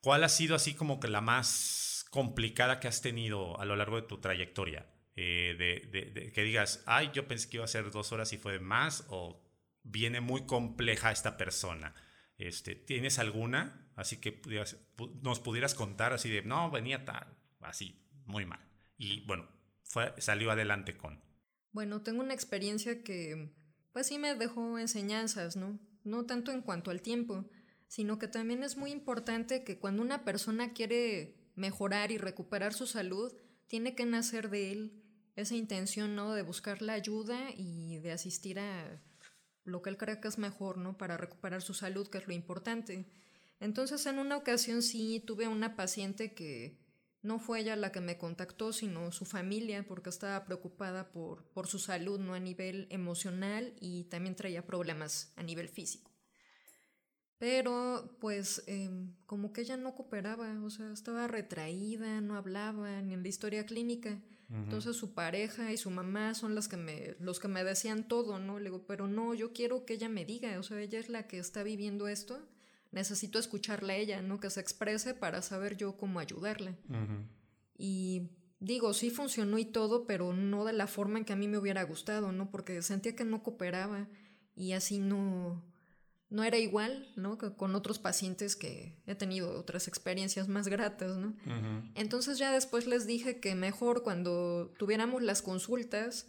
cuál 0.00 0.24
ha 0.24 0.30
sido 0.30 0.54
así 0.54 0.72
como 0.72 0.98
que 0.98 1.08
la 1.08 1.20
más 1.20 2.06
complicada 2.08 2.80
que 2.80 2.88
has 2.88 3.02
tenido 3.02 3.60
a 3.60 3.66
lo 3.66 3.76
largo 3.76 3.96
de 4.00 4.08
tu 4.08 4.18
trayectoria? 4.18 4.86
Eh, 5.14 5.82
de, 5.92 6.32
que 6.32 6.42
digas, 6.42 6.82
ay, 6.86 7.10
yo 7.12 7.28
pensé 7.28 7.50
que 7.50 7.58
iba 7.58 7.66
a 7.66 7.68
ser 7.68 7.90
dos 7.90 8.12
horas 8.12 8.32
y 8.32 8.38
fue 8.38 8.58
más, 8.60 9.04
o 9.10 9.44
viene 9.82 10.22
muy 10.22 10.46
compleja 10.46 11.12
esta 11.12 11.36
persona. 11.36 11.94
Este, 12.38 12.74
¿Tienes 12.74 13.18
alguna? 13.18 13.92
Así 13.94 14.22
que 14.22 14.40
nos 15.20 15.38
pudieras 15.40 15.74
contar 15.74 16.14
así 16.14 16.30
de, 16.30 16.40
no, 16.40 16.70
venía 16.70 17.04
tal, 17.04 17.26
así, 17.60 18.08
muy 18.24 18.46
mal. 18.46 18.66
Y 18.96 19.20
bueno, 19.26 19.46
fue, 19.82 20.14
salió 20.16 20.50
adelante 20.50 20.96
con. 20.96 21.22
Bueno, 21.72 22.00
tengo 22.00 22.22
una 22.22 22.32
experiencia 22.32 23.04
que, 23.04 23.59
pues 23.92 24.06
sí 24.06 24.18
me 24.18 24.34
dejó 24.34 24.78
enseñanzas, 24.78 25.56
¿no? 25.56 25.78
No 26.04 26.26
tanto 26.26 26.52
en 26.52 26.62
cuanto 26.62 26.90
al 26.90 27.02
tiempo, 27.02 27.44
sino 27.88 28.18
que 28.18 28.28
también 28.28 28.62
es 28.62 28.76
muy 28.76 28.90
importante 28.90 29.64
que 29.64 29.78
cuando 29.78 30.02
una 30.02 30.24
persona 30.24 30.72
quiere 30.72 31.36
mejorar 31.56 32.12
y 32.12 32.18
recuperar 32.18 32.72
su 32.72 32.86
salud, 32.86 33.32
tiene 33.66 33.94
que 33.94 34.06
nacer 34.06 34.50
de 34.50 34.72
él 34.72 35.02
esa 35.36 35.54
intención, 35.54 36.14
¿no? 36.14 36.34
De 36.34 36.42
buscar 36.42 36.82
la 36.82 36.92
ayuda 36.92 37.50
y 37.56 37.98
de 37.98 38.12
asistir 38.12 38.58
a 38.58 39.02
lo 39.64 39.82
que 39.82 39.90
él 39.90 39.96
cree 39.96 40.20
que 40.20 40.28
es 40.28 40.38
mejor, 40.38 40.78
¿no? 40.78 40.96
Para 40.96 41.16
recuperar 41.16 41.62
su 41.62 41.74
salud, 41.74 42.08
que 42.08 42.18
es 42.18 42.26
lo 42.26 42.32
importante. 42.32 43.06
Entonces, 43.60 44.06
en 44.06 44.18
una 44.18 44.36
ocasión 44.36 44.82
sí 44.82 45.22
tuve 45.24 45.48
una 45.48 45.76
paciente 45.76 46.32
que 46.32 46.78
no 47.22 47.38
fue 47.38 47.60
ella 47.60 47.76
la 47.76 47.92
que 47.92 48.00
me 48.00 48.16
contactó, 48.16 48.72
sino 48.72 49.12
su 49.12 49.24
familia, 49.24 49.84
porque 49.86 50.08
estaba 50.08 50.44
preocupada 50.44 51.10
por, 51.10 51.44
por 51.52 51.66
su 51.66 51.78
salud, 51.78 52.18
no 52.18 52.34
a 52.34 52.40
nivel 52.40 52.86
emocional 52.90 53.74
y 53.80 54.04
también 54.04 54.36
traía 54.36 54.64
problemas 54.64 55.32
a 55.36 55.42
nivel 55.42 55.68
físico. 55.68 56.10
Pero 57.40 58.16
pues 58.20 58.62
em, 58.66 59.14
como 59.24 59.52
que 59.52 59.62
ella 59.62 59.78
no 59.78 59.94
cooperaba, 59.94 60.62
o 60.62 60.68
sea, 60.68 60.92
estaba 60.92 61.26
retraída, 61.26 62.20
no 62.20 62.36
hablaba 62.36 63.00
ni 63.00 63.14
en 63.14 63.22
la 63.22 63.28
historia 63.28 63.64
clínica. 63.64 64.20
Entonces 64.52 64.96
su 64.96 65.14
pareja 65.14 65.72
y 65.72 65.76
su 65.76 65.90
mamá 65.90 66.34
son 66.34 66.56
las 66.56 66.66
que 66.66 66.76
me, 66.76 67.14
los 67.20 67.38
que 67.38 67.46
me 67.46 67.62
decían 67.62 68.08
todo, 68.08 68.40
¿no? 68.40 68.58
Le 68.58 68.64
digo, 68.64 68.84
pero 68.84 69.06
no, 69.06 69.32
yo 69.32 69.52
quiero 69.52 69.86
que 69.86 69.94
ella 69.94 70.08
me 70.08 70.24
diga, 70.24 70.58
o 70.58 70.64
sea, 70.64 70.80
ella 70.80 70.98
es 70.98 71.08
la 71.08 71.28
que 71.28 71.38
está 71.38 71.62
viviendo 71.62 72.08
esto, 72.08 72.40
necesito 72.92 73.38
escucharla 73.38 73.92
a 73.92 73.96
ella, 73.96 74.22
¿no? 74.22 74.40
Que 74.40 74.50
se 74.50 74.60
exprese 74.60 75.14
para 75.14 75.42
saber 75.42 75.76
yo 75.76 75.96
cómo 75.96 76.18
ayudarle. 76.20 76.76
Y 77.76 78.30
digo, 78.58 78.92
sí 78.94 79.10
funcionó 79.10 79.58
y 79.58 79.64
todo, 79.64 80.06
pero 80.06 80.32
no 80.32 80.64
de 80.64 80.72
la 80.72 80.86
forma 80.86 81.18
en 81.18 81.24
que 81.24 81.32
a 81.32 81.36
mí 81.36 81.48
me 81.48 81.58
hubiera 81.58 81.82
gustado, 81.84 82.32
¿no? 82.32 82.50
Porque 82.50 82.82
sentía 82.82 83.16
que 83.16 83.24
no 83.24 83.42
cooperaba 83.42 84.08
y 84.54 84.72
así 84.72 84.98
no, 84.98 85.64
no 86.28 86.44
era 86.44 86.58
igual, 86.58 87.08
¿no? 87.16 87.38
Que 87.38 87.54
con 87.54 87.74
otros 87.74 87.98
pacientes 87.98 88.56
que 88.56 89.00
he 89.06 89.14
tenido 89.14 89.58
otras 89.58 89.88
experiencias 89.88 90.48
más 90.48 90.68
gratas, 90.68 91.16
¿no? 91.16 91.36
Entonces 91.94 92.38
ya 92.38 92.52
después 92.52 92.86
les 92.86 93.06
dije 93.06 93.40
que 93.40 93.54
mejor 93.54 94.02
cuando 94.02 94.72
tuviéramos 94.78 95.22
las 95.22 95.42
consultas, 95.42 96.26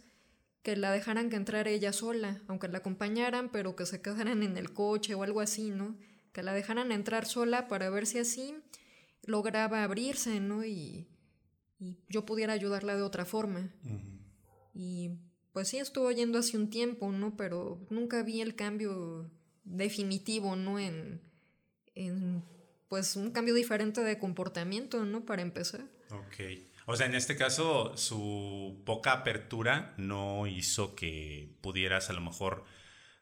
que 0.62 0.76
la 0.76 0.92
dejaran 0.92 1.28
que 1.28 1.36
entrara 1.36 1.70
ella 1.70 1.92
sola, 1.92 2.40
aunque 2.46 2.68
la 2.68 2.78
acompañaran, 2.78 3.50
pero 3.50 3.74
que 3.74 3.84
se 3.84 4.00
quedaran 4.00 4.44
en 4.44 4.56
el 4.56 4.72
coche 4.72 5.14
o 5.14 5.24
algo 5.24 5.40
así, 5.40 5.70
¿no? 5.70 5.96
Que 6.32 6.42
la 6.42 6.52
dejaran 6.52 6.92
entrar 6.92 7.26
sola 7.26 7.68
para 7.68 7.90
ver 7.90 8.06
si 8.06 8.18
así 8.18 8.54
lograba 9.24 9.84
abrirse, 9.84 10.40
¿no? 10.40 10.64
Y, 10.64 11.06
y 11.78 11.98
yo 12.08 12.24
pudiera 12.24 12.52
ayudarla 12.52 12.96
de 12.96 13.02
otra 13.02 13.24
forma. 13.24 13.70
Y 14.74 15.10
pues 15.52 15.68
sí, 15.68 15.78
estuvo 15.78 16.10
yendo 16.10 16.38
hace 16.38 16.56
un 16.56 16.70
tiempo, 16.70 17.12
¿no? 17.12 17.36
Pero 17.36 17.86
nunca 17.90 18.22
vi 18.22 18.40
el 18.40 18.54
cambio 18.54 19.30
definitivo, 19.64 20.56
¿no? 20.56 20.78
En, 20.78 21.20
en 21.94 22.44
pues 22.88 23.16
un 23.16 23.30
cambio 23.30 23.54
diferente 23.54 24.02
de 24.02 24.18
comportamiento, 24.18 25.04
¿no? 25.04 25.24
Para 25.24 25.42
empezar. 25.42 25.82
Ok. 26.10 26.68
O 26.86 26.96
sea, 26.96 27.06
en 27.06 27.14
este 27.14 27.36
caso, 27.36 27.96
su 27.96 28.82
poca 28.84 29.12
apertura 29.12 29.94
no 29.96 30.46
hizo 30.46 30.94
que 30.94 31.56
pudieras 31.60 32.10
a 32.10 32.12
lo 32.12 32.20
mejor 32.20 32.64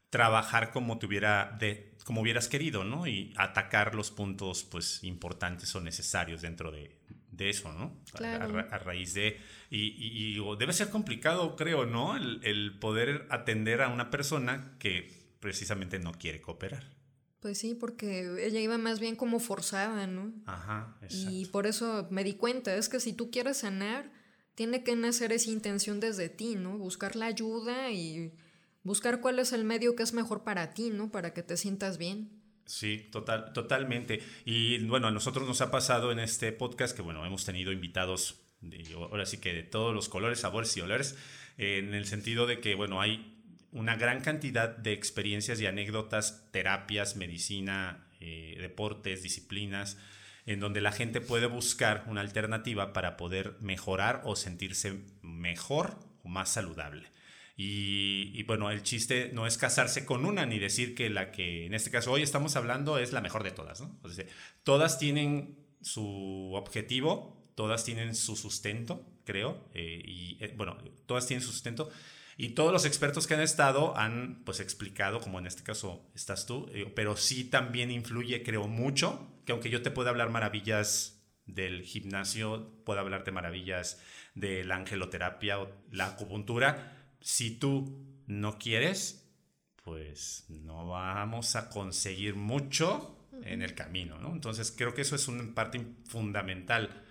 trabajar 0.09 0.73
como 0.73 0.99
te 0.99 1.07
de, 1.07 1.90
como 2.05 2.23
hubieras 2.23 2.49
querido, 2.49 2.85
¿no? 2.85 3.07
Y 3.07 3.33
atacar 3.37 3.95
los 3.95 4.11
puntos, 4.11 4.65
pues, 4.65 5.03
importantes 5.05 5.75
o 5.75 5.81
necesarios 5.81 6.43
dentro 6.43 6.71
de, 6.71 6.99
eso, 7.39 7.73
¿no? 7.73 7.97
Claro. 8.13 8.59
A, 8.59 8.79
raíz 8.79 9.15
de... 9.15 9.41
Y, 9.71 10.39
debe 10.59 10.75
ser 10.75 10.91
complicado, 10.91 11.57
creo, 11.57 11.87
¿no? 11.87 12.15
el 12.17 12.79
poder 12.79 13.27
atender 13.31 13.81
a 13.81 13.89
una 13.89 14.11
persona 14.11 14.77
que 14.79 15.09
precisamente 15.41 15.99
no 15.99 16.13
quiere 16.13 16.43
cooperar. 16.43 17.01
Pues 17.41 17.57
sí, 17.57 17.75
porque 17.75 18.47
ella 18.47 18.61
iba 18.61 18.77
más 18.77 19.01
bien 19.01 19.17
como 19.17 19.41
forzada, 19.41 20.07
¿no? 20.07 20.33
Ajá, 20.45 20.95
exacto. 21.01 21.35
Y 21.35 21.47
por 21.47 21.67
eso 21.67 22.07
me 22.11 22.23
di 22.23 22.35
cuenta, 22.35 22.77
es 22.77 22.91
que 22.91 23.01
si 23.01 23.15
tú 23.15 23.31
quieres 23.31 23.59
sanar, 23.59 24.13
tiene 24.55 24.85
que 24.85 24.95
nacer 24.95 25.33
esa 25.33 25.51
intención 25.51 26.01
desde 26.01 26.29
ti, 26.29 26.57
¿no? 26.57 26.77
Buscar 26.77 27.17
la 27.17 27.27
ayuda 27.27 27.91
y 27.91 28.35
buscar 28.83 29.21
cuál 29.21 29.39
es 29.39 29.53
el 29.53 29.65
medio 29.65 29.97
que 29.97 30.03
es 30.03 30.13
mejor 30.13 30.45
para 30.45 30.75
ti, 30.75 30.91
¿no? 30.91 31.11
Para 31.11 31.33
que 31.35 31.43
te 31.43 31.57
sientas 31.57 31.99
bien. 31.99 32.41
Sí, 32.67 33.09
total, 33.11 33.53
totalmente. 33.53 34.23
Y 34.45 34.79
bueno, 34.85 35.09
a 35.09 35.11
nosotros 35.11 35.47
nos 35.47 35.61
ha 35.61 35.71
pasado 35.71 36.13
en 36.13 36.21
este 36.21 36.53
podcast 36.53 36.95
que, 36.95 37.03
bueno, 37.03 37.27
hemos 37.27 37.45
tenido 37.45 37.73
invitados, 37.73 38.41
de, 38.61 38.85
ahora 38.95 39.27
sí 39.27 39.39
que 39.39 39.53
de 39.53 39.63
todos 39.65 39.93
los 39.93 40.09
colores, 40.09 40.41
sabores 40.41 40.77
y 40.77 40.81
olores, 40.81 41.17
en 41.59 41.95
el 41.95 42.07
sentido 42.07 42.47
de 42.47 42.61
que, 42.61 42.77
bueno, 42.77 43.01
hay 43.01 43.37
una 43.73 43.97
gran 43.97 44.21
cantidad 44.21 44.69
de 44.69 44.93
experiencias 44.93 45.61
y 45.61 45.67
anécdotas, 45.67 46.49
terapias, 46.53 47.17
medicina, 47.17 48.07
eh, 48.21 48.57
deportes, 48.61 49.23
disciplinas, 49.23 49.99
en 50.47 50.61
donde 50.61 50.81
la 50.81 50.93
gente 50.93 51.21
puede 51.21 51.47
buscar 51.47 52.05
una 52.07 52.21
alternativa 52.21 52.93
para 52.93 53.17
poder 53.17 53.57
mejorar 53.61 54.23
o 54.25 54.37
sentirse 54.37 55.01
mejor 55.23 55.99
o 56.23 56.29
más 56.29 56.51
saludable. 56.51 57.10
Y, 57.63 58.43
bueno, 58.45 58.71
el 58.71 58.83
chiste 58.83 59.33
no 59.35 59.47
es 59.47 59.59
casarse 59.59 60.07
con 60.07 60.25
una 60.25 60.47
ni 60.47 60.59
decir 60.59 60.95
que 60.95 61.11
la 61.11 61.31
que 61.31 61.67
en 61.67 61.75
este 61.75 61.91
caso 61.91 62.11
hoy 62.11 62.23
estamos 62.23 62.57
hablando 62.57 62.97
es 62.97 63.13
la 63.13 63.21
mejor 63.21 63.43
de 63.45 63.51
todas, 63.51 63.83
¿no? 63.83 64.01
todas 64.65 64.99
tienen 64.99 65.59
su 65.83 66.53
objetivo, 66.55 67.53
todas 67.55 67.85
tienen 67.85 68.15
su 68.15 68.35
sustento, 68.35 69.05
creo, 69.27 69.69
eh, 69.75 70.01
y 70.03 70.39
eh, 70.41 70.55
bueno, 70.57 70.79
todas 71.05 71.27
tienen 71.27 71.45
su 71.45 71.53
sustento 71.53 71.91
y 72.39 72.51
todos 72.51 72.73
los 72.73 72.87
expertos 72.87 73.27
que 73.27 73.35
han 73.35 73.43
estado 73.43 73.95
han 73.95 74.43
pues 74.45 74.61
explicado, 74.61 75.21
como 75.21 75.39
en 75.39 75.47
este 75.47 75.63
caso 75.63 76.11
estás 76.15 76.47
tú, 76.47 76.67
eh, 76.73 76.91
pero 76.97 77.15
sí 77.19 77.45
también 77.45 77.91
influye, 77.91 78.43
creo, 78.43 78.69
mucho, 78.69 79.43
que 79.45 79.53
aunque 79.53 79.69
yo 79.69 79.83
te 79.83 79.91
pueda 79.91 80.09
hablar 80.09 80.31
maravillas 80.31 81.23
del 81.45 81.83
gimnasio, 81.83 82.83
puedo 82.87 83.01
hablarte 83.01 83.33
maravillas 83.33 84.01
de 84.35 84.65
la 84.65 84.77
angeloterapia 84.77 85.61
o 85.61 85.71
la 85.91 86.07
acupuntura, 86.07 87.00
si 87.21 87.51
tú 87.51 88.23
no 88.27 88.59
quieres, 88.59 89.29
pues 89.85 90.45
no 90.49 90.89
vamos 90.89 91.57
a 91.57 91.69
conseguir 91.69 92.35
mucho 92.35 93.29
en 93.45 93.63
el 93.63 93.75
camino, 93.75 94.19
¿no? 94.19 94.33
Entonces 94.33 94.73
creo 94.77 94.95
que 94.95 95.03
eso 95.03 95.17
es 95.17 95.29
una 95.29 95.55
parte 95.55 95.81
fundamental 96.07 97.05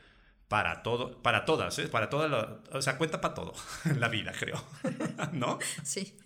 para 0.47 0.81
todo, 0.81 1.21
para 1.21 1.45
todas, 1.45 1.77
¿eh? 1.77 1.87
para 1.87 2.09
toda 2.09 2.61
o 2.71 2.81
sea, 2.81 2.97
cuenta 2.97 3.21
para 3.21 3.35
todo 3.35 3.53
en 3.85 3.99
la 3.99 4.09
vida, 4.09 4.33
creo, 4.37 4.63
¿no? 5.33 5.59
Sí. 5.83 6.17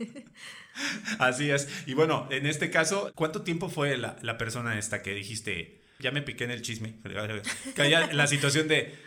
Así 1.19 1.51
es. 1.51 1.67
Y 1.85 1.93
bueno, 1.93 2.27
en 2.31 2.45
este 2.45 2.71
caso, 2.71 3.11
¿cuánto 3.15 3.41
tiempo 3.43 3.69
fue 3.69 3.97
la, 3.97 4.17
la 4.21 4.37
persona 4.37 4.79
esta 4.79 5.01
que 5.01 5.13
dijiste, 5.13 5.81
ya 5.99 6.11
me 6.11 6.21
piqué 6.21 6.45
en 6.45 6.51
el 6.51 6.61
chisme, 6.61 6.99
que 7.75 7.89
la 7.89 8.27
situación 8.27 8.67
de, 8.67 8.97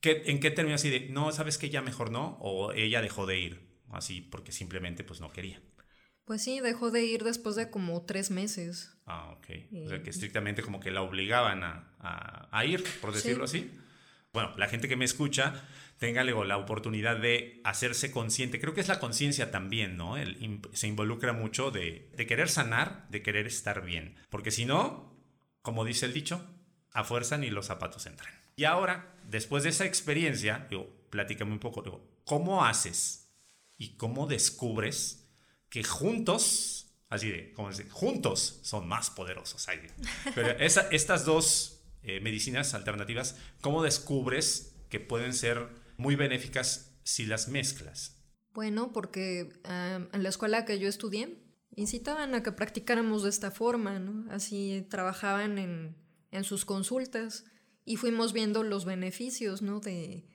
¿qué, 0.00 0.24
¿en 0.26 0.40
qué 0.40 0.50
terminó 0.50 0.74
así 0.74 0.90
de, 0.90 1.08
no, 1.08 1.32
sabes 1.32 1.56
que 1.56 1.70
ya 1.70 1.80
mejor 1.80 2.10
no? 2.10 2.36
O 2.40 2.72
ella 2.72 3.00
dejó 3.00 3.26
de 3.26 3.38
ir, 3.38 3.73
así, 3.96 4.20
porque 4.20 4.52
simplemente 4.52 5.04
pues 5.04 5.20
no 5.20 5.32
quería. 5.32 5.60
Pues 6.24 6.42
sí, 6.42 6.60
dejó 6.60 6.90
de 6.90 7.04
ir 7.04 7.22
después 7.22 7.54
de 7.54 7.70
como 7.70 8.04
tres 8.06 8.30
meses. 8.30 8.96
Ah, 9.06 9.32
ok. 9.32 9.46
O 9.84 9.88
sea, 9.88 10.02
que 10.02 10.10
estrictamente 10.10 10.62
como 10.62 10.80
que 10.80 10.90
la 10.90 11.02
obligaban 11.02 11.62
a, 11.62 12.48
a, 12.50 12.64
ir, 12.64 12.82
por 13.00 13.12
decirlo 13.12 13.44
así 13.44 13.70
bueno, 14.34 14.52
la 14.56 14.66
gente 14.66 14.88
que 14.88 14.96
me 14.96 15.04
escucha 15.04 15.64
tenga 15.98 16.24
la 16.24 16.56
oportunidad 16.56 17.16
de 17.16 17.60
hacerse 17.62 18.10
consciente. 18.10 18.60
Creo 18.60 18.74
que 18.74 18.80
es 18.80 18.88
la 18.88 18.98
conciencia 18.98 19.52
también, 19.52 19.96
¿no? 19.96 20.16
se 20.72 20.88
involucra 20.88 21.32
mucho 21.32 21.70
de, 21.70 22.10
querer 22.28 22.48
sanar, 22.48 23.06
de 23.10 23.22
querer 23.22 23.46
estar 23.46 23.84
bien. 23.84 24.16
Porque 24.28 24.50
si 24.50 24.66
no, 24.66 25.16
como 25.62 25.84
dice 25.84 26.06
el 26.06 26.12
dicho, 26.12 26.44
a 26.92 27.04
fuerza 27.04 27.38
ni 27.38 27.48
los 27.48 27.66
zapatos 27.66 28.06
entran. 28.06 28.34
Y 28.56 28.64
ahora, 28.64 29.14
después 29.22 29.62
de 29.62 29.70
esa 29.70 29.84
experiencia, 29.84 30.66
digo, 30.68 30.92
platícame 31.10 31.52
un 31.52 31.60
poco, 31.60 31.82
digo, 31.82 32.04
¿cómo 32.24 32.64
haces 32.64 33.23
y 33.76 33.96
cómo 33.96 34.26
descubres 34.26 35.28
que 35.68 35.82
juntos, 35.84 36.94
así 37.08 37.30
de, 37.30 37.52
como 37.52 37.70
dice, 37.70 37.88
juntos 37.90 38.60
son 38.62 38.86
más 38.86 39.10
poderosos? 39.10 39.66
Pero 40.34 40.50
estas 40.58 41.24
dos 41.24 41.82
eh, 42.02 42.20
medicinas 42.20 42.74
alternativas, 42.74 43.36
¿cómo 43.60 43.82
descubres 43.82 44.76
que 44.88 45.00
pueden 45.00 45.32
ser 45.32 45.68
muy 45.96 46.16
benéficas 46.16 46.96
si 47.02 47.26
las 47.26 47.48
mezclas? 47.48 48.22
Bueno, 48.52 48.92
porque 48.92 49.52
en 49.64 50.22
la 50.22 50.28
escuela 50.28 50.64
que 50.64 50.78
yo 50.78 50.88
estudié 50.88 51.42
incitaban 51.74 52.34
a 52.34 52.42
que 52.42 52.52
practicáramos 52.52 53.24
de 53.24 53.30
esta 53.30 53.50
forma, 53.50 53.98
¿no? 53.98 54.30
Así 54.30 54.86
trabajaban 54.88 55.58
en, 55.58 55.96
en 56.30 56.44
sus 56.44 56.64
consultas 56.64 57.44
y 57.84 57.96
fuimos 57.96 58.32
viendo 58.32 58.62
los 58.62 58.84
beneficios, 58.84 59.60
¿no? 59.60 59.80
De, 59.80 60.28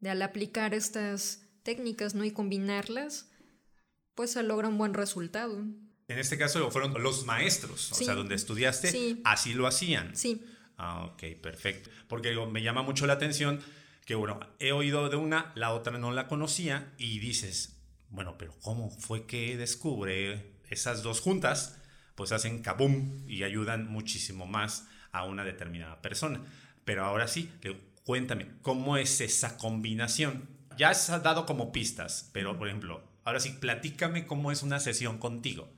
de 0.00 0.10
al 0.10 0.22
aplicar 0.22 0.74
estas 0.74 1.43
técnicas, 1.64 2.14
¿no? 2.14 2.24
Y 2.24 2.30
combinarlas, 2.30 3.28
pues 4.14 4.32
se 4.32 4.42
logra 4.44 4.68
un 4.68 4.78
buen 4.78 4.94
resultado. 4.94 5.58
En 6.06 6.18
este 6.18 6.38
caso 6.38 6.70
fueron 6.70 7.02
los 7.02 7.24
maestros, 7.24 7.90
o 7.90 7.94
sea, 7.96 8.14
donde 8.14 8.34
estudiaste, 8.34 9.20
así 9.24 9.54
lo 9.54 9.66
hacían. 9.66 10.14
Sí. 10.14 10.44
Ah, 10.76 11.04
ok, 11.06 11.40
perfecto. 11.42 11.90
Porque 12.08 12.36
me 12.50 12.62
llama 12.62 12.82
mucho 12.82 13.06
la 13.06 13.14
atención 13.14 13.60
que, 14.04 14.14
bueno, 14.14 14.38
he 14.58 14.72
oído 14.72 15.08
de 15.08 15.16
una, 15.16 15.52
la 15.54 15.72
otra 15.72 15.98
no 15.98 16.12
la 16.12 16.28
conocía 16.28 16.92
y 16.98 17.20
dices, 17.20 17.80
bueno, 18.10 18.36
pero 18.38 18.54
¿cómo 18.60 18.90
fue 18.90 19.26
que 19.26 19.56
descubre 19.56 20.58
esas 20.68 21.02
dos 21.02 21.20
juntas? 21.20 21.78
Pues 22.14 22.32
hacen 22.32 22.60
kaboom 22.60 23.28
y 23.28 23.42
ayudan 23.42 23.90
muchísimo 23.90 24.46
más 24.46 24.86
a 25.10 25.24
una 25.24 25.42
determinada 25.42 26.02
persona. 26.02 26.42
Pero 26.84 27.04
ahora 27.04 27.28
sí, 27.28 27.50
cuéntame, 28.04 28.48
¿cómo 28.60 28.98
es 28.98 29.22
esa 29.22 29.56
combinación? 29.56 30.53
Ya 30.76 30.90
has 30.90 31.22
dado 31.22 31.46
como 31.46 31.72
pistas, 31.72 32.30
pero 32.32 32.56
por 32.58 32.68
ejemplo, 32.68 33.02
ahora 33.24 33.40
sí, 33.40 33.50
platícame 33.50 34.26
cómo 34.26 34.52
es 34.52 34.62
una 34.62 34.80
sesión 34.80 35.18
contigo. 35.18 35.72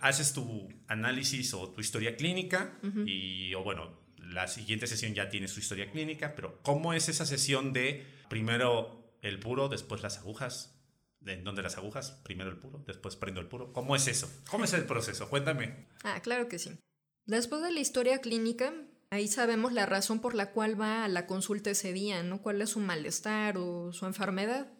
Haces 0.00 0.32
tu 0.32 0.68
análisis 0.86 1.54
o 1.54 1.70
tu 1.70 1.80
historia 1.80 2.16
clínica 2.16 2.78
y, 3.06 3.54
o 3.54 3.62
bueno, 3.62 3.98
la 4.18 4.48
siguiente 4.48 4.86
sesión 4.86 5.14
ya 5.14 5.28
tiene 5.28 5.48
su 5.48 5.60
historia 5.60 5.90
clínica, 5.90 6.34
pero 6.34 6.60
¿cómo 6.62 6.92
es 6.92 7.08
esa 7.08 7.26
sesión 7.26 7.72
de 7.72 8.06
primero 8.28 9.16
el 9.22 9.38
puro, 9.38 9.68
después 9.68 10.02
las 10.02 10.18
agujas? 10.18 10.78
¿De 11.20 11.40
dónde 11.40 11.62
las 11.62 11.78
agujas? 11.78 12.20
Primero 12.22 12.50
el 12.50 12.58
puro, 12.58 12.84
después 12.86 13.16
prendo 13.16 13.40
el 13.40 13.46
puro. 13.46 13.72
¿Cómo 13.72 13.96
es 13.96 14.06
eso? 14.08 14.30
¿Cómo 14.50 14.64
es 14.64 14.74
el 14.74 14.84
proceso? 14.84 15.30
Cuéntame. 15.30 15.86
Ah, 16.02 16.20
claro 16.20 16.48
que 16.48 16.58
sí. 16.58 16.78
Después 17.24 17.62
de 17.62 17.72
la 17.72 17.80
historia 17.80 18.20
clínica, 18.20 18.74
ahí 19.14 19.28
sabemos 19.28 19.72
la 19.72 19.86
razón 19.86 20.18
por 20.18 20.34
la 20.34 20.50
cual 20.50 20.80
va 20.80 21.04
a 21.04 21.08
la 21.08 21.28
consulta 21.28 21.70
ese 21.70 21.92
día, 21.92 22.24
¿no? 22.24 22.42
¿Cuál 22.42 22.60
es 22.60 22.70
su 22.70 22.80
malestar 22.80 23.56
o 23.58 23.92
su 23.92 24.06
enfermedad? 24.06 24.72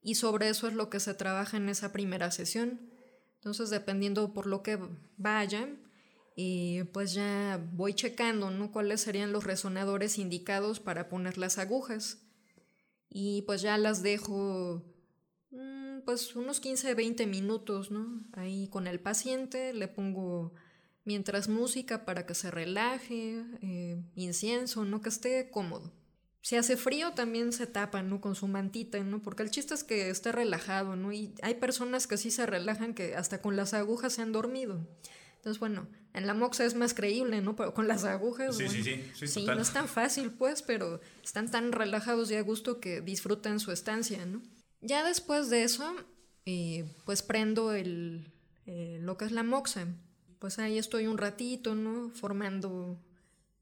Y 0.00 0.14
sobre 0.14 0.48
eso 0.48 0.68
es 0.68 0.74
lo 0.74 0.90
que 0.90 1.00
se 1.00 1.12
trabaja 1.14 1.56
en 1.56 1.68
esa 1.68 1.90
primera 1.90 2.30
sesión. 2.30 2.88
Entonces, 3.36 3.70
dependiendo 3.70 4.32
por 4.32 4.46
lo 4.46 4.62
que 4.62 4.78
vayan, 5.16 5.82
y 6.36 6.84
pues 6.84 7.14
ya 7.14 7.60
voy 7.72 7.94
checando, 7.94 8.50
¿no? 8.50 8.70
Cuáles 8.70 9.00
serían 9.00 9.32
los 9.32 9.42
resonadores 9.42 10.18
indicados 10.18 10.78
para 10.78 11.08
poner 11.08 11.36
las 11.36 11.58
agujas. 11.58 12.22
Y 13.08 13.42
pues 13.42 13.60
ya 13.60 13.76
las 13.76 14.02
dejo 14.02 14.84
mm, 15.50 16.00
pues 16.04 16.36
unos 16.36 16.60
15, 16.60 16.94
20 16.94 17.26
minutos, 17.26 17.90
¿no? 17.90 18.24
Ahí 18.34 18.68
con 18.68 18.86
el 18.86 19.00
paciente 19.00 19.72
le 19.72 19.88
pongo 19.88 20.54
mientras 21.04 21.48
música 21.48 22.04
para 22.04 22.26
que 22.26 22.34
se 22.34 22.50
relaje, 22.50 23.44
eh, 23.62 24.02
incienso, 24.14 24.84
¿no? 24.84 25.00
Que 25.00 25.08
esté 25.08 25.50
cómodo. 25.50 25.92
si 26.42 26.56
hace 26.56 26.76
frío 26.76 27.12
también 27.12 27.52
se 27.54 27.66
tapa, 27.66 28.02
¿no? 28.02 28.20
Con 28.20 28.34
su 28.34 28.48
mantita, 28.48 29.02
¿no? 29.02 29.22
Porque 29.22 29.42
el 29.42 29.50
chiste 29.50 29.72
es 29.72 29.82
que 29.82 30.10
esté 30.10 30.30
relajado, 30.30 30.94
¿no? 30.94 31.10
Y 31.10 31.34
hay 31.42 31.54
personas 31.54 32.06
que 32.06 32.18
sí 32.18 32.30
se 32.30 32.44
relajan 32.44 32.92
que 32.92 33.16
hasta 33.16 33.40
con 33.40 33.56
las 33.56 33.72
agujas 33.72 34.12
se 34.12 34.20
han 34.22 34.32
dormido. 34.32 34.86
Entonces, 35.36 35.58
bueno, 35.58 35.88
en 36.12 36.26
la 36.26 36.34
moxa 36.34 36.64
es 36.66 36.74
más 36.74 36.92
creíble, 36.92 37.40
¿no? 37.40 37.56
Pero 37.56 37.72
con 37.72 37.88
las 37.88 38.04
agujas, 38.04 38.56
sí, 38.58 38.68
sí, 38.68 38.82
sí, 38.82 39.10
sí, 39.14 39.26
sí 39.26 39.44
no 39.46 39.60
es 39.60 39.72
tan 39.72 39.88
fácil, 39.88 40.32
pues, 40.32 40.60
pero 40.62 41.00
están 41.22 41.50
tan 41.50 41.72
relajados 41.72 42.30
y 42.30 42.36
a 42.36 42.42
gusto 42.42 42.78
que 42.78 43.00
disfrutan 43.00 43.58
su 43.58 43.72
estancia, 43.72 44.26
¿no? 44.26 44.42
Ya 44.82 45.02
después 45.02 45.48
de 45.48 45.64
eso, 45.64 45.94
eh, 46.44 46.84
pues 47.06 47.22
prendo 47.22 47.72
el, 47.72 48.32
eh, 48.66 48.98
lo 49.00 49.16
que 49.16 49.24
es 49.24 49.32
la 49.32 49.42
moxa. 49.42 49.86
Pues 50.38 50.58
ahí 50.58 50.78
estoy 50.78 51.06
un 51.06 51.18
ratito, 51.18 51.74
¿no? 51.74 52.10
Formando 52.10 53.00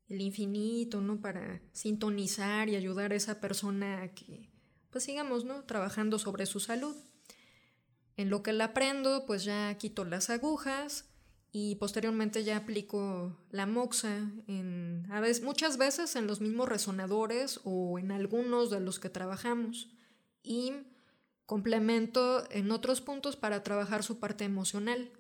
el 0.08 0.20
infinito, 0.20 1.00
¿no? 1.00 1.20
Para 1.20 1.60
sintonizar 1.72 2.68
y 2.68 2.76
ayudar 2.76 3.12
a 3.12 3.16
esa 3.16 3.40
persona 3.40 4.02
a 4.02 4.08
que, 4.14 4.50
pues 4.90 5.04
sigamos, 5.04 5.44
¿no? 5.44 5.64
Trabajando 5.64 6.18
sobre 6.18 6.46
su 6.46 6.60
salud. 6.60 6.96
En 8.16 8.28
lo 8.28 8.42
que 8.42 8.52
la 8.52 8.66
aprendo, 8.66 9.24
pues 9.26 9.44
ya 9.44 9.74
quito 9.78 10.04
las 10.04 10.28
agujas 10.28 11.08
y 11.50 11.76
posteriormente 11.76 12.44
ya 12.44 12.56
aplico 12.56 13.38
la 13.50 13.66
moxa 13.66 14.30
en, 14.46 15.06
a 15.10 15.20
veces, 15.20 15.42
muchas 15.42 15.76
veces 15.76 16.16
en 16.16 16.26
los 16.26 16.40
mismos 16.40 16.68
resonadores 16.68 17.60
o 17.64 17.98
en 17.98 18.10
algunos 18.10 18.70
de 18.70 18.80
los 18.80 18.98
que 18.98 19.10
trabajamos 19.10 19.90
y 20.42 20.72
complemento 21.44 22.50
en 22.50 22.70
otros 22.70 23.02
puntos 23.02 23.36
para 23.36 23.62
trabajar 23.62 24.02
su 24.02 24.18
parte 24.18 24.44
emocional 24.44 25.10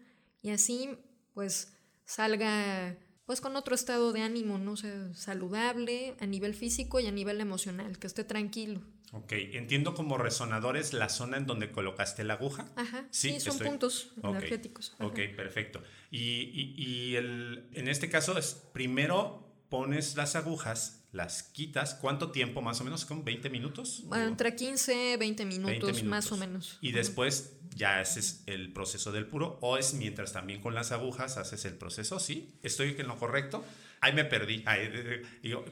y 0.40 0.50
así 0.50 0.98
pues 1.34 1.76
salga 2.04 2.96
pues 3.26 3.40
con 3.40 3.56
otro 3.56 3.74
estado 3.74 4.12
de 4.12 4.22
ánimo, 4.22 4.58
¿no? 4.58 4.76
sé, 4.76 5.14
saludable 5.14 6.16
a 6.20 6.26
nivel 6.26 6.54
físico 6.54 7.00
y 7.00 7.06
a 7.06 7.12
nivel 7.12 7.40
emocional, 7.40 7.98
que 7.98 8.06
esté 8.06 8.24
tranquilo. 8.24 8.80
Ok, 9.12 9.32
entiendo 9.32 9.94
como 9.94 10.16
resonadores 10.16 10.94
la 10.94 11.10
zona 11.10 11.36
en 11.36 11.46
donde 11.46 11.70
colocaste 11.70 12.24
la 12.24 12.34
aguja. 12.34 12.72
Ajá, 12.76 13.06
sí, 13.10 13.38
son 13.40 13.58
puntos 13.58 14.14
energéticos. 14.22 14.94
Ok, 15.00 15.20
perfecto. 15.36 15.82
Y, 16.10 16.74
y, 16.76 17.16
el, 17.16 17.68
en 17.74 17.88
este 17.88 18.08
caso 18.08 18.38
es 18.38 18.54
primero 18.72 19.51
pones 19.72 20.16
las 20.16 20.36
agujas, 20.36 21.02
las 21.12 21.44
quitas, 21.44 21.94
¿cuánto 21.94 22.30
tiempo 22.30 22.60
más 22.60 22.82
o 22.82 22.84
menos? 22.84 23.06
¿Con 23.06 23.24
20 23.24 23.48
minutos? 23.48 24.02
Bueno, 24.04 24.26
entre 24.26 24.54
15, 24.54 25.16
20 25.16 25.46
minutos, 25.46 25.70
20 25.70 25.86
minutos, 25.86 26.04
más 26.04 26.30
o 26.30 26.36
menos. 26.36 26.76
Y 26.82 26.92
después 26.92 27.54
ya 27.74 27.98
haces 27.98 28.42
el 28.44 28.70
proceso 28.74 29.12
del 29.12 29.26
puro 29.26 29.56
o 29.62 29.78
es 29.78 29.94
mientras 29.94 30.34
también 30.34 30.60
con 30.60 30.74
las 30.74 30.92
agujas 30.92 31.38
haces 31.38 31.64
el 31.64 31.72
proceso, 31.72 32.20
¿sí? 32.20 32.54
¿Estoy 32.62 32.96
en 32.98 33.08
lo 33.08 33.16
correcto? 33.16 33.64
Ahí 34.02 34.12
me 34.12 34.26
perdí. 34.26 34.62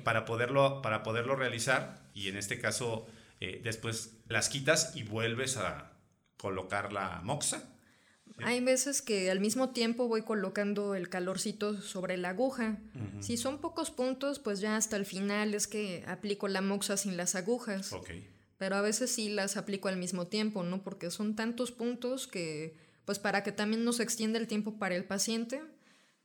para, 0.03 0.25
poderlo, 0.25 0.81
para 0.81 1.03
poderlo 1.03 1.37
realizar 1.37 2.01
y 2.15 2.29
en 2.29 2.39
este 2.39 2.59
caso 2.59 3.07
eh, 3.39 3.61
después 3.63 4.15
las 4.29 4.49
quitas 4.49 4.97
y 4.97 5.03
vuelves 5.03 5.59
a 5.59 5.93
colocar 6.39 6.91
la 6.95 7.21
moxa. 7.23 7.69
Hay 8.43 8.61
veces 8.61 9.03
que 9.03 9.31
al 9.31 9.41
mismo 9.41 9.71
tiempo 9.71 10.09
voy 10.09 10.23
colocando 10.23 10.95
el 10.95 11.09
calorcito 11.09 11.81
sobre 11.81 12.17
la 12.17 12.31
aguja. 12.31 12.79
Si 13.21 13.37
son 13.37 13.59
pocos 13.59 13.91
puntos, 13.91 14.39
pues 14.39 14.61
ya 14.61 14.77
hasta 14.77 14.97
el 14.97 15.07
final 15.07 15.55
es 15.55 15.67
que 15.67 16.05
aplico 16.07 16.49
la 16.49 16.61
moxa 16.61 16.97
sin 16.97 17.17
las 17.17 17.35
agujas. 17.35 17.93
Okay 17.93 18.29
pero 18.61 18.77
a 18.77 18.83
veces 18.83 19.11
sí 19.11 19.31
las 19.31 19.57
aplico 19.57 19.89
al 19.89 19.97
mismo 19.97 20.27
tiempo, 20.27 20.63
¿no? 20.63 20.83
Porque 20.83 21.11
son 21.11 21.35
tantos 21.35 21.73
puntos 21.73 22.27
que, 22.27 22.77
pues 23.07 23.19
para 23.19 23.43
que 23.43 23.53
también 23.53 23.87
nos 23.87 24.01
extienda 24.01 24.39
el 24.39 24.47
tiempo 24.47 24.79
para 24.79 24.95
el 24.97 25.07
paciente, 25.07 25.63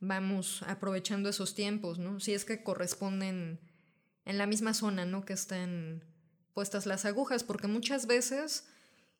vamos 0.01 0.61
aprovechando 0.67 1.29
esos 1.29 1.55
tiempos, 1.55 1.97
¿no? 1.97 2.19
Si 2.19 2.33
es 2.33 2.43
que 2.43 2.61
corresponden 2.61 3.61
en 4.25 4.37
la 4.37 4.47
misma 4.47 4.73
zona, 4.73 5.05
¿no? 5.05 5.23
Que 5.23 5.31
están 5.31 6.03
puestas 6.53 6.85
las 6.85 7.05
agujas, 7.05 7.45
porque 7.45 7.67
muchas 7.67 8.05
veces 8.05 8.67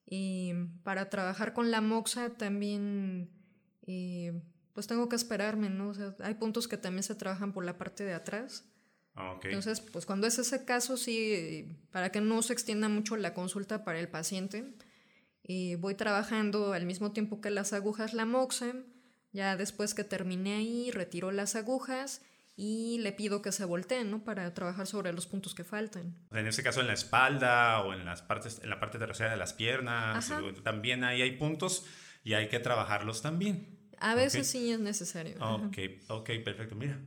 y 0.05 0.53
para 0.83 1.09
trabajar 1.09 1.53
con 1.53 1.71
la 1.71 1.81
moxa 1.81 2.31
también, 2.31 3.29
pues 4.73 4.87
tengo 4.87 5.09
que 5.09 5.15
esperarme, 5.15 5.69
¿no? 5.69 5.89
O 5.89 5.93
sea, 5.93 6.15
hay 6.19 6.35
puntos 6.35 6.67
que 6.67 6.77
también 6.77 7.03
se 7.03 7.15
trabajan 7.15 7.53
por 7.53 7.65
la 7.65 7.77
parte 7.77 8.03
de 8.03 8.13
atrás 8.13 8.65
Ah, 9.15 9.39
Entonces, 9.43 9.79
pues 9.79 10.05
cuando 10.05 10.27
es 10.27 10.37
ese 10.39 10.65
caso, 10.65 10.97
sí, 10.97 11.77
para 11.91 12.11
que 12.11 12.19
no 12.19 12.41
se 12.41 12.51
extienda 12.51 12.89
mucho 12.89 13.15
la 13.15 13.33
consulta 13.33 13.85
para 13.85 13.99
el 13.99 14.09
paciente, 14.09 14.73
y 15.41 15.75
voy 15.75 15.95
trabajando 15.95 16.73
al 16.73 16.85
mismo 16.85 17.13
tiempo 17.13 17.39
que 17.39 17.49
las 17.49 17.71
agujas 17.71 18.13
la 18.13 18.25
moxem, 18.25 18.83
ya 19.31 19.55
después 19.55 19.93
que 19.93 20.03
terminé 20.03 20.55
ahí, 20.55 20.91
retiro 20.91 21.31
las 21.31 21.55
agujas 21.55 22.21
y 22.57 22.99
le 22.99 23.11
pido 23.11 23.41
que 23.41 23.51
se 23.51 23.65
voltee, 23.65 24.05
¿no? 24.05 24.23
Para 24.23 24.53
trabajar 24.53 24.87
sobre 24.87 25.11
los 25.11 25.25
puntos 25.25 25.53
que 25.53 25.63
faltan. 25.63 26.15
En 26.31 26.47
ese 26.47 26.63
caso 26.63 26.81
en 26.81 26.87
la 26.87 26.93
espalda 26.93 27.81
o 27.81 27.93
en 27.93 28.05
las 28.05 28.21
partes, 28.21 28.61
en 28.63 28.69
la 28.69 28.79
parte 28.79 28.97
trasera 28.97 29.31
de 29.31 29.37
las 29.37 29.53
piernas, 29.53 30.31
también 30.63 31.03
ahí 31.03 31.21
hay 31.21 31.31
puntos 31.31 31.85
y 32.23 32.33
hay 32.33 32.47
que 32.47 32.59
trabajarlos 32.59 33.21
también. 33.21 33.75
A 33.99 34.15
veces 34.15 34.47
sí 34.47 34.71
es 34.71 34.79
necesario. 34.79 35.35
Ok, 35.39 35.77
ok, 36.09 36.29
perfecto. 36.43 36.75
Mira, 36.75 36.99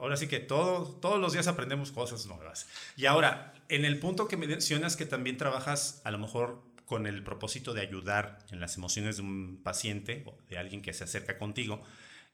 ahora 0.00 0.16
sí 0.16 0.28
que 0.28 0.40
todo, 0.40 0.86
todos 1.00 1.20
los 1.20 1.32
días 1.32 1.46
aprendemos 1.46 1.92
cosas 1.92 2.26
nuevas. 2.26 2.68
Y 2.96 3.06
ahora, 3.06 3.54
en 3.68 3.84
el 3.84 3.98
punto 3.98 4.28
que 4.28 4.36
mencionas 4.36 4.96
que 4.96 5.06
también 5.06 5.36
trabajas 5.36 6.00
a 6.04 6.10
lo 6.10 6.18
mejor 6.18 6.62
con 6.86 7.06
el 7.06 7.22
propósito 7.22 7.74
de 7.74 7.80
ayudar 7.80 8.38
en 8.50 8.60
las 8.60 8.76
emociones 8.76 9.16
de 9.16 9.22
un 9.22 9.60
paciente 9.62 10.24
o 10.26 10.36
de 10.48 10.58
alguien 10.58 10.82
que 10.82 10.92
se 10.92 11.04
acerca 11.04 11.38
contigo, 11.38 11.82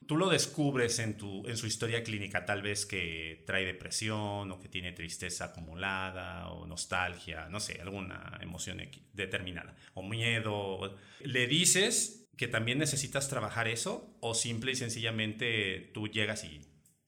tú 0.06 0.16
lo 0.16 0.28
descubres 0.28 0.98
en, 0.98 1.16
tu, 1.16 1.46
en 1.46 1.56
su 1.56 1.66
historia 1.66 2.02
clínica, 2.02 2.46
tal 2.46 2.62
vez 2.62 2.86
que 2.86 3.42
trae 3.46 3.64
depresión 3.64 4.50
o 4.50 4.58
que 4.58 4.68
tiene 4.68 4.92
tristeza 4.92 5.46
acumulada 5.46 6.48
o 6.48 6.66
nostalgia, 6.66 7.48
no 7.48 7.60
sé, 7.60 7.80
alguna 7.80 8.38
emoción 8.40 8.80
determinada, 9.12 9.76
o 9.94 10.02
miedo. 10.02 10.96
Le 11.20 11.46
dices 11.46 12.28
que 12.36 12.48
también 12.48 12.78
necesitas 12.78 13.28
trabajar 13.28 13.68
eso 13.68 14.16
o 14.20 14.34
simple 14.34 14.72
y 14.72 14.76
sencillamente 14.76 15.90
tú 15.92 16.08
llegas 16.08 16.44
y, 16.44 16.60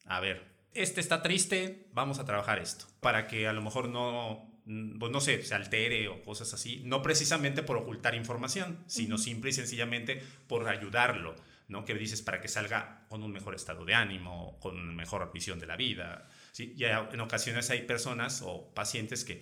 a 0.05 0.20
ver, 0.20 0.51
este 0.74 1.01
está 1.01 1.22
triste, 1.22 1.88
vamos 1.93 2.18
a 2.18 2.24
trabajar 2.24 2.59
esto, 2.59 2.86
para 3.01 3.26
que 3.26 3.49
a 3.49 3.53
lo 3.53 3.62
mejor 3.62 3.88
no, 3.88 4.61
mm, 4.66 4.99
pues 4.99 5.11
no 5.11 5.20
sé, 5.20 5.43
se 5.43 5.55
altere 5.55 6.09
o 6.09 6.22
cosas 6.22 6.53
así, 6.53 6.82
no 6.84 7.03
precisamente 7.03 7.62
por 7.62 7.76
ocultar 7.76 8.14
información, 8.14 8.82
sino 8.86 9.18
simple 9.18 9.51
y 9.51 9.53
sencillamente 9.55 10.22
por 10.49 10.68
ayudarlo, 10.68 11.34
¿no? 11.71 11.85
Que 11.85 11.95
dices 11.95 12.21
para 12.21 12.41
que 12.41 12.49
salga 12.49 13.07
con 13.09 13.23
un 13.23 13.33
mejor 13.33 13.55
estado 13.55 13.85
de 13.85 13.95
ánimo, 13.95 14.59
con 14.61 14.95
mejor 14.95 15.31
visión 15.33 15.59
de 15.61 15.66
la 15.66 15.77
vida, 15.77 16.29
¿sí? 16.53 16.75
Y 16.77 16.85
en 16.85 17.21
ocasiones 17.21 17.71
hay 17.71 17.83
personas 17.83 18.43
o 18.45 18.75
pacientes 18.75 19.25
que 19.25 19.41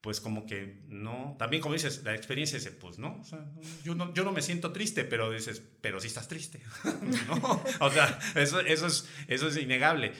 pues 0.00 0.20
como 0.20 0.46
que 0.46 0.82
no, 0.88 1.36
también 1.38 1.62
como 1.62 1.74
dices, 1.74 2.02
la 2.04 2.14
experiencia 2.14 2.56
es, 2.56 2.66
pues 2.70 2.98
no, 2.98 3.22
yo 3.84 3.94
no, 3.94 4.12
yo 4.14 4.24
no 4.24 4.32
me 4.32 4.40
siento 4.40 4.72
triste, 4.72 5.04
pero 5.04 5.30
dices, 5.30 5.62
pero 5.80 6.00
sí 6.00 6.08
estás 6.08 6.26
triste, 6.26 6.60
¿no? 7.28 7.62
O 7.80 7.90
sea, 7.90 8.18
eso, 8.34 8.60
eso, 8.60 8.86
es, 8.86 9.08
eso 9.28 9.48
es 9.48 9.56
innegable. 9.58 10.12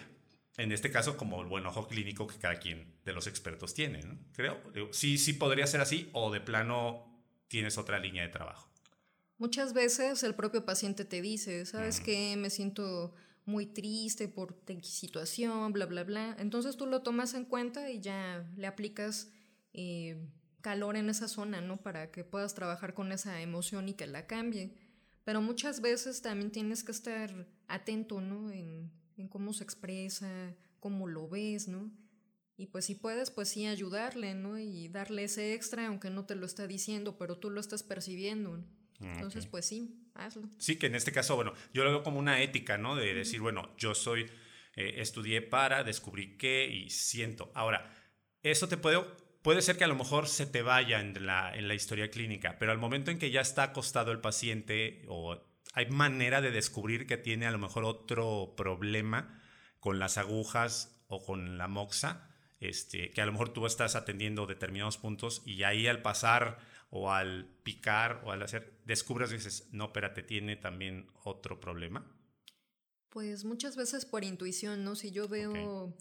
En 0.58 0.70
este 0.72 0.90
caso, 0.90 1.16
como 1.16 1.40
el 1.40 1.48
buen 1.48 1.64
ojo 1.64 1.88
clínico 1.88 2.26
que 2.26 2.36
cada 2.36 2.56
quien 2.56 2.94
de 3.04 3.12
los 3.14 3.26
expertos 3.26 3.72
tiene, 3.72 4.02
¿no? 4.02 4.18
Creo, 4.34 4.60
sí, 4.92 5.16
sí 5.16 5.32
podría 5.32 5.66
ser 5.66 5.80
así, 5.80 6.10
o 6.12 6.30
de 6.30 6.40
plano 6.40 7.24
tienes 7.48 7.78
otra 7.78 7.98
línea 7.98 8.22
de 8.22 8.28
trabajo. 8.28 8.69
Muchas 9.40 9.72
veces 9.72 10.22
el 10.22 10.34
propio 10.34 10.66
paciente 10.66 11.06
te 11.06 11.22
dice, 11.22 11.64
¿sabes 11.64 12.00
qué? 12.00 12.36
Me 12.36 12.50
siento 12.50 13.14
muy 13.46 13.64
triste 13.64 14.28
por 14.28 14.54
situación, 14.82 15.72
bla, 15.72 15.86
bla, 15.86 16.04
bla. 16.04 16.36
Entonces 16.38 16.76
tú 16.76 16.84
lo 16.84 17.00
tomas 17.00 17.32
en 17.32 17.46
cuenta 17.46 17.90
y 17.90 18.00
ya 18.00 18.46
le 18.58 18.66
aplicas 18.66 19.30
eh, 19.72 20.28
calor 20.60 20.94
en 20.98 21.08
esa 21.08 21.26
zona, 21.26 21.62
¿no? 21.62 21.78
Para 21.78 22.10
que 22.10 22.22
puedas 22.22 22.54
trabajar 22.54 22.92
con 22.92 23.12
esa 23.12 23.40
emoción 23.40 23.88
y 23.88 23.94
que 23.94 24.06
la 24.06 24.26
cambie. 24.26 24.74
Pero 25.24 25.40
muchas 25.40 25.80
veces 25.80 26.20
también 26.20 26.50
tienes 26.50 26.84
que 26.84 26.92
estar 26.92 27.48
atento, 27.66 28.20
¿no? 28.20 28.50
En, 28.50 28.92
en 29.16 29.26
cómo 29.26 29.54
se 29.54 29.64
expresa, 29.64 30.54
cómo 30.80 31.06
lo 31.06 31.30
ves, 31.30 31.66
¿no? 31.66 31.90
Y 32.58 32.66
pues 32.66 32.84
si 32.84 32.94
puedes, 32.94 33.30
pues 33.30 33.48
sí 33.48 33.64
ayudarle, 33.64 34.34
¿no? 34.34 34.58
Y 34.58 34.88
darle 34.88 35.24
ese 35.24 35.54
extra, 35.54 35.86
aunque 35.86 36.10
no 36.10 36.26
te 36.26 36.34
lo 36.34 36.44
está 36.44 36.66
diciendo, 36.66 37.16
pero 37.16 37.38
tú 37.38 37.48
lo 37.48 37.58
estás 37.58 37.82
percibiendo. 37.82 38.52
Ah, 38.56 38.80
Entonces, 39.00 39.46
pues 39.46 39.66
sí, 39.66 40.10
hazlo. 40.14 40.48
Sí, 40.58 40.76
que 40.76 40.86
en 40.86 40.94
este 40.94 41.12
caso, 41.12 41.36
bueno, 41.36 41.54
yo 41.72 41.84
lo 41.84 41.90
veo 41.90 42.02
como 42.02 42.18
una 42.18 42.42
ética, 42.42 42.76
¿no? 42.76 42.96
De 42.96 43.14
decir, 43.14 43.40
bueno, 43.40 43.74
yo 43.78 43.94
soy, 43.94 44.30
eh, 44.76 44.94
estudié 44.98 45.40
para, 45.42 45.84
descubrir 45.84 46.36
qué 46.36 46.66
y 46.66 46.90
siento. 46.90 47.50
Ahora, 47.54 47.94
eso 48.42 48.68
te 48.68 48.76
puede 48.76 48.98
puede 49.42 49.62
ser 49.62 49.76
que 49.76 49.84
a 49.84 49.88
lo 49.88 49.94
mejor 49.94 50.28
se 50.28 50.46
te 50.46 50.62
vaya 50.62 51.00
en 51.00 51.26
la, 51.26 51.54
en 51.54 51.68
la 51.68 51.74
historia 51.74 52.10
clínica, 52.10 52.56
pero 52.58 52.72
al 52.72 52.78
momento 52.78 53.10
en 53.10 53.18
que 53.18 53.30
ya 53.30 53.40
está 53.40 53.64
acostado 53.64 54.12
el 54.12 54.20
paciente 54.20 55.02
o 55.08 55.40
hay 55.72 55.86
manera 55.86 56.40
de 56.40 56.50
descubrir 56.50 57.06
que 57.06 57.16
tiene 57.16 57.46
a 57.46 57.50
lo 57.50 57.58
mejor 57.58 57.84
otro 57.84 58.54
problema 58.56 59.40
con 59.78 59.98
las 59.98 60.18
agujas 60.18 61.02
o 61.06 61.24
con 61.24 61.58
la 61.58 61.68
moxa, 61.68 62.28
este, 62.60 63.10
que 63.10 63.22
a 63.22 63.26
lo 63.26 63.32
mejor 63.32 63.52
tú 63.52 63.66
estás 63.66 63.94
atendiendo 63.94 64.46
determinados 64.46 64.98
puntos 64.98 65.42
y 65.46 65.62
ahí 65.62 65.86
al 65.86 66.02
pasar 66.02 66.58
o 66.90 67.10
al 67.10 67.46
picar 67.62 68.22
o 68.24 68.32
al 68.32 68.42
hacer, 68.42 68.80
descubres 68.84 69.30
y 69.30 69.34
dices, 69.34 69.68
no, 69.72 69.86
espérate, 69.86 70.22
tiene 70.22 70.56
también 70.56 71.06
otro 71.24 71.58
problema. 71.60 72.04
Pues 73.08 73.44
muchas 73.44 73.76
veces 73.76 74.04
por 74.04 74.24
intuición, 74.24 74.84
¿no? 74.84 74.94
Si 74.94 75.10
yo 75.10 75.28
veo 75.28 75.96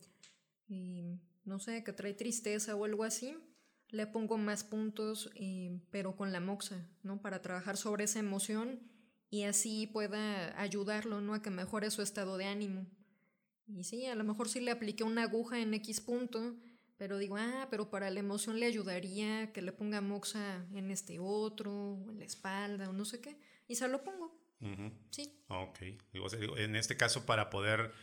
no 1.49 1.59
sé, 1.59 1.83
que 1.83 1.93
trae 1.93 2.13
tristeza 2.13 2.75
o 2.75 2.85
algo 2.85 3.03
así, 3.03 3.35
le 3.89 4.05
pongo 4.05 4.37
más 4.37 4.63
puntos, 4.63 5.31
eh, 5.35 5.81
pero 5.89 6.15
con 6.15 6.31
la 6.31 6.39
moxa, 6.39 6.87
¿no? 7.01 7.21
Para 7.21 7.41
trabajar 7.41 7.75
sobre 7.75 8.03
esa 8.03 8.19
emoción 8.19 8.79
y 9.31 9.43
así 9.43 9.87
pueda 9.87 10.59
ayudarlo, 10.61 11.21
¿no? 11.21 11.33
A 11.33 11.41
que 11.41 11.49
mejore 11.49 11.89
su 11.89 12.01
estado 12.01 12.37
de 12.37 12.45
ánimo. 12.45 12.85
Y 13.67 13.83
sí, 13.83 14.05
a 14.05 14.15
lo 14.15 14.23
mejor 14.23 14.47
sí 14.47 14.59
le 14.59 14.71
apliqué 14.71 15.03
una 15.03 15.23
aguja 15.23 15.59
en 15.59 15.73
X 15.73 16.01
punto, 16.01 16.55
pero 16.99 17.17
digo, 17.17 17.37
ah, 17.37 17.67
pero 17.71 17.89
para 17.89 18.09
la 18.11 18.19
emoción 18.19 18.59
le 18.59 18.65
ayudaría 18.65 19.53
que 19.53 19.61
le 19.61 19.71
ponga 19.71 20.01
moxa 20.01 20.65
en 20.75 20.91
este 20.91 21.17
otro, 21.17 21.71
o 21.71 22.11
en 22.11 22.19
la 22.19 22.25
espalda, 22.25 22.89
o 22.89 22.93
no 22.93 23.05
sé 23.05 23.21
qué, 23.21 23.39
y 23.69 23.75
se 23.75 23.87
lo 23.87 24.03
pongo. 24.03 24.37
Sí. 25.09 25.41
Ok. 25.47 25.79
en 26.57 26.75
este 26.75 26.97
caso, 26.97 27.25
para 27.25 27.49
poder 27.49 27.93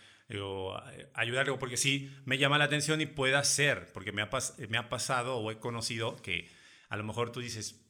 ayudarle, 1.13 1.53
porque 1.59 1.77
sí 1.77 2.11
me 2.25 2.39
llama 2.39 2.57
la 2.57 2.65
atención 2.65 3.03
y 3.03 3.07
puede 3.07 3.45
ser, 3.45 3.93
porque 3.93 4.13
me 4.13 4.23
ha, 4.23 4.31
me 4.71 4.79
ha 4.79 4.89
pasado 4.89 5.37
o 5.37 5.51
he 5.51 5.59
conocido 5.59 6.17
que 6.17 6.49
a 6.89 6.97
lo 6.97 7.05
mejor 7.05 7.31
tú 7.31 7.41
dices, 7.41 7.85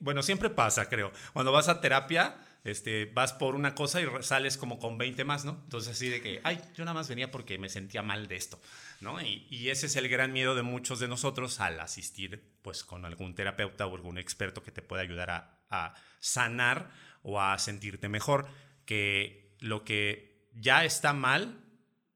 bueno, 0.00 0.22
siempre 0.22 0.50
pasa, 0.50 0.90
creo. 0.90 1.12
Cuando 1.32 1.50
vas 1.50 1.70
a 1.70 1.80
terapia, 1.80 2.36
este, 2.64 3.06
vas 3.06 3.32
por 3.32 3.54
una 3.54 3.74
cosa 3.74 4.00
y 4.00 4.06
sales 4.20 4.56
como 4.56 4.78
con 4.78 4.98
20 4.98 5.24
más, 5.24 5.44
¿no? 5.44 5.60
Entonces 5.64 5.92
así 5.92 6.08
de 6.08 6.20
que, 6.20 6.40
ay, 6.44 6.60
yo 6.74 6.84
nada 6.84 6.94
más 6.94 7.08
venía 7.08 7.30
porque 7.30 7.58
me 7.58 7.68
sentía 7.68 8.02
mal 8.02 8.28
de 8.28 8.36
esto, 8.36 8.60
¿no? 9.00 9.20
Y, 9.20 9.68
ese 9.68 9.86
es 9.86 9.96
el 9.96 10.08
gran 10.08 10.32
miedo 10.32 10.54
de 10.54 10.62
muchos 10.62 11.00
de 11.00 11.08
nosotros 11.08 11.60
al 11.60 11.80
asistir, 11.80 12.42
pues, 12.62 12.84
con 12.84 13.04
algún 13.04 13.34
terapeuta 13.34 13.86
o 13.86 13.94
algún 13.94 14.18
experto 14.18 14.62
que 14.62 14.70
te 14.70 14.82
pueda 14.82 15.02
ayudar 15.02 15.30
a, 15.30 15.64
a 15.70 15.94
sanar 16.20 16.90
o 17.22 17.40
a 17.40 17.58
sentirte 17.58 18.08
mejor, 18.08 18.46
que 18.84 19.56
lo 19.60 19.84
que 19.84 20.48
ya 20.54 20.84
está 20.84 21.12
mal 21.12 21.58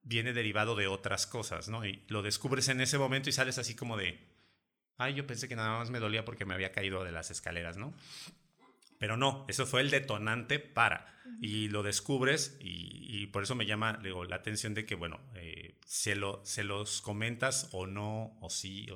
viene 0.02 0.32
derivado 0.32 0.76
de 0.76 0.86
otras 0.86 1.26
cosas, 1.26 1.68
¿no? 1.68 1.84
Y 1.84 2.04
lo 2.08 2.22
descubres 2.22 2.68
en 2.68 2.80
ese 2.80 2.98
momento 2.98 3.28
y 3.28 3.32
sales 3.32 3.58
así 3.58 3.74
como 3.74 3.96
de, 3.96 4.20
ay, 4.98 5.14
yo 5.14 5.26
pensé 5.26 5.48
que 5.48 5.56
nada 5.56 5.78
más 5.78 5.90
me 5.90 5.98
dolía 5.98 6.24
porque 6.24 6.44
me 6.44 6.54
había 6.54 6.72
caído 6.72 7.02
de 7.02 7.10
las 7.10 7.30
escaleras, 7.30 7.76
¿no? 7.76 7.94
Pero 8.98 9.16
no, 9.16 9.44
eso 9.48 9.66
fue 9.66 9.80
el 9.80 9.90
detonante 9.90 10.58
para. 10.58 11.14
Y 11.40 11.68
lo 11.68 11.82
descubres 11.82 12.56
y, 12.60 13.26
por 13.26 13.42
eso 13.42 13.54
me 13.54 13.66
llama 13.66 13.98
digo, 14.02 14.24
la 14.24 14.36
atención 14.36 14.72
de 14.72 14.86
que, 14.86 14.94
bueno, 14.94 15.20
eh, 15.34 15.76
se, 15.84 16.14
lo, 16.14 16.40
se 16.44 16.64
los 16.64 17.02
comentas 17.02 17.68
o 17.72 17.86
no, 17.86 18.38
o 18.40 18.48
sí, 18.48 18.86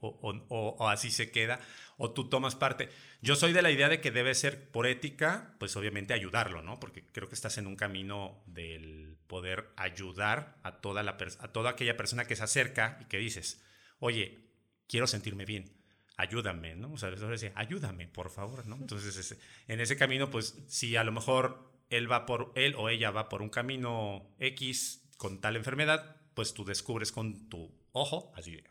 o, 0.00 0.88
así 0.88 1.10
se 1.10 1.30
queda, 1.30 1.60
o 1.96 2.10
tú 2.10 2.28
tomas 2.28 2.54
parte. 2.54 2.90
Yo 3.22 3.36
soy 3.36 3.52
de 3.52 3.62
la 3.62 3.70
idea 3.70 3.88
de 3.88 4.00
que 4.00 4.10
debe 4.10 4.34
ser 4.34 4.70
por 4.70 4.86
ética, 4.86 5.54
pues 5.58 5.76
obviamente 5.76 6.12
ayudarlo, 6.12 6.60
¿no? 6.60 6.78
Porque 6.80 7.06
creo 7.06 7.28
que 7.28 7.34
estás 7.34 7.56
en 7.56 7.66
un 7.66 7.76
camino 7.76 8.42
del 8.46 9.16
poder 9.26 9.70
ayudar 9.76 10.58
a 10.64 10.80
toda, 10.80 11.02
la 11.02 11.16
a 11.38 11.52
toda 11.52 11.70
aquella 11.70 11.96
persona 11.96 12.26
que 12.26 12.36
se 12.36 12.44
acerca 12.44 12.98
y 13.00 13.04
que 13.06 13.18
dices, 13.18 13.64
oye, 14.00 14.50
quiero 14.86 15.06
sentirme 15.06 15.46
bien 15.46 15.75
ayúdame, 16.16 16.74
¿no? 16.76 16.92
O 16.92 16.98
sea, 16.98 17.10
decía, 17.10 17.52
ayúdame, 17.54 18.08
por 18.08 18.30
favor, 18.30 18.66
¿no? 18.66 18.76
Entonces, 18.76 19.36
en 19.68 19.80
ese 19.80 19.96
camino, 19.96 20.30
pues, 20.30 20.56
si 20.66 20.96
a 20.96 21.04
lo 21.04 21.12
mejor 21.12 21.70
él 21.90 22.10
va 22.10 22.26
por, 22.26 22.52
él 22.54 22.74
o 22.76 22.88
ella 22.88 23.10
va 23.10 23.28
por 23.28 23.42
un 23.42 23.50
camino 23.50 24.34
X 24.38 25.08
con 25.18 25.40
tal 25.40 25.56
enfermedad, 25.56 26.16
pues 26.34 26.54
tú 26.54 26.64
descubres 26.64 27.12
con 27.12 27.48
tu 27.48 27.72
ojo, 27.92 28.32
así 28.36 28.62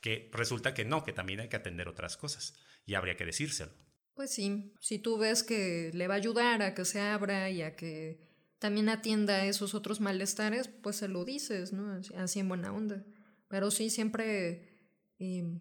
que 0.00 0.30
resulta 0.32 0.72
que 0.72 0.84
no, 0.84 1.02
que 1.02 1.12
también 1.12 1.40
hay 1.40 1.48
que 1.48 1.56
atender 1.56 1.88
otras 1.88 2.16
cosas 2.16 2.54
y 2.84 2.94
habría 2.94 3.16
que 3.16 3.24
decírselo. 3.24 3.72
Pues 4.14 4.30
sí, 4.30 4.72
si 4.80 4.98
tú 4.98 5.18
ves 5.18 5.42
que 5.42 5.90
le 5.92 6.06
va 6.08 6.14
a 6.14 6.18
ayudar 6.18 6.62
a 6.62 6.74
que 6.74 6.84
se 6.84 7.00
abra 7.00 7.50
y 7.50 7.62
a 7.62 7.76
que 7.76 8.20
también 8.58 8.88
atienda 8.88 9.44
esos 9.44 9.74
otros 9.74 10.00
malestares, 10.00 10.68
pues 10.68 10.96
se 10.96 11.08
lo 11.08 11.24
dices, 11.24 11.72
¿no? 11.72 12.00
Así 12.16 12.38
en 12.38 12.48
buena 12.48 12.72
onda. 12.72 13.04
Pero 13.48 13.70
sí, 13.70 13.90
siempre 13.90 14.75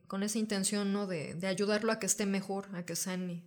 con 0.08 0.24
esa 0.24 0.38
intención, 0.38 0.91
¿no? 0.91 1.08
De, 1.08 1.38
ayudarlo 1.47 1.91
a 1.91 1.99
que 1.99 2.06
esté 2.06 2.26
mejor, 2.26 2.70
a 2.76 2.86
que 2.86 2.95
sane. 2.95 3.43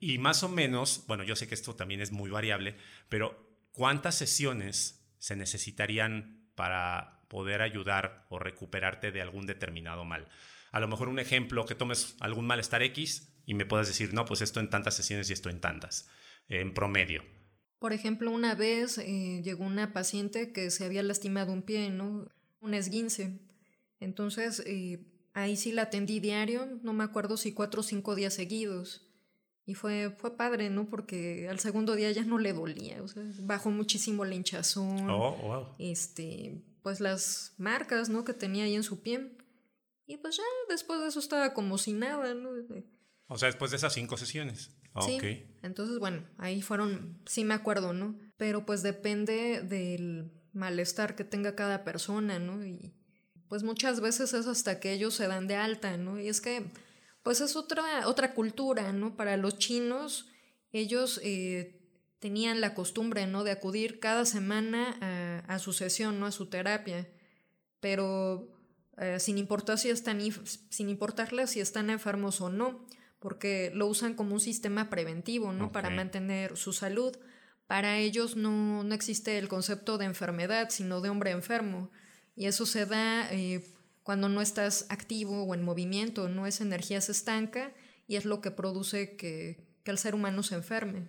Y 0.00 0.18
más 0.18 0.42
o 0.42 0.48
menos, 0.48 1.04
bueno, 1.06 1.24
yo 1.24 1.36
sé 1.36 1.48
que 1.48 1.54
esto 1.54 1.74
también 1.74 2.00
es 2.00 2.12
muy 2.12 2.30
variable, 2.30 2.76
pero 3.08 3.66
¿cuántas 3.72 4.14
sesiones 4.14 5.04
se 5.18 5.36
necesitarían 5.36 6.50
para 6.54 7.22
poder 7.28 7.62
ayudar 7.62 8.26
o 8.28 8.38
recuperarte 8.38 9.10
de 9.10 9.22
algún 9.22 9.46
determinado 9.46 10.04
mal? 10.04 10.28
A 10.70 10.80
lo 10.80 10.88
mejor 10.88 11.08
un 11.08 11.18
ejemplo, 11.18 11.64
que 11.64 11.74
tomes 11.74 12.16
algún 12.20 12.46
malestar 12.46 12.82
X 12.82 13.32
y 13.46 13.54
me 13.54 13.66
puedas 13.66 13.88
decir, 13.88 14.12
no, 14.12 14.24
pues 14.26 14.42
esto 14.42 14.60
en 14.60 14.70
tantas 14.70 14.94
sesiones 14.94 15.30
y 15.30 15.32
esto 15.32 15.48
en 15.48 15.60
tantas, 15.60 16.08
en 16.48 16.74
promedio. 16.74 17.24
Por 17.78 17.92
ejemplo, 17.92 18.30
una 18.30 18.54
vez 18.54 18.98
eh, 18.98 19.40
llegó 19.42 19.64
una 19.64 19.92
paciente 19.92 20.52
que 20.52 20.70
se 20.70 20.84
había 20.84 21.02
lastimado 21.02 21.52
un 21.52 21.62
pie, 21.62 21.90
¿no? 21.90 22.28
Un 22.60 22.74
esguince. 22.74 23.38
Entonces, 24.00 24.62
eh, 24.66 25.00
Ahí 25.38 25.56
sí 25.56 25.70
la 25.70 25.82
atendí 25.82 26.18
diario, 26.18 26.66
no 26.82 26.92
me 26.92 27.04
acuerdo 27.04 27.36
si 27.36 27.52
cuatro 27.52 27.82
o 27.82 27.84
cinco 27.84 28.16
días 28.16 28.34
seguidos. 28.34 29.08
Y 29.64 29.74
fue, 29.74 30.10
fue 30.10 30.36
padre, 30.36 30.68
¿no? 30.68 30.88
Porque 30.88 31.48
al 31.48 31.60
segundo 31.60 31.94
día 31.94 32.10
ya 32.10 32.24
no 32.24 32.38
le 32.38 32.52
dolía, 32.52 33.00
o 33.04 33.06
sea, 33.06 33.22
bajó 33.42 33.70
muchísimo 33.70 34.24
la 34.24 34.34
hinchazón. 34.34 35.08
Oh, 35.08 35.36
wow. 35.36 35.68
Este, 35.78 36.64
pues 36.82 36.98
las 36.98 37.54
marcas, 37.56 38.08
¿no? 38.08 38.24
Que 38.24 38.32
tenía 38.32 38.64
ahí 38.64 38.74
en 38.74 38.82
su 38.82 39.00
pie. 39.00 39.36
Y 40.06 40.16
pues 40.16 40.38
ya 40.38 40.42
después 40.68 41.00
de 41.00 41.06
eso 41.06 41.20
estaba 41.20 41.54
como 41.54 41.78
si 41.78 41.92
nada, 41.92 42.34
¿no? 42.34 42.50
O 43.28 43.38
sea, 43.38 43.46
después 43.46 43.70
de 43.70 43.76
esas 43.76 43.92
cinco 43.92 44.16
sesiones. 44.16 44.72
sí. 45.06 45.20
Entonces, 45.62 46.00
bueno, 46.00 46.26
ahí 46.38 46.62
fueron, 46.62 47.22
sí 47.26 47.44
me 47.44 47.54
acuerdo, 47.54 47.92
¿no? 47.92 48.18
Pero 48.38 48.66
pues 48.66 48.82
depende 48.82 49.62
del 49.62 50.32
malestar 50.52 51.14
que 51.14 51.22
tenga 51.22 51.54
cada 51.54 51.84
persona, 51.84 52.40
¿no? 52.40 52.66
Y, 52.66 52.97
pues 53.48 53.62
muchas 53.62 54.00
veces 54.00 54.34
es 54.34 54.46
hasta 54.46 54.80
que 54.80 54.92
ellos 54.92 55.14
se 55.14 55.26
dan 55.26 55.46
de 55.46 55.56
alta, 55.56 55.96
¿no? 55.96 56.20
Y 56.20 56.28
es 56.28 56.40
que, 56.40 56.70
pues 57.22 57.40
es 57.40 57.56
otra, 57.56 58.06
otra 58.06 58.34
cultura, 58.34 58.92
¿no? 58.92 59.16
Para 59.16 59.36
los 59.36 59.58
chinos, 59.58 60.28
ellos 60.72 61.20
eh, 61.22 61.80
tenían 62.18 62.60
la 62.60 62.74
costumbre, 62.74 63.26
¿no? 63.26 63.44
De 63.44 63.50
acudir 63.50 64.00
cada 64.00 64.24
semana 64.24 65.44
a, 65.48 65.58
su 65.58 65.72
sesión, 65.72 66.20
¿no? 66.20 66.26
A 66.26 66.32
su 66.32 66.46
terapia, 66.46 67.08
pero 67.80 68.48
eh, 68.98 69.18
sin, 69.20 69.38
importar 69.38 69.78
si 69.78 69.88
están, 69.90 70.20
sin 70.68 70.88
importarles 70.88 71.50
si 71.50 71.60
están 71.60 71.90
enfermos 71.90 72.40
o 72.40 72.50
no, 72.50 72.84
porque 73.18 73.70
lo 73.74 73.86
usan 73.86 74.14
como 74.14 74.34
un 74.34 74.40
sistema 74.40 74.90
preventivo, 74.90 75.52
¿no? 75.52 75.72
Para 75.72 75.90
mantener 75.90 76.56
su 76.56 76.72
salud. 76.72 77.16
Para 77.66 77.98
ellos 77.98 78.36
no, 78.36 78.82
no 78.82 78.94
existe 78.94 79.38
el 79.38 79.48
concepto 79.48 79.98
de 79.98 80.06
enfermedad, 80.06 80.70
sino 80.70 81.00
de 81.00 81.10
hombre 81.10 81.32
enfermo. 81.32 81.90
Y 82.38 82.46
eso 82.46 82.66
se 82.66 82.86
da 82.86 83.28
eh, 83.32 83.66
cuando 84.04 84.28
no 84.28 84.40
estás 84.40 84.86
activo 84.90 85.42
o 85.42 85.54
en 85.54 85.64
movimiento, 85.64 86.28
no 86.28 86.46
esa 86.46 86.62
energía 86.62 87.00
se 87.00 87.10
estanca 87.10 87.72
y 88.06 88.14
es 88.14 88.24
lo 88.24 88.40
que 88.40 88.52
produce 88.52 89.16
que, 89.16 89.66
que 89.82 89.90
el 89.90 89.98
ser 89.98 90.14
humano 90.14 90.44
se 90.44 90.54
enferme. 90.54 91.08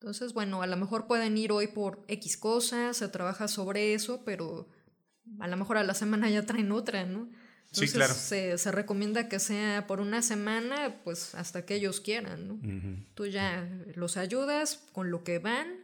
Entonces, 0.00 0.32
bueno, 0.32 0.62
a 0.62 0.66
lo 0.66 0.78
mejor 0.78 1.06
pueden 1.06 1.36
ir 1.36 1.52
hoy 1.52 1.66
por 1.66 2.02
X 2.08 2.38
cosas, 2.38 2.96
se 2.96 3.08
trabaja 3.08 3.46
sobre 3.46 3.92
eso, 3.92 4.22
pero 4.24 4.70
a 5.38 5.48
lo 5.48 5.56
mejor 5.58 5.76
a 5.76 5.84
la 5.84 5.92
semana 5.92 6.30
ya 6.30 6.46
traen 6.46 6.72
otra, 6.72 7.04
¿no? 7.04 7.28
sí, 7.70 7.86
claro. 7.88 8.14
Se, 8.14 8.56
se, 8.56 8.72
recomienda 8.72 9.28
que 9.28 9.38
sea 9.38 9.86
por 9.86 10.00
una 10.00 10.22
semana, 10.22 11.02
pues 11.04 11.34
hasta 11.34 11.66
que 11.66 11.74
ellos 11.74 12.00
quieran, 12.00 12.48
¿no? 12.48 12.58
Tú 13.12 13.26
ya 13.26 13.68
los 13.96 14.16
ayudas 14.16 14.82
con 14.92 15.10
lo 15.10 15.24
que 15.24 15.40
van 15.40 15.81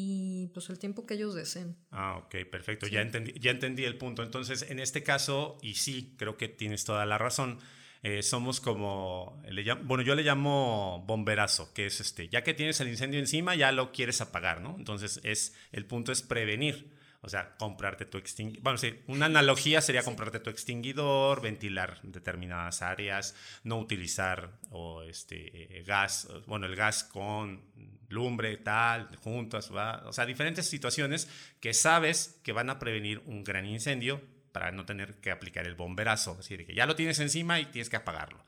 y 0.00 0.46
pues 0.54 0.70
el 0.70 0.78
tiempo 0.78 1.06
que 1.06 1.14
ellos 1.14 1.34
deseen. 1.34 1.76
Ah, 1.90 2.18
ok, 2.18 2.48
perfecto. 2.50 2.86
Ya, 2.86 3.00
entendí, 3.00 3.34
ya 3.40 3.50
entendí 3.50 3.84
el 3.84 3.98
punto. 3.98 4.22
Entonces, 4.22 4.62
en 4.68 4.78
este 4.78 5.02
caso, 5.02 5.58
y 5.60 5.74
sí, 5.74 6.14
creo 6.16 6.36
que 6.36 6.48
tienes 6.48 6.84
toda 6.84 7.04
la 7.04 7.18
razón, 7.18 7.58
eh, 8.04 8.22
somos 8.22 8.60
como, 8.60 9.42
le 9.48 9.74
bueno, 9.74 10.04
yo 10.04 10.14
le 10.14 10.22
llamo 10.22 11.04
bomberazo, 11.06 11.72
que 11.74 11.86
es 11.86 12.00
este, 12.00 12.28
ya 12.28 12.44
que 12.44 12.54
tienes 12.54 12.80
el 12.80 12.88
incendio 12.88 13.18
encima, 13.18 13.56
ya 13.56 13.72
lo 13.72 13.90
quieres 13.90 14.20
apagar, 14.20 14.60
¿no? 14.60 14.76
Entonces, 14.78 15.20
es, 15.24 15.56
el 15.72 15.84
punto 15.84 16.12
es 16.12 16.22
prevenir. 16.22 16.96
O 17.20 17.28
sea, 17.28 17.56
comprarte 17.56 18.04
tu 18.04 18.16
extinguidor. 18.16 18.62
Bueno, 18.62 18.78
sí, 18.78 18.94
una 19.08 19.26
analogía 19.26 19.80
sería 19.80 20.04
comprarte 20.04 20.38
tu 20.38 20.50
extinguidor, 20.50 21.42
ventilar 21.42 21.98
determinadas 22.04 22.80
áreas, 22.80 23.34
no 23.64 23.80
utilizar 23.80 24.52
o 24.70 25.02
este, 25.02 25.78
eh, 25.78 25.82
gas, 25.82 26.28
bueno, 26.46 26.66
el 26.66 26.76
gas 26.76 27.02
con 27.02 27.60
lumbre, 28.08 28.56
tal, 28.56 29.14
juntas, 29.16 29.74
¿va? 29.74 30.02
o 30.06 30.12
sea, 30.12 30.26
diferentes 30.26 30.68
situaciones 30.68 31.28
que 31.60 31.74
sabes 31.74 32.40
que 32.42 32.52
van 32.52 32.70
a 32.70 32.78
prevenir 32.78 33.22
un 33.26 33.44
gran 33.44 33.66
incendio 33.66 34.20
para 34.52 34.72
no 34.72 34.86
tener 34.86 35.20
que 35.20 35.30
aplicar 35.30 35.66
el 35.66 35.74
bomberazo, 35.74 36.32
es 36.32 36.38
decir, 36.38 36.66
que 36.66 36.74
ya 36.74 36.86
lo 36.86 36.96
tienes 36.96 37.18
encima 37.20 37.60
y 37.60 37.66
tienes 37.66 37.90
que 37.90 37.96
apagarlo. 37.96 38.44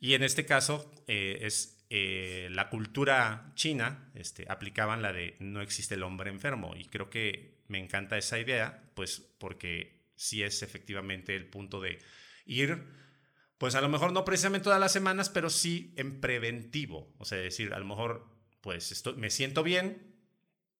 Y 0.00 0.14
en 0.14 0.22
este 0.22 0.46
caso 0.46 0.90
eh, 1.06 1.40
es 1.42 1.84
eh, 1.90 2.48
la 2.50 2.70
cultura 2.70 3.52
china, 3.54 4.10
este, 4.14 4.46
aplicaban 4.48 5.02
la 5.02 5.12
de 5.12 5.36
no 5.40 5.60
existe 5.60 5.94
el 5.94 6.02
hombre 6.04 6.30
enfermo 6.30 6.74
y 6.76 6.86
creo 6.86 7.10
que 7.10 7.60
me 7.68 7.78
encanta 7.78 8.16
esa 8.16 8.38
idea, 8.38 8.82
pues 8.94 9.20
porque 9.38 10.02
sí 10.16 10.42
es 10.42 10.62
efectivamente 10.62 11.36
el 11.36 11.50
punto 11.50 11.80
de 11.80 11.98
ir, 12.46 12.82
pues 13.58 13.74
a 13.74 13.80
lo 13.80 13.88
mejor 13.88 14.12
no 14.12 14.24
precisamente 14.24 14.64
todas 14.64 14.80
las 14.80 14.92
semanas, 14.92 15.28
pero 15.28 15.50
sí 15.50 15.92
en 15.96 16.20
preventivo, 16.20 17.14
o 17.18 17.24
sea, 17.24 17.38
decir, 17.38 17.74
a 17.74 17.78
lo 17.78 17.84
mejor 17.84 18.26
pues 18.62 19.04
me 19.16 19.28
siento 19.28 19.62
bien 19.62 20.16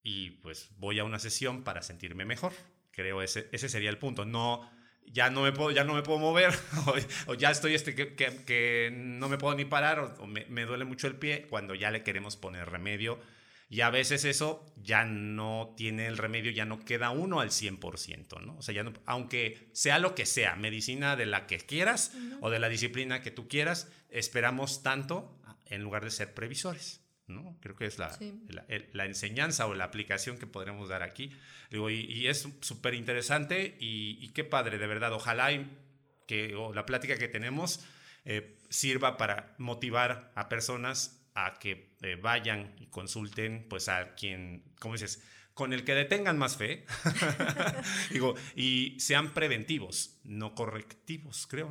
y 0.03 0.31
pues 0.31 0.71
voy 0.79 0.99
a 0.99 1.05
una 1.05 1.19
sesión 1.19 1.63
para 1.63 1.83
sentirme 1.83 2.25
mejor. 2.25 2.53
Creo 2.91 3.23
ese, 3.23 3.49
ese 3.53 3.69
sería 3.69 3.91
el 3.91 3.99
punto. 3.99 4.25
No 4.25 4.71
ya 5.07 5.31
no 5.31 5.43
me 5.43 5.53
puedo, 5.53 5.71
ya 5.71 5.85
no 5.85 5.95
me 5.95 6.03
puedo 6.03 6.19
mover, 6.19 6.55
o, 7.27 7.35
ya 7.35 7.51
estoy 7.51 7.75
este, 7.75 7.95
que, 7.95 8.15
que, 8.15 8.91
no 8.93 9.29
me 9.29 9.39
puedo 9.39 9.55
ni 9.55 9.65
parar, 9.65 10.17
o, 10.19 10.27
me, 10.27 10.47
me, 10.47 10.65
duele 10.65 10.85
mucho 10.85 11.07
el 11.07 11.17
pie, 11.17 11.47
cuando 11.49 11.75
ya 11.75 11.91
le 11.91 12.03
queremos 12.03 12.37
poner 12.37 12.71
remedio. 12.71 13.21
Y 13.69 13.81
a 13.81 13.89
veces 13.89 14.27
eso 14.27 14.67
ya 14.77 15.07
no 15.07 15.73
tiene 15.79 16.07
el 16.07 16.19
remedio, 16.19 16.51
ya 16.51 16.67
no 16.67 16.85
queda 16.85 17.11
uno 17.11 17.41
al 17.41 17.49
100%, 17.49 18.43
¿no? 18.43 18.59
O 18.59 18.63
sea, 18.63 18.75
ya 18.75 18.83
no, 18.83 18.93
aunque 19.07 19.71
sea 19.73 19.99
lo 19.99 20.15
que 20.15 20.27
sea, 20.27 20.57
medicina 20.57 21.17
de 21.17 21.25
la 21.25 21.47
que 21.47 21.59
quieras 21.59 22.13
o 22.43 22.51
de 22.51 22.59
la 22.59 22.69
disciplina 22.69 23.23
que 23.23 23.31
tú 23.31 23.49
quieras, 23.49 23.91
esperamos 24.11 24.83
tanto 24.83 25.41
en 25.65 25.83
lugar 25.83 26.05
de 26.05 26.11
ser 26.11 26.35
previsores. 26.35 27.02
¿No? 27.33 27.57
Creo 27.61 27.77
que 27.77 27.87
es 27.87 27.99
la, 27.99 28.17
la, 28.93 29.07
enseñanza 29.07 29.67
o 29.67 29.75
la 29.75 29.85
aplicación 29.85 30.39
que 30.39 30.47
podremos 30.47 30.89
dar 30.89 31.03
aquí. 31.03 31.31
Digo, 31.71 31.91
y, 31.91 32.27
es 32.27 32.49
súper 32.61 32.95
interesante 32.95 33.77
y, 33.81 34.29
qué 34.29 34.45
padre, 34.45 34.79
de 34.79 34.87
verdad. 34.87 35.13
Ojalá 35.13 35.51
que 36.27 36.55
la 36.75 36.87
plática 36.87 37.17
que 37.17 37.29
tenemos 37.29 37.85
eh, 38.25 38.57
sirva 38.69 39.17
para 39.17 39.55
motivar 39.59 40.33
a 40.35 40.49
personas 40.49 41.23
a 41.35 41.59
que 41.59 41.97
eh, 42.03 42.17
vayan 42.17 42.75
y 42.79 42.87
consulten, 42.87 43.67
pues 43.69 43.89
a 43.89 44.15
quien, 44.15 44.65
¿cómo 44.79 44.95
dices? 44.95 45.23
Con 45.55 45.73
el 45.73 45.85
que 45.85 45.95
detengan 45.95 46.39
más 46.39 46.57
fe. 46.57 46.87
Digo, 48.11 48.35
y 48.55 48.97
sean 49.01 49.33
preventivos, 49.35 50.21
no 50.25 50.55
correctivos, 50.55 51.47
creo. 51.47 51.71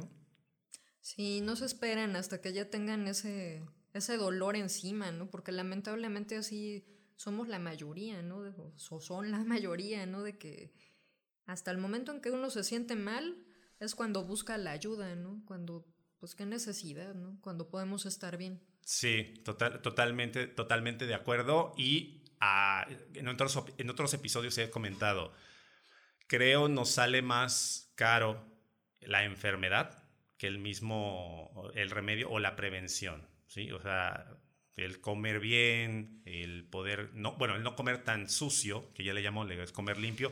Sí, 1.02 1.42
no 1.42 1.56
se 1.56 1.66
esperan 1.66 2.16
hasta 2.16 2.42
que 2.42 2.54
ya 2.54 2.70
tengan 2.70 3.08
ese 3.08 3.64
ese 3.94 4.18
dolor 4.18 4.56
encima, 4.56 5.12
¿no? 5.12 5.30
Porque 5.30 5.52
lamentablemente 5.52 6.38
así 6.38 6.86
somos 7.16 7.48
la 7.48 7.60
mayoría, 7.60 8.22
¿no? 8.22 8.44
O 8.90 9.02
son 9.02 9.32
la 9.32 9.40
mayoría, 9.44 10.06
¿no? 10.06 10.24
De 10.24 10.38
que 10.38 10.74
hasta 11.46 11.72
el 11.72 11.78
momento 11.78 12.12
en 12.12 12.22
que 12.22 12.32
uno 12.32 12.50
se 12.50 12.64
siente 12.64 12.96
mal 12.96 13.38
es 13.80 13.96
cuando 13.96 14.24
busca 14.24 14.58
la 14.58 14.72
ayuda, 14.72 15.16
¿no? 15.16 15.44
Cuando, 15.46 15.86
pues 16.20 16.36
qué 16.36 16.46
necesidad, 16.46 17.14
¿no? 17.16 17.40
Cuando 17.42 17.70
podemos 17.70 18.06
estar 18.06 18.38
bien. 18.38 18.62
Sí, 18.84 19.34
total, 19.44 19.82
totalmente, 19.82 20.48
totalmente 20.48 21.06
de 21.06 21.14
acuerdo. 21.14 21.74
Y 21.78 22.24
ah, 22.40 22.88
en, 23.14 23.28
otros, 23.28 23.64
en 23.78 23.90
otros 23.90 24.14
episodios 24.14 24.58
he 24.58 24.70
comentado, 24.70 25.34
creo 26.28 26.68
nos 26.70 26.92
sale 26.92 27.22
más 27.22 27.92
caro 27.96 28.46
la 29.02 29.24
enfermedad 29.24 30.04
que 30.38 30.48
el 30.48 30.60
mismo, 30.60 31.72
el 31.76 31.92
remedio 31.92 32.30
o 32.30 32.40
la 32.40 32.56
prevención. 32.56 33.31
¿Sí? 33.52 33.72
O 33.72 33.82
sea, 33.82 34.26
el 34.78 35.02
comer 35.02 35.40
bien, 35.40 36.22
el 36.26 36.64
poder, 36.64 37.12
no, 37.14 37.34
bueno, 37.34 37.56
el 37.56 37.64
no 37.64 37.76
comer 37.76 38.04
tan 38.04 38.30
sucio, 38.30 38.94
que 38.94 39.04
ya 39.04 39.14
le 39.14 39.22
llamo, 39.22 39.46
es 39.46 39.72
comer 39.74 39.98
limpio, 39.98 40.32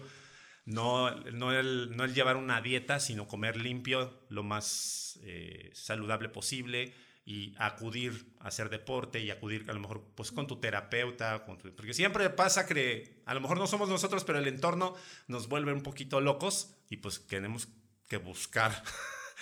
no, 0.66 1.12
no, 1.12 1.52
el, 1.52 1.96
no 1.98 2.06
el 2.06 2.14
llevar 2.14 2.38
una 2.38 2.62
dieta, 2.62 3.00
sino 3.00 3.28
comer 3.28 3.58
limpio, 3.58 4.26
lo 4.30 4.44
más 4.44 5.20
eh, 5.24 5.70
saludable 5.74 6.30
posible 6.30 6.94
y 7.26 7.54
acudir 7.58 8.34
a 8.40 8.48
hacer 8.48 8.70
deporte 8.70 9.20
y 9.20 9.32
acudir 9.32 9.66
a 9.70 9.74
lo 9.74 9.82
mejor 9.82 10.04
pues 10.16 10.32
con 10.32 10.48
tu 10.48 10.60
terapeuta, 10.60 11.46
porque 11.46 11.94
siempre 11.94 12.30
pasa 12.30 12.66
que 12.66 13.22
a 13.26 13.34
lo 13.34 13.42
mejor 13.42 13.58
no 13.58 13.68
somos 13.68 13.90
nosotros, 13.90 14.24
pero 14.24 14.40
el 14.40 14.48
entorno 14.48 14.96
nos 15.28 15.48
vuelve 15.50 15.74
un 15.74 15.84
poquito 15.84 16.22
locos 16.22 16.76
y 16.90 16.98
pues 16.98 17.28
tenemos 17.28 17.68
que 18.08 18.18
buscar 18.18 18.82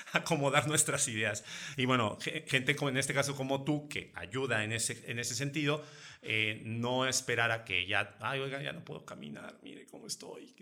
acomodar 0.14 0.68
nuestras 0.68 1.08
ideas. 1.08 1.44
Y 1.76 1.86
bueno, 1.86 2.18
gente 2.48 2.76
como 2.76 2.90
en 2.90 2.98
este 2.98 3.14
caso 3.14 3.36
como 3.36 3.64
tú, 3.64 3.88
que 3.90 4.12
ayuda 4.16 4.64
en 4.64 4.72
ese, 4.72 5.04
en 5.10 5.20
ese 5.20 5.36
sentido, 5.36 5.84
eh, 6.22 6.62
no 6.66 7.08
esperar 7.08 7.52
a 7.52 7.64
que 7.64 7.88
ya, 7.88 8.18
ay, 8.20 8.40
oiga, 8.40 8.62
ya 8.62 8.74
no 8.74 8.84
puedo 8.84 9.06
caminar, 9.06 9.60
mire 9.62 9.86
cómo 9.88 10.08
estoy, 10.08 10.56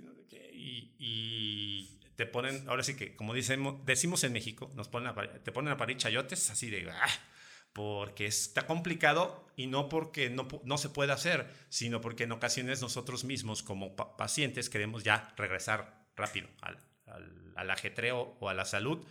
y, 0.54 0.94
y 0.98 2.00
te 2.16 2.26
ponen, 2.26 2.68
ahora 2.70 2.84
sí 2.84 2.96
que, 2.96 3.16
como 3.16 3.34
decimos, 3.34 3.86
decimos 3.86 4.24
en 4.24 4.34
México, 4.34 4.72
nos 4.76 4.88
ponen 4.88 5.14
te 5.44 5.52
ponen 5.52 5.74
a 5.74 5.78
parir 5.78 5.98
chayotes 5.98 6.50
así 6.50 6.70
de, 6.70 6.90
ah, 6.90 7.08
porque 7.74 8.26
está 8.26 8.66
complicado 8.66 9.46
y 9.58 9.68
no 9.68 9.90
porque 9.90 10.30
no, 10.30 10.48
no 10.64 10.78
se 10.78 10.90
puede 10.90 11.12
hacer, 11.12 11.48
sino 11.70 12.00
porque 12.00 12.24
en 12.24 12.32
ocasiones 12.32 12.82
nosotros 12.82 13.26
mismos 13.26 13.64
como 13.64 13.96
pacientes 13.96 14.70
queremos 14.70 15.04
ya 15.04 15.34
regresar 15.36 16.06
rápido 16.16 16.48
al, 16.62 16.80
al, 17.08 17.54
al, 17.56 17.72
ajetreo 17.72 18.38
o 18.40 18.48
a 18.48 18.54
la 18.54 18.64
salud 18.64 19.06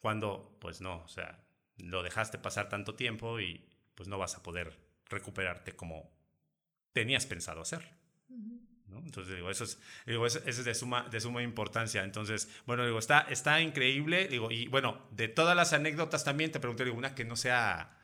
cuando, 0.00 0.56
pues 0.60 0.80
no, 0.80 1.02
o 1.02 1.08
sea, 1.08 1.44
lo 1.76 2.02
dejaste 2.02 2.38
pasar 2.38 2.68
tanto 2.68 2.94
tiempo 2.94 3.40
y 3.40 3.68
pues 3.94 4.08
no 4.08 4.18
vas 4.18 4.36
a 4.36 4.42
poder 4.42 4.78
recuperarte 5.06 5.74
como 5.74 6.10
tenías 6.92 7.26
pensado 7.26 7.60
hacer. 7.60 7.96
¿no? 8.86 8.98
Entonces, 9.00 9.36
digo, 9.36 9.50
eso 9.50 9.64
es, 9.64 9.80
digo, 10.06 10.26
eso, 10.26 10.40
es 10.46 10.64
de, 10.64 10.74
suma, 10.74 11.08
de 11.10 11.20
suma 11.20 11.42
importancia. 11.42 12.02
Entonces, 12.04 12.48
bueno, 12.66 12.84
digo, 12.84 12.98
está, 12.98 13.20
está 13.22 13.60
increíble. 13.60 14.28
Digo, 14.28 14.50
y 14.50 14.66
bueno, 14.68 15.06
de 15.10 15.28
todas 15.28 15.56
las 15.56 15.72
anécdotas 15.72 16.24
también 16.24 16.50
te 16.50 16.60
pregunto, 16.60 16.84
digo, 16.84 16.96
una 16.96 17.14
que 17.14 17.24
no 17.24 17.36
sea 17.36 17.96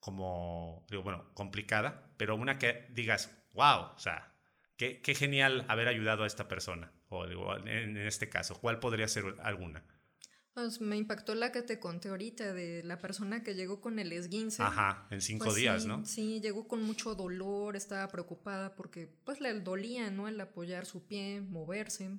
como, 0.00 0.86
digo, 0.90 1.02
bueno, 1.02 1.32
complicada, 1.34 2.10
pero 2.16 2.36
una 2.36 2.58
que 2.58 2.86
digas, 2.90 3.36
wow, 3.52 3.92
o 3.94 3.98
sea, 3.98 4.32
qué, 4.76 5.00
qué 5.00 5.14
genial 5.14 5.64
haber 5.68 5.88
ayudado 5.88 6.24
a 6.24 6.26
esta 6.26 6.46
persona. 6.46 6.92
O 7.08 7.26
digo, 7.26 7.56
en, 7.56 7.68
en 7.68 8.06
este 8.06 8.28
caso, 8.28 8.60
¿cuál 8.60 8.78
podría 8.78 9.08
ser 9.08 9.24
alguna? 9.42 9.82
Pues 10.58 10.80
me 10.80 10.96
impactó 10.96 11.36
la 11.36 11.52
que 11.52 11.62
te 11.62 11.78
conté 11.78 12.08
ahorita 12.08 12.52
de 12.52 12.82
la 12.82 12.98
persona 12.98 13.44
que 13.44 13.54
llegó 13.54 13.80
con 13.80 14.00
el 14.00 14.12
esguince. 14.12 14.60
Ajá, 14.60 15.06
en 15.08 15.20
cinco 15.20 15.44
pues 15.44 15.56
días, 15.56 15.86
¿no? 15.86 16.04
Sí, 16.04 16.40
llegó 16.40 16.66
con 16.66 16.82
mucho 16.82 17.14
dolor, 17.14 17.76
estaba 17.76 18.08
preocupada 18.08 18.74
porque 18.74 19.08
pues 19.24 19.40
le 19.40 19.54
dolía, 19.60 20.10
¿no? 20.10 20.26
El 20.26 20.40
apoyar 20.40 20.84
su 20.84 21.06
pie, 21.06 21.40
moverse. 21.40 22.10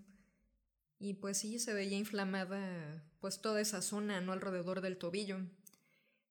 Y 1.00 1.16
pues 1.16 1.38
sí, 1.40 1.60
se 1.60 1.74
veía 1.74 1.98
inflamada 1.98 3.04
pues 3.20 3.42
toda 3.42 3.60
esa 3.60 3.82
zona, 3.82 4.22
¿no? 4.22 4.32
Alrededor 4.32 4.80
del 4.80 4.98
tobillo. 4.98 5.40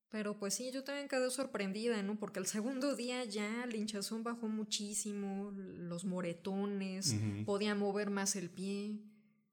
Pero 0.09 0.39
pues 0.39 0.55
sí, 0.55 0.71
yo 0.73 0.85
también 0.85 1.09
quedé 1.09 1.31
sorprendida, 1.31 2.03
¿no? 2.03 2.19
Porque 2.19 2.39
el 2.39 2.47
segundo 2.47 2.97
día 2.97 3.23
ya 3.27 3.67
la 3.67 3.77
hinchazón 3.77 4.25
bajó 4.25 4.49
muchísimo, 4.49 5.53
los 5.55 6.07
moretones, 6.07 7.15
podía 7.45 7.75
mover 7.75 8.09
más 8.09 8.35
el 8.35 8.49
pie. 8.49 8.99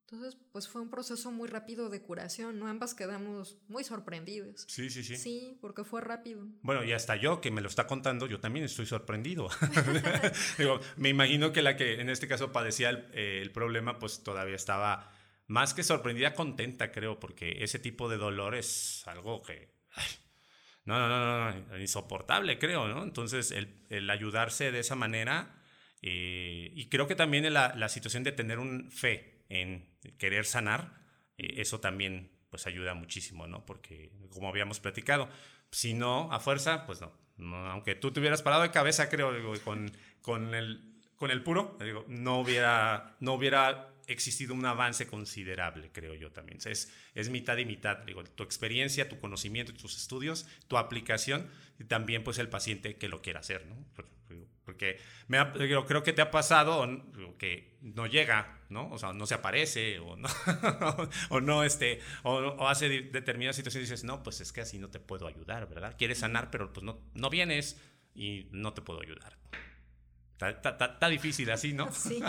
Entonces, 0.08 0.38
pues 0.52 0.68
fue 0.68 0.82
un 0.82 0.92
proceso 0.92 1.32
muy 1.32 1.50
rápido 1.50 1.90
de 1.90 2.00
curación, 2.00 2.60
¿no? 2.60 2.68
Ambas 2.68 2.94
quedamos 2.94 3.58
muy 3.68 3.84
sorprendidas. 3.84 4.64
Sí, 4.68 4.92
sí, 4.92 5.04
sí. 5.04 5.18
Sí, 5.18 5.58
porque 5.62 5.84
fue 5.84 6.00
rápido. 6.00 6.48
Bueno, 6.62 6.84
y 6.84 6.92
hasta 6.92 7.16
yo 7.16 7.42
que 7.42 7.50
me 7.50 7.60
lo 7.60 7.68
está 7.68 7.88
contando, 7.88 8.28
yo 8.28 8.40
también 8.40 8.66
estoy 8.66 8.86
sorprendido. 8.86 9.50
Digo, 10.60 10.80
me 10.98 11.10
imagino 11.10 11.52
que 11.52 11.64
la 11.64 11.76
que 11.76 12.00
en 12.02 12.12
este 12.12 12.28
caso 12.28 12.52
padecía 12.52 12.92
el, 12.92 12.98
eh, 13.14 13.40
el, 13.42 13.52
problema, 13.52 13.98
pues 13.98 14.22
todavía 14.22 14.56
estaba 14.56 15.12
más 15.48 15.74
que 15.74 15.82
sorprendida, 15.82 16.36
contenta, 16.36 16.92
creo, 16.92 17.20
porque 17.20 17.64
ese 17.64 17.80
tipo 17.80 18.08
de 18.08 18.18
dolor 18.18 18.54
es 18.54 19.08
algo 19.08 19.42
que... 19.42 19.74
no, 20.86 21.00
no, 21.00 21.10
no, 21.10 21.52
no, 21.52 21.80
insoportable, 21.80 22.60
creo, 22.60 22.88
¿no? 22.88 23.02
Entonces, 23.02 23.50
el, 23.50 23.88
el 23.90 24.08
ayudarse 24.12 24.72
de 24.72 24.82
esa 24.82 24.94
manera, 24.94 25.64
eh, 26.04 26.72
y 26.76 26.90
creo 26.90 27.08
que 27.08 27.16
también 27.16 27.52
la, 27.52 27.74
la 27.76 27.90
situación 27.90 28.24
de 28.24 28.34
tener 28.34 28.60
un 28.60 28.92
fe 28.92 29.35
en 29.50 29.90
querer 30.18 30.46
sanar, 30.46 30.94
eh, 31.38 31.56
eso 31.58 31.80
también 31.80 32.32
pues 32.50 32.68
ayuda 32.68 32.94
muchísimo, 32.94 33.48
¿no? 33.48 33.66
Porque 33.66 34.12
como 34.30 34.50
habíamos 34.50 34.80
platicado, 34.80 35.28
si 35.72 35.94
no, 35.94 36.32
a 36.32 36.40
fuerza, 36.40 36.86
pues 36.86 37.02
no. 37.02 37.12
aunque 37.70 37.96
tú 37.96 38.12
te 38.12 38.20
hubieras 38.20 38.42
parado 38.42 38.64
de 38.64 38.72
cabeza, 38.72 39.10
creo, 39.10 39.32
con, 39.64 39.92
con, 40.22 40.56
el, 40.56 41.02
con 41.18 41.32
el 41.32 41.44
puro, 41.44 41.78
digo, 41.84 42.06
no 42.08 42.40
hubiera, 42.40 43.18
no 43.20 43.34
hubiera 43.34 43.90
existido 44.08 44.54
un 44.54 44.66
avance 44.66 45.08
considerable, 45.08 45.92
creo 45.92 46.14
yo 46.14 46.32
también. 46.32 46.60
Es, 46.64 46.94
es 47.14 47.30
mitad 47.30 47.58
y 47.58 47.66
mitad, 47.66 47.98
digo, 48.00 48.24
tu 48.24 48.44
experiencia, 48.44 49.10
tu 49.10 49.20
conocimiento, 49.20 49.74
tus 49.74 49.98
estudios, 49.98 50.48
tu 50.68 50.78
aplicación 50.78 51.50
y 51.80 51.86
también 51.86 52.24
pues 52.24 52.38
el 52.38 52.50
paciente 52.50 52.96
que 52.96 53.10
lo 53.10 53.22
quiera 53.22 53.40
hacer, 53.42 53.66
¿no? 53.66 53.76
Me 55.28 55.68
yo 55.68 55.86
creo 55.86 56.04
que 56.04 56.14
te 56.14 56.22
ha 56.22 56.32
pasado 56.32 56.86
que 57.38 57.78
no 57.82 58.08
llega, 58.08 58.60
¿no? 58.70 58.90
O 58.92 58.98
sea, 58.98 59.14
no 59.14 59.26
se 59.26 59.36
aparece 59.36 60.00
o 60.00 60.16
no, 60.16 60.28
o 61.30 61.42
no 61.42 61.64
este, 61.64 62.00
o, 62.24 62.68
hace 62.68 62.90
determinadas 62.90 63.56
situaciones 63.56 63.90
y 63.90 63.92
dices, 63.92 64.04
no, 64.04 64.24
pues 64.24 64.42
es 64.42 64.52
que 64.52 64.62
así 64.62 64.80
no 64.80 64.90
te 64.90 65.00
puedo 65.00 65.28
ayudar, 65.28 65.68
¿verdad? 65.70 65.96
Quieres 65.98 66.20
sanar, 66.20 66.50
pero 66.52 66.74
pues 66.74 66.84
no, 66.84 67.00
no 67.14 67.30
vienes 67.30 67.82
y 68.14 68.48
no 68.52 68.74
te 68.74 68.82
puedo 68.82 69.02
ayudar. 69.02 69.38
Está, 70.36 71.08
difícil 71.08 71.50
así, 71.50 71.74
¿no? 71.74 71.90
Sí, 71.96 72.22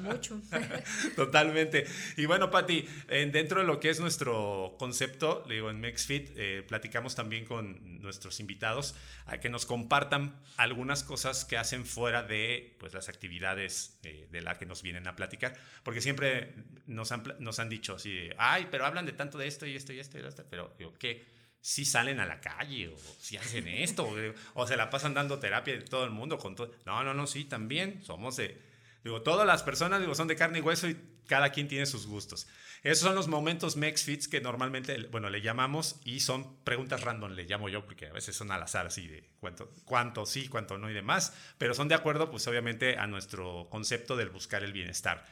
mucho. 0.00 0.40
Totalmente. 1.16 1.86
Y 2.16 2.26
bueno, 2.26 2.50
Patti, 2.50 2.86
dentro 3.08 3.60
de 3.60 3.66
lo 3.66 3.80
que 3.80 3.90
es 3.90 3.98
nuestro 4.00 4.76
concepto, 4.78 5.44
digo, 5.48 5.68
en 5.68 5.80
MexFit, 5.80 6.30
eh, 6.36 6.64
platicamos 6.66 7.14
también 7.14 7.44
con 7.44 8.00
nuestros 8.00 8.38
invitados 8.38 8.94
a 9.26 9.38
que 9.38 9.48
nos 9.48 9.66
compartan 9.66 10.40
algunas 10.56 11.02
cosas 11.02 11.44
que 11.44 11.56
hacen 11.56 11.84
fuera 11.84 12.22
de 12.22 12.76
pues, 12.78 12.94
las 12.94 13.08
actividades 13.08 13.98
eh, 14.04 14.28
de 14.30 14.40
las 14.40 14.58
que 14.58 14.66
nos 14.66 14.82
vienen 14.82 15.08
a 15.08 15.16
platicar. 15.16 15.54
Porque 15.82 16.00
siempre 16.00 16.54
nos 16.86 17.10
han, 17.10 17.24
nos 17.40 17.58
han 17.58 17.68
dicho 17.68 17.96
así, 17.96 18.30
ay, 18.38 18.68
pero 18.70 18.86
hablan 18.86 19.04
de 19.04 19.12
tanto 19.12 19.36
de 19.36 19.48
esto 19.48 19.66
y 19.66 19.74
esto 19.74 19.92
y 19.92 19.98
esto 19.98 20.18
y 20.18 20.22
esto, 20.22 20.44
pero 20.48 20.74
digo, 20.78 20.94
¿qué? 20.98 21.37
Si 21.60 21.84
salen 21.84 22.20
a 22.20 22.26
la 22.26 22.40
calle 22.40 22.88
o 22.88 22.96
si 23.20 23.36
hacen 23.36 23.68
esto 23.68 24.08
o, 24.54 24.66
se 24.66 24.76
la 24.76 24.90
pasan 24.90 25.14
dando 25.14 25.38
terapia 25.38 25.74
de 25.74 25.82
todo 25.82 26.04
el 26.04 26.10
mundo 26.10 26.38
con 26.38 26.54
todo. 26.54 26.72
No, 26.86 27.02
no, 27.02 27.14
no, 27.14 27.26
sí, 27.26 27.44
también 27.44 28.02
somos 28.04 28.36
de, 28.36 28.60
Digo, 29.04 29.22
todas 29.22 29.46
las 29.46 29.62
personas 29.62 30.00
digo, 30.00 30.14
son 30.14 30.28
de 30.28 30.36
carne 30.36 30.58
y 30.58 30.62
hueso 30.62 30.88
y 30.88 30.96
cada 31.26 31.50
quien 31.50 31.68
tiene 31.68 31.86
sus 31.86 32.06
gustos. 32.06 32.48
Esos 32.82 33.04
son 33.04 33.14
los 33.14 33.28
momentos 33.28 33.76
MexFits 33.76 34.28
que 34.28 34.40
normalmente, 34.40 34.96
bueno, 35.10 35.30
le 35.30 35.40
llamamos 35.40 36.00
y 36.04 36.20
son 36.20 36.62
preguntas 36.64 37.02
random, 37.02 37.32
le 37.32 37.44
llamo 37.44 37.68
yo, 37.68 37.84
porque 37.84 38.06
a 38.06 38.12
veces 38.12 38.34
son 38.36 38.50
al 38.50 38.62
azar 38.62 38.86
así 38.86 39.06
de 39.06 39.28
cuánto, 39.40 39.70
cuánto 39.84 40.26
sí, 40.26 40.48
cuánto 40.48 40.78
no 40.78 40.90
y 40.90 40.94
demás, 40.94 41.34
pero 41.58 41.74
son 41.74 41.88
de 41.88 41.94
acuerdo, 41.94 42.30
pues 42.30 42.46
obviamente, 42.48 42.96
a 42.96 43.06
nuestro 43.06 43.68
concepto 43.70 44.16
del 44.16 44.30
buscar 44.30 44.62
el 44.62 44.72
bienestar. 44.72 45.24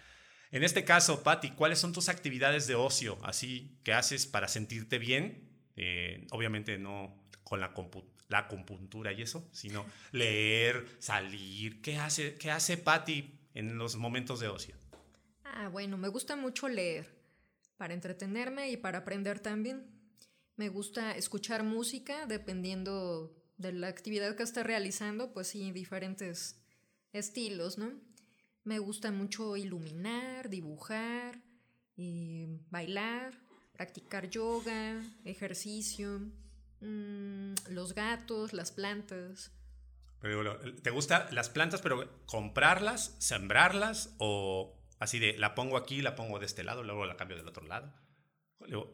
En 0.51 0.65
este 0.65 0.85
caso, 0.85 1.23
Patti, 1.23 1.51
¿cuáles 1.51 1.79
son 1.79 1.93
tus 1.93 2.09
actividades 2.09 2.67
de 2.67 2.77
ocio 2.77 3.19
así 3.25 3.79
que 3.85 3.93
haces 3.93 4.27
para 4.27 4.49
sentirte 4.49 4.99
bien? 4.99 5.46
Eh, 5.77 6.27
obviamente 6.31 6.79
no 6.79 7.23
con 7.45 7.61
la, 7.61 7.73
la 8.29 8.39
acupuntura 8.39 9.13
y 9.13 9.23
eso, 9.23 9.49
sino 9.53 9.87
leer, 10.13 10.87
salir. 10.99 11.81
¿Qué 11.83 11.99
hace, 11.99 12.37
qué 12.37 12.51
hace 12.51 12.77
Patti 12.77 13.39
en 13.55 13.79
los 13.79 13.97
momentos 13.97 14.41
de 14.41 14.49
ocio? 14.49 14.75
Ah, 15.45 15.69
bueno, 15.69 15.97
me 15.97 16.09
gusta 16.09 16.37
mucho 16.37 16.69
leer 16.69 17.15
para 17.77 17.95
entretenerme 17.95 18.71
y 18.71 18.77
para 18.77 18.99
aprender 18.99 19.41
también. 19.41 19.87
Me 20.57 20.69
gusta 20.71 21.17
escuchar 21.17 21.63
música 21.63 22.27
dependiendo 22.27 23.37
de 23.59 23.73
la 23.73 23.89
actividad 23.89 24.35
que 24.37 24.43
esté 24.43 24.63
realizando, 24.63 25.33
pues 25.33 25.49
sí, 25.49 25.71
diferentes 25.71 26.61
estilos, 27.13 27.79
¿no? 27.79 27.93
Me 28.65 28.79
gusta 28.79 29.13
mucho 29.13 29.57
iluminar, 29.57 30.49
dibujar, 30.49 31.41
y 31.97 32.47
bailar, 32.71 33.41
practicar 33.77 34.31
yoga, 34.31 35.03
ejercicio, 35.25 36.21
mm, 36.81 37.55
los 37.71 37.95
gatos, 37.95 38.53
las 38.53 38.73
plantas. 38.73 39.53
Pero, 40.21 40.59
¿Te 40.83 40.91
gustan 40.91 41.27
las 41.35 41.51
plantas, 41.51 41.83
pero 41.83 42.11
comprarlas, 42.27 43.15
sembrarlas 43.19 44.15
o 44.19 44.75
así 44.99 45.19
de 45.19 45.37
la 45.37 45.55
pongo 45.55 45.77
aquí, 45.77 46.01
la 46.01 46.17
pongo 46.17 46.39
de 46.39 46.47
este 46.47 46.65
lado, 46.65 46.83
luego 46.83 47.05
la 47.05 47.17
cambio 47.17 47.37
del 47.37 47.47
otro 47.47 47.67
lado? 47.67 47.93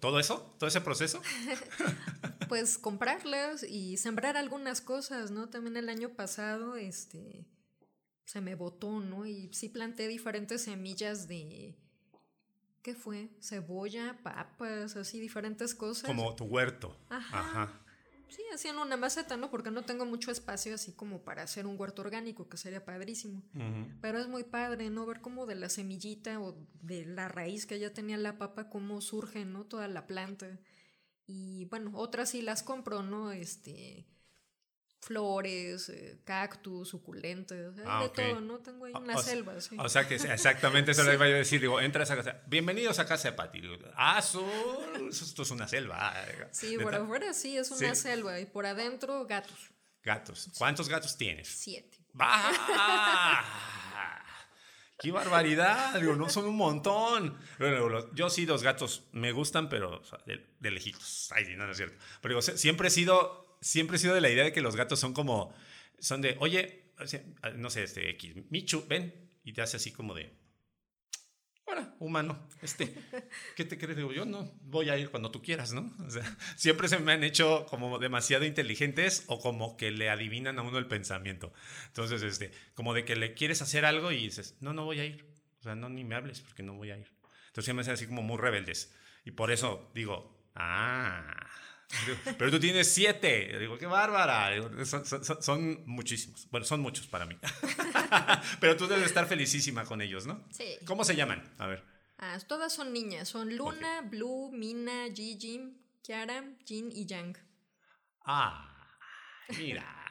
¿Todo 0.01 0.19
eso? 0.19 0.57
¿Todo 0.59 0.69
ese 0.69 0.81
proceso? 0.81 1.23
pues 2.49 2.77
comprarlas 2.77 3.63
y 3.63 3.97
sembrar 3.97 4.37
algunas 4.37 4.81
cosas, 4.81 5.31
¿no? 5.31 5.49
También 5.49 5.77
el 5.77 5.89
año 5.89 6.11
pasado, 6.11 6.77
este, 6.77 7.47
se 8.25 8.41
me 8.41 8.57
botó, 8.57 9.01
¿no? 9.01 9.25
Y 9.25 9.49
sí 9.53 9.69
planté 9.69 10.09
diferentes 10.09 10.63
semillas 10.63 11.29
de, 11.29 11.79
¿qué 12.83 12.95
fue? 12.95 13.31
Cebolla, 13.41 14.19
papas, 14.23 14.97
así 14.97 15.21
diferentes 15.21 15.75
cosas. 15.75 16.05
Como 16.05 16.35
tu 16.35 16.45
huerto. 16.45 16.97
Ajá. 17.09 17.79
Sí, 18.29 18.43
haciendo 18.55 18.81
una 18.81 18.97
maceta, 18.97 19.37
¿no? 19.37 19.51
Porque 19.51 19.71
no 19.71 19.85
tengo 19.85 20.07
mucho 20.07 20.31
espacio 20.31 20.75
así 20.75 20.93
como 20.93 21.23
para 21.23 21.43
hacer 21.43 21.67
un 21.67 21.79
huerto 21.79 22.01
orgánico, 22.01 22.49
que 22.49 22.57
sería 22.57 22.83
padrísimo. 22.83 23.43
Pero 24.01 24.19
es 24.19 24.27
muy 24.27 24.43
padre, 24.43 24.89
¿no? 24.89 25.05
Ver 25.05 25.21
cómo 25.21 25.45
de 25.45 25.55
la 25.55 25.69
semillita 25.69 26.41
o 26.41 26.57
de 26.81 27.05
la 27.05 27.29
raíz 27.29 27.67
que 27.67 27.79
ya 27.79 27.93
tenía 27.93 28.17
la 28.17 28.39
papa, 28.39 28.71
cómo 28.71 29.03
surge, 29.03 29.45
¿no? 29.45 29.65
Toda 29.65 29.87
la 29.87 30.07
planta. 30.07 30.59
Y 31.27 31.67
bueno, 31.67 31.93
otras 31.95 32.31
sí 32.31 32.41
las 32.41 32.63
compro, 32.63 33.03
¿no? 33.03 33.33
Este, 33.33 34.07
flores, 35.03 35.89
eh, 35.89 36.21
cactus, 36.25 36.89
suculentos, 36.89 37.75
ah, 37.85 38.03
de 38.05 38.09
todo, 38.09 38.41
¿no? 38.41 38.59
Tengo 38.61 38.85
ahí 38.85 38.93
una 38.95 39.19
selva, 39.19 39.61
sí. 39.61 39.77
O 39.79 39.89
sea 39.89 40.07
que 40.07 40.15
exactamente 40.15 40.93
eso 40.93 41.03
le 41.05 41.15
iba 41.15 41.25
a 41.25 41.29
decir, 41.29 41.61
digo, 41.61 41.81
entras 41.81 42.11
a 42.13 42.17
casa, 42.17 42.41
bienvenidos 42.47 43.01
a 43.01 43.07
casa 43.07 43.31
de 43.31 43.37
Pati. 43.37 43.63
ah, 43.97 44.21
esto 44.21 45.43
es 45.43 45.51
una 45.51 45.67
selva. 45.67 46.15
Sí, 46.53 46.79
por 46.79 46.95
afuera 46.95 47.35
sí, 47.35 47.59
es 47.59 47.71
una 47.73 47.95
selva, 47.97 48.39
y 48.39 48.47
por 48.47 48.65
adentro 48.65 49.27
gatos. 49.27 49.73
Gatos. 50.05 50.51
¿Cuántos 50.57 50.89
gatos 50.89 51.17
tienes? 51.17 51.49
Siete. 51.49 51.99
¡Bah! 52.13 53.45
¡Qué 54.99 55.11
barbaridad! 55.11 55.99
Digo, 55.99 56.15
no 56.15 56.29
son 56.29 56.47
un 56.47 56.57
montón. 56.57 57.37
Yo 58.15 58.31
sí, 58.31 58.45
dos 58.47 58.63
gatos 58.63 59.09
me 59.11 59.33
gustan, 59.33 59.69
pero 59.69 60.01
de, 60.27 60.71
lejitos. 60.71 61.29
Ay, 61.33 61.57
no, 61.57 61.67
no 61.67 61.73
es 61.73 61.77
cierto. 61.77 61.97
Pero 62.21 62.41
digo, 62.41 62.57
siempre 62.57 62.87
he 62.87 62.91
sido 62.91 63.52
siempre 63.63 63.97
he 63.97 64.01
sido 64.01 64.15
de 64.15 64.21
la 64.21 64.29
idea 64.29 64.45
de 64.45 64.53
que 64.53 64.61
los 64.61 64.77
gatos 64.77 65.01
son 65.01 65.15
como, 65.15 65.55
son 65.99 66.21
de, 66.21 66.37
oye, 66.41 66.93
no 67.57 67.71
sé, 67.71 67.85
este 67.85 68.11
X, 68.11 68.35
Michu, 68.51 68.85
ven, 68.87 69.31
y 69.45 69.53
te 69.53 69.63
hace 69.63 69.77
así 69.79 69.93
como 69.93 70.15
de, 70.15 70.37
hola, 71.65 71.95
humano, 72.01 72.49
este, 72.61 72.95
¿qué 73.57 73.65
te 73.65 73.79
crees? 73.79 73.97
Digo, 73.97 74.13
yo 74.13 74.25
no 74.25 74.53
voy 74.63 74.91
a 74.91 74.99
ir 74.99 75.11
cuando 75.11 75.31
tú 75.31 75.41
quieras, 75.41 75.73
¿no? 75.73 75.93
O 76.05 76.11
sea, 76.11 76.23
siempre 76.57 76.89
se 76.89 76.99
me 76.99 77.13
han 77.13 77.25
hecho 77.25 77.67
como 77.71 77.99
demasiado 77.99 78.45
inteligentes 78.45 79.25
o 79.29 79.41
como 79.41 79.77
que 79.77 79.91
le 79.91 80.11
adivinan 80.11 80.59
a 80.59 80.63
uno 80.63 80.79
el 80.79 80.87
pensamiento. 80.87 81.53
Entonces, 81.87 82.23
este, 82.23 82.53
como 82.75 82.95
de 82.95 83.05
que 83.05 83.17
le 83.17 83.35
quieres 83.35 83.63
hacer 83.63 83.85
algo 83.85 84.13
y 84.13 84.17
dices, 84.17 84.57
no, 84.61 84.73
no 84.73 84.85
voy 84.85 85.01
a 85.01 85.05
ir. 85.05 85.27
O 85.61 85.63
sea, 85.63 85.75
no, 85.77 85.89
ni 85.89 86.05
me 86.05 86.17
hables 86.17 86.41
porque 86.41 86.63
no 86.63 86.75
voy 86.75 86.91
a 86.91 86.99
ir. 86.99 87.07
Entonces, 87.47 87.65
siempre 87.65 87.75
me 87.75 87.81
hacen 87.83 87.95
así 87.95 88.07
como 88.07 88.23
muy 88.23 88.39
rebeldes. 88.39 88.95
Y 89.25 89.31
por 89.31 89.53
eso 89.53 89.91
digo, 89.95 90.51
ah, 90.57 91.49
pero 92.39 92.51
tú 92.51 92.59
tienes 92.59 92.93
siete. 92.93 93.59
Digo, 93.59 93.79
qué 93.79 93.87
bárbara. 93.87 94.51
Son, 95.41 95.83
muchísimos. 95.87 96.49
Bueno, 96.51 96.65
son 96.65 96.81
muchos 96.81 97.07
para 97.07 97.27
mí. 97.27 97.37
Pero 98.61 98.77
tú 98.77 98.87
debes 98.87 99.07
estar 99.07 99.27
felicísima 99.27 99.85
con 99.85 100.01
ellos, 100.01 100.27
¿no? 100.27 100.45
Sí. 100.51 100.79
¿Cómo 100.87 101.05
se 101.05 101.17
llaman? 101.17 101.43
A 101.59 101.67
ver. 101.67 101.85
Ah, 102.19 102.39
todas 102.47 102.73
son 102.73 102.93
niñas. 102.93 103.29
Son 103.29 103.57
Luna, 103.57 104.03
Blue, 104.03 104.51
Mina, 104.53 105.07
Gigi, 105.15 105.61
Kiara, 106.03 106.45
Jin 106.65 106.91
y 106.93 107.07
Yang. 107.07 107.39
Ah, 108.25 108.89
mira. 109.59 110.03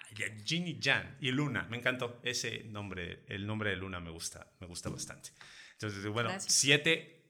Jin 0.46 0.68
y 0.68 0.80
Jan. 0.82 1.18
Y 1.22 1.32
Luna. 1.32 1.68
Me 1.70 1.78
encantó. 1.78 2.20
Ese 2.24 2.64
nombre, 2.66 3.24
el 3.28 3.48
nombre 3.48 3.72
de 3.72 3.78
Luna 3.78 4.00
me 4.00 4.12
gusta. 4.12 4.52
Me 4.60 4.68
gusta 4.68 4.90
bastante. 4.90 5.32
Entonces, 5.74 6.06
bueno, 6.08 6.30
siete, 6.40 7.24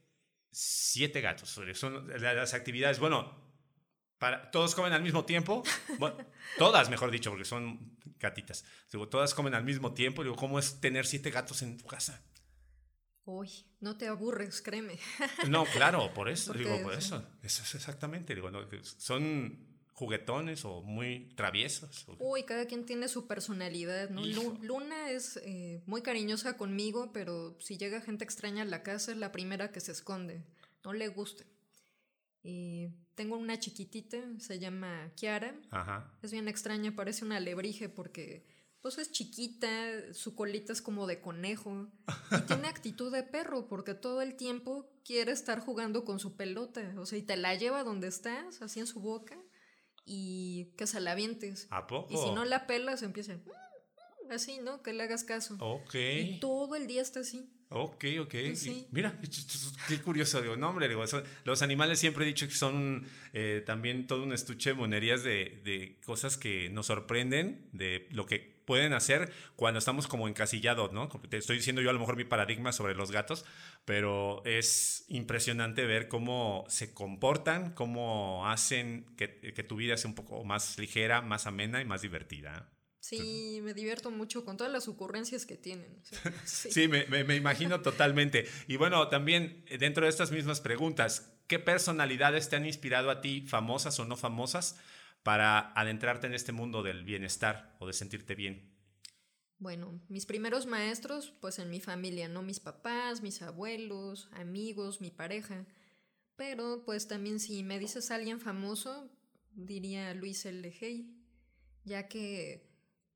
siete 0.52 1.22
gatos. 1.22 1.49
Son 1.74 2.08
las 2.22 2.54
actividades. 2.54 2.99
Bueno, 2.99 3.51
todos 4.51 4.76
comen 4.76 4.93
al 4.93 5.01
mismo 5.01 5.26
tiempo. 5.26 5.63
Bueno, 5.97 6.17
todas, 6.57 6.89
mejor 6.89 7.11
dicho, 7.11 7.30
porque 7.30 7.45
son 7.45 7.97
gatitas. 8.19 8.65
Digo, 8.91 9.07
todas 9.07 9.34
comen 9.34 9.55
al 9.55 9.63
mismo 9.63 9.93
tiempo. 9.93 10.24
Digo, 10.24 10.36
¿cómo 10.36 10.59
es 10.59 10.80
tener 10.80 11.05
siete 11.05 11.32
gatos 11.32 11.61
en 11.61 11.78
tu 11.78 11.86
casa? 11.86 12.22
Uy, 13.26 13.49
no 13.80 13.97
te 13.97 14.07
aburres, 14.07 14.61
créeme. 14.61 14.97
No, 15.47 15.65
claro, 15.65 16.11
por 16.15 16.30
eso, 16.30 16.53
digo, 16.53 16.82
por 16.82 16.93
eso. 16.93 17.24
Eso 17.43 17.63
es 17.63 17.76
exactamente, 17.76 18.36
digo, 18.36 18.49
son 18.97 19.72
juguetones 19.93 20.65
o 20.65 20.82
muy 20.82 21.30
traviesos. 21.36 22.05
Uy, 22.17 22.43
cada 22.43 22.65
quien 22.65 22.86
tiene 22.86 23.07
su 23.07 23.28
personalidad, 23.28 24.09
¿no? 24.09 24.26
Luna 24.61 25.11
es 25.11 25.38
eh, 25.43 25.84
muy 25.86 26.01
cariñosa 26.01 26.57
conmigo, 26.57 27.11
pero 27.13 27.55
si 27.59 27.78
llega 27.78 28.01
gente 28.01 28.24
extraña 28.24 28.63
a 28.63 28.65
la 28.65 28.82
casa 28.82 29.11
es 29.11 29.17
la 29.17 29.32
primera 29.32 29.72
que 29.72 29.80
se 29.80 29.91
esconde. 29.91 30.43
No 30.84 30.93
le 30.93 31.07
gusta. 31.07 31.43
Y 32.44 32.89
tengo 33.16 33.38
una 33.38 33.60
chiquitita, 33.60 34.18
se 34.39 34.60
llama 34.60 35.12
Kiara. 35.16 35.56
Es 36.22 36.32
bien 36.32 36.48
extraña, 36.48 36.96
parece 36.96 37.26
una 37.26 37.38
alebrije 37.38 37.89
porque 37.89 38.46
pues 38.82 38.98
es 38.98 39.12
chiquita, 39.12 40.14
su 40.14 40.34
colita 40.36 40.74
es 40.74 40.82
como 40.82 41.06
de 41.06 41.22
conejo 41.22 41.88
y 42.32 42.42
tiene 42.48 42.68
actitud 42.68 43.14
de 43.14 43.22
perro 43.22 43.68
porque 43.68 43.94
todo 43.94 44.24
el 44.24 44.36
tiempo 44.36 44.89
quiere 45.06 45.32
estar 45.32 45.60
jugando 45.60 46.04
con 46.04 46.20
su 46.20 46.36
pelota, 46.36 46.96
o 46.98 47.06
sea, 47.06 47.20
y 47.20 47.22
te 47.22 47.38
la 47.38 47.54
lleva 47.54 47.84
donde 47.84 48.08
estás, 48.08 48.62
así 48.64 48.80
en 48.80 48.88
su 48.88 49.00
boca 49.00 49.38
y 50.04 50.74
que 50.78 50.88
se 50.88 51.00
la 51.00 51.12
avientes. 51.12 51.68
¿A 51.70 51.86
poco? 51.86 52.12
Y 52.12 52.18
si 52.18 52.32
no 52.32 52.44
la 52.44 52.66
pelas 52.66 53.04
empieza 53.04 53.39
así, 54.32 54.60
¿no? 54.60 54.82
Que 54.82 54.94
le 54.94 55.04
hagas 55.04 55.24
caso. 55.24 55.58
Ok. 55.60 55.94
Y 55.96 56.39
todo 56.39 56.76
el 56.76 56.88
día 56.88 57.02
está 57.02 57.20
así. 57.20 57.54
Ok, 57.74 58.03
ok. 58.19 58.36
Mira, 58.91 59.17
qué 59.88 60.01
curioso. 60.01 60.41
Digo, 60.41 60.57
no, 60.57 60.69
hombre, 60.69 60.89
digo, 60.89 61.05
los 61.45 61.61
animales 61.61 61.99
siempre 61.99 62.26
he 62.26 62.28
dicho 62.28 62.45
que 62.45 62.53
son 62.53 63.07
eh, 63.32 63.63
también 63.65 64.07
todo 64.07 64.24
un 64.24 64.34
estuche 64.34 64.72
de 64.72 64.74
monerías 64.76 65.24
de, 65.24 65.61
de, 65.63 65.97
cosas 66.05 66.36
que 66.36 66.69
nos 66.69 66.88
sorprenden, 66.88 67.69
de 67.72 68.09
lo 68.11 68.26
que 68.26 68.39
pueden 68.65 68.91
hacer 68.91 69.32
cuando 69.55 69.80
estamos 69.80 70.07
como 70.07 70.28
encasillados, 70.28 70.91
¿no? 70.91 71.07
Te 71.07 71.38
estoy 71.38 71.57
diciendo 71.57 71.82
yo 71.82 71.89
a 71.89 71.93
lo 71.93 71.99
mejor 71.99 72.17
mi 72.17 72.26
paradigma 72.26 72.74
sobre 72.74 72.93
los 72.93 73.09
gatos, 73.09 73.45
pero 73.86 74.43
es 74.43 75.05
impresionante 75.07 75.86
ver 75.86 76.09
cómo 76.09 76.65
se 76.67 76.93
comportan, 76.93 77.74
cómo 77.74 78.49
hacen 78.49 79.05
que, 79.15 79.53
que 79.53 79.63
tu 79.63 79.78
vida 79.78 79.95
sea 79.95 80.09
un 80.09 80.15
poco 80.15 80.43
más 80.43 80.78
ligera, 80.78 81.22
más 81.22 81.47
amena 81.47 81.82
y 81.82 81.86
más 81.86 82.01
divertida. 82.01 82.69
Sí, 83.02 83.62
me 83.64 83.74
divierto 83.74 84.12
mucho 84.12 84.45
con 84.45 84.58
todas 84.58 84.72
las 84.72 84.88
ocurrencias 84.88 85.45
que 85.45 85.58
tienen. 85.58 86.02
Sí, 86.45 86.88
me, 86.88 87.36
imagino 87.36 87.82
totalmente. 87.82 88.47
Y 88.68 88.78
bueno, 88.78 89.10
también 89.10 89.66
eh, 89.68 89.80
dentro 89.80 90.06
de 90.06 90.10
estas 90.10 90.32
mismas 90.32 90.62
preguntas, 90.62 91.34
¿qué 91.47 91.58
personalidades 91.58 92.47
te 92.47 92.56
han 92.56 92.66
inspirado 92.66 93.10
a 93.10 93.20
ti, 93.20 93.41
famosas 93.41 93.99
o 93.99 94.06
no 94.06 94.18
famosas, 94.18 94.80
para 95.24 95.72
adentrarte 95.74 96.28
en 96.28 96.36
este 96.36 96.52
mundo 96.52 96.84
del 96.84 97.04
bienestar 97.04 97.76
o 97.80 97.88
de 97.88 97.93
sentirte 97.93 98.36
bien? 98.36 98.72
Bueno, 99.58 99.99
mis 100.08 100.28
primeros 100.28 100.68
maestros, 100.68 101.34
pues 101.41 101.58
en 101.58 101.72
mi 101.72 101.82
familia, 101.82 102.28
¿no? 102.28 102.43
Mis 102.43 102.60
papás, 102.60 103.24
mis 103.24 103.41
abuelos, 103.41 104.30
amigos, 104.34 105.02
mi 105.02 105.10
pareja. 105.10 105.66
Pero 106.36 106.84
pues 106.86 107.08
también 107.08 107.39
si 107.39 107.64
me 107.64 107.80
dices 107.80 108.12
alguien 108.12 108.39
famoso, 108.39 109.12
diría 109.54 110.14
Luis 110.14 110.45
L. 110.45 110.72
ya 111.84 112.08
que 112.08 112.70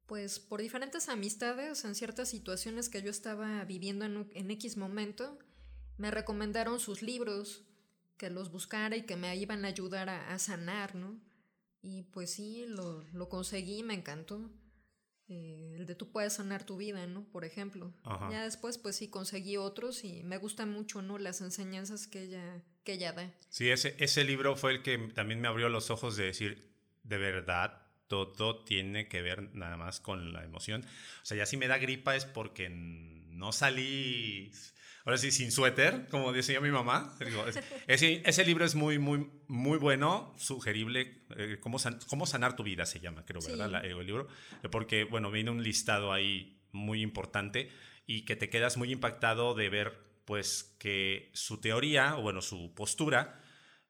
Pues 0.06 0.40
por 0.40 0.62
diferentes 0.62 1.10
amistades, 1.10 1.84
en 1.84 1.96
ciertas 1.96 2.30
situaciones 2.30 2.90
que 2.90 3.02
yo 3.02 3.10
estaba 3.10 3.64
viviendo 3.66 4.06
en, 4.06 4.52
X 4.52 4.78
momento, 4.78 5.40
me 5.98 6.12
recomendaron 6.12 6.80
sus 6.80 7.02
libros, 7.02 7.64
que 8.18 8.30
los 8.30 8.52
buscara 8.52 8.96
y 8.96 9.04
que 9.04 9.16
me 9.16 9.36
iban 9.36 9.66
a 9.66 9.70
ayudar 9.70 10.10
a, 10.10 10.38
sanar, 10.40 10.96
¿no? 10.96 11.20
Y 11.82 12.04
pues 12.04 12.32
sí, 12.32 12.66
lo, 12.68 13.04
lo 13.14 13.30
conseguí, 13.30 13.84
me 13.84 13.96
encantó. 13.96 14.52
Eh, 15.28 15.74
el 15.76 15.88
de 15.88 15.96
tú 15.96 16.12
puedes 16.12 16.34
sanar 16.34 16.66
tu 16.66 16.78
vida, 16.78 17.08
¿no? 17.08 17.24
Por 17.26 17.46
ejemplo. 17.46 17.92
Ya 18.30 18.44
después, 18.44 18.78
pues 18.78 18.96
sí, 18.96 19.10
conseguí 19.10 19.58
otros 19.58 20.04
y 20.04 20.24
me 20.24 20.38
gustan 20.38 20.72
mucho, 20.72 21.02
¿no? 21.02 21.18
Las 21.18 21.42
enseñanzas 21.42 22.06
que 22.06 22.24
ella, 22.24 22.64
que 22.84 22.94
ella 22.94 23.12
da. 23.12 23.34
Sí, 23.50 23.70
ese, 23.70 23.96
ese 23.98 24.24
libro 24.24 24.56
fue 24.56 24.72
el 24.72 24.84
que 24.84 24.98
también 25.16 25.42
me 25.42 25.48
abrió 25.48 25.68
los 25.70 25.90
ojos 25.90 26.16
de 26.16 26.26
decir, 26.26 26.72
de 27.04 27.18
verdad, 27.18 27.85
todo 28.08 28.64
tiene 28.64 29.08
que 29.08 29.22
ver 29.22 29.54
nada 29.56 29.78
más 29.78 30.00
con 30.00 30.34
la 30.34 30.44
emoción. 30.44 30.84
O 30.84 31.26
sea, 31.26 31.38
ya 31.38 31.46
si 31.46 31.58
me 31.58 31.68
da 31.68 31.78
gripa 31.78 32.16
es 32.16 32.26
porque 32.26 32.70
no 32.70 33.52
salí, 33.52 34.52
ahora 35.06 35.18
sí, 35.18 35.32
sin 35.32 35.52
suéter, 35.52 36.08
como 36.10 36.32
decía 36.32 36.60
mi 36.62 36.72
mamá. 36.72 37.18
ese, 37.88 38.22
ese, 38.26 38.46
libro 38.46 38.66
es 38.66 38.76
muy, 38.76 39.00
muy, 39.00 39.30
muy 39.48 39.78
bueno, 39.78 40.34
sugerible. 40.38 41.24
Eh, 41.36 41.58
cómo, 41.60 41.78
cómo, 42.08 42.26
sanar 42.26 42.56
tu 42.56 42.64
vida 42.64 42.86
se 42.86 43.00
llama, 43.00 43.26
creo, 43.26 43.42
¿verdad? 43.42 43.84
el 43.86 44.06
libro. 44.06 44.28
Porque, 44.72 45.04
bueno, 45.04 45.32
viene 45.32 45.52
un 45.52 45.64
listado 45.64 46.14
ahí 46.14 46.62
muy 46.72 47.02
importante 47.02 47.72
y 48.06 48.26
que 48.26 48.36
te 48.36 48.50
quedas 48.50 48.78
muy 48.78 48.92
impactado 48.92 49.56
de 49.56 49.70
ver, 49.70 49.98
pues, 50.26 50.76
que 50.80 51.32
su 51.34 51.60
teoría, 51.60 52.18
o 52.18 52.22
bueno, 52.22 52.42
su 52.42 52.74
postura, 52.76 53.42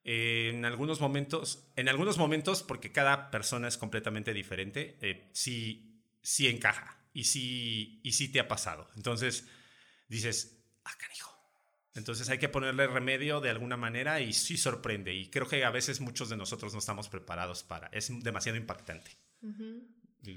en 0.06 0.66
algunos 0.66 1.01
momentos, 1.01 1.68
en 1.76 1.89
algunos 1.89 2.20
momentos, 2.20 2.62
porque 2.62 2.91
cada 2.91 3.32
persona 3.32 3.68
es 3.68 3.76
completamente 3.76 4.34
diferente, 4.34 4.97
eh, 5.01 5.30
sí, 5.34 5.99
sí 6.22 6.47
encaja 6.47 7.03
y 7.12 7.24
sí, 7.24 8.01
y 8.03 8.12
sí 8.12 8.32
te 8.32 8.39
ha 8.39 8.47
pasado. 8.47 8.88
Entonces 8.95 9.47
dices, 10.08 10.64
ah, 10.84 10.93
canijo. 10.99 11.36
Entonces 11.95 12.30
hay 12.30 12.38
que 12.38 12.49
ponerle 12.49 12.86
remedio 12.86 13.41
de 13.41 13.49
alguna 13.49 13.78
manera 13.78 14.22
y 14.22 14.32
sí 14.34 14.58
sorprende. 14.58 15.12
Y 15.12 15.32
creo 15.32 15.47
que 15.47 15.66
a 15.66 15.72
veces 15.72 16.01
muchos 16.01 16.30
de 16.30 16.38
nosotros 16.38 16.74
no 16.74 16.80
estamos 16.80 17.10
preparados 17.10 17.64
para. 17.64 17.88
Es 17.88 18.12
demasiado 18.22 18.60
impactante. 18.60 19.10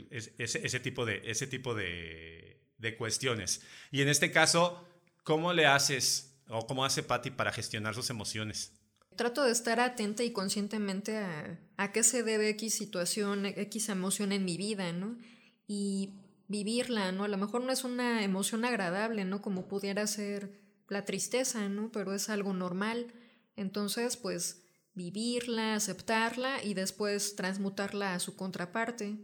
ese, 0.08 0.80
tipo, 0.80 1.04
de, 1.04 1.20
ese 1.26 1.46
tipo 1.46 1.74
de, 1.74 2.62
de 2.78 2.96
cuestiones. 2.96 3.62
Y 3.90 4.00
en 4.00 4.08
este 4.08 4.30
caso, 4.30 4.88
¿cómo 5.24 5.52
le 5.52 5.66
haces 5.66 6.40
o 6.46 6.66
cómo 6.66 6.86
hace 6.86 7.02
Patty 7.02 7.32
para 7.32 7.52
gestionar 7.52 7.94
sus 7.94 8.08
emociones? 8.08 8.77
Trato 9.18 9.44
de 9.44 9.52
estar 9.52 9.80
atenta 9.80 10.24
y 10.24 10.30
conscientemente 10.30 11.18
a, 11.18 11.60
a 11.76 11.92
qué 11.92 12.02
se 12.02 12.22
debe 12.22 12.48
X 12.48 12.74
situación, 12.74 13.44
X 13.44 13.90
emoción 13.90 14.32
en 14.32 14.46
mi 14.46 14.56
vida, 14.56 14.94
¿no? 14.94 15.18
Y 15.66 16.14
vivirla, 16.48 17.12
¿no? 17.12 17.24
A 17.24 17.28
lo 17.28 17.36
mejor 17.36 17.62
no 17.62 17.70
es 17.70 17.84
una 17.84 18.24
emoción 18.24 18.64
agradable, 18.64 19.26
¿no? 19.26 19.42
Como 19.42 19.68
pudiera 19.68 20.06
ser 20.06 20.58
la 20.88 21.04
tristeza, 21.04 21.68
¿no? 21.68 21.92
Pero 21.92 22.14
es 22.14 22.30
algo 22.30 22.54
normal. 22.54 23.12
Entonces, 23.54 24.16
pues, 24.16 24.62
vivirla, 24.94 25.74
aceptarla 25.74 26.64
y 26.64 26.74
después 26.74 27.36
transmutarla 27.36 28.14
a 28.14 28.20
su 28.20 28.34
contraparte. 28.34 29.18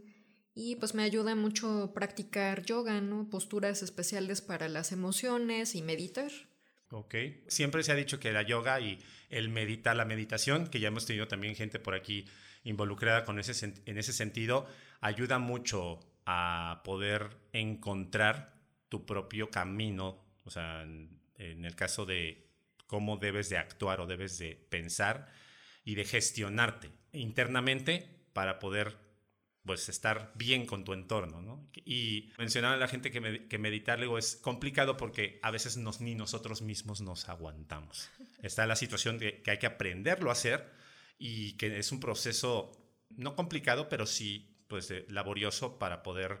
Y 0.53 0.77
pues 0.77 0.93
me 0.93 1.03
ayuda 1.03 1.35
mucho 1.35 1.91
practicar 1.93 2.63
yoga, 2.63 3.01
¿no? 3.01 3.29
Posturas 3.29 3.83
especiales 3.83 4.41
para 4.41 4.69
las 4.69 4.93
emociones 4.93 5.75
y 5.75 5.81
meditar. 5.81 6.31
Ok. 6.95 7.13
Siempre 7.47 7.83
se 7.83 7.91
ha 7.91 7.95
dicho 7.95 8.21
que 8.21 8.31
la 8.31 8.41
yoga 8.41 8.79
y 8.79 9.03
el 9.29 9.49
meditar, 9.49 9.97
la 9.97 10.05
meditación, 10.05 10.67
que 10.67 10.79
ya 10.79 10.87
hemos 10.87 11.05
tenido 11.05 11.27
también 11.27 11.53
gente 11.53 11.77
por 11.77 11.93
aquí 11.93 12.25
involucrada 12.63 13.25
con 13.25 13.37
ese, 13.37 13.73
en 13.85 13.97
ese 13.97 14.13
sentido, 14.13 14.65
ayuda 15.01 15.37
mucho 15.37 15.99
a 16.25 16.83
poder 16.85 17.35
encontrar 17.51 18.53
tu 18.87 19.05
propio 19.05 19.51
camino, 19.51 20.23
o 20.45 20.49
sea, 20.49 20.83
en, 20.83 21.19
en 21.37 21.65
el 21.65 21.75
caso 21.75 22.05
de 22.05 22.49
cómo 22.87 23.17
debes 23.17 23.49
de 23.49 23.57
actuar 23.57 23.99
o 23.99 24.07
debes 24.07 24.37
de 24.37 24.55
pensar 24.55 25.27
y 25.83 25.95
de 25.95 26.05
gestionarte 26.05 26.91
internamente 27.11 28.07
para 28.31 28.57
poder 28.57 29.04
pues 29.65 29.89
estar 29.89 30.31
bien 30.35 30.65
con 30.65 30.83
tu 30.83 30.93
entorno, 30.93 31.41
¿no? 31.41 31.67
Y 31.85 32.31
mencionar 32.37 32.73
a 32.73 32.77
la 32.77 32.87
gente 32.87 33.11
que, 33.11 33.47
que 33.47 33.57
meditar 33.57 33.97
luego 33.97 34.17
es 34.17 34.35
complicado 34.35 34.95
porque 34.95 35.39
a 35.41 35.51
veces 35.51 35.77
nos, 35.77 36.01
ni 36.01 36.15
nosotros 36.15 36.61
mismos 36.61 37.01
nos 37.01 37.27
aguantamos. 37.29 38.09
Está 38.43 38.67
la 38.67 38.75
situación 38.75 39.17
de 39.17 39.41
que 39.41 39.51
hay 39.51 39.57
que 39.57 39.65
aprenderlo 39.65 40.29
a 40.29 40.33
hacer 40.33 40.71
y 41.17 41.53
que 41.53 41.79
es 41.79 41.91
un 41.91 41.99
proceso 41.99 42.71
no 43.09 43.35
complicado, 43.35 43.89
pero 43.89 44.05
sí 44.05 44.55
pues 44.67 44.89
eh, 44.91 45.05
laborioso 45.09 45.79
para 45.79 46.03
poder 46.03 46.39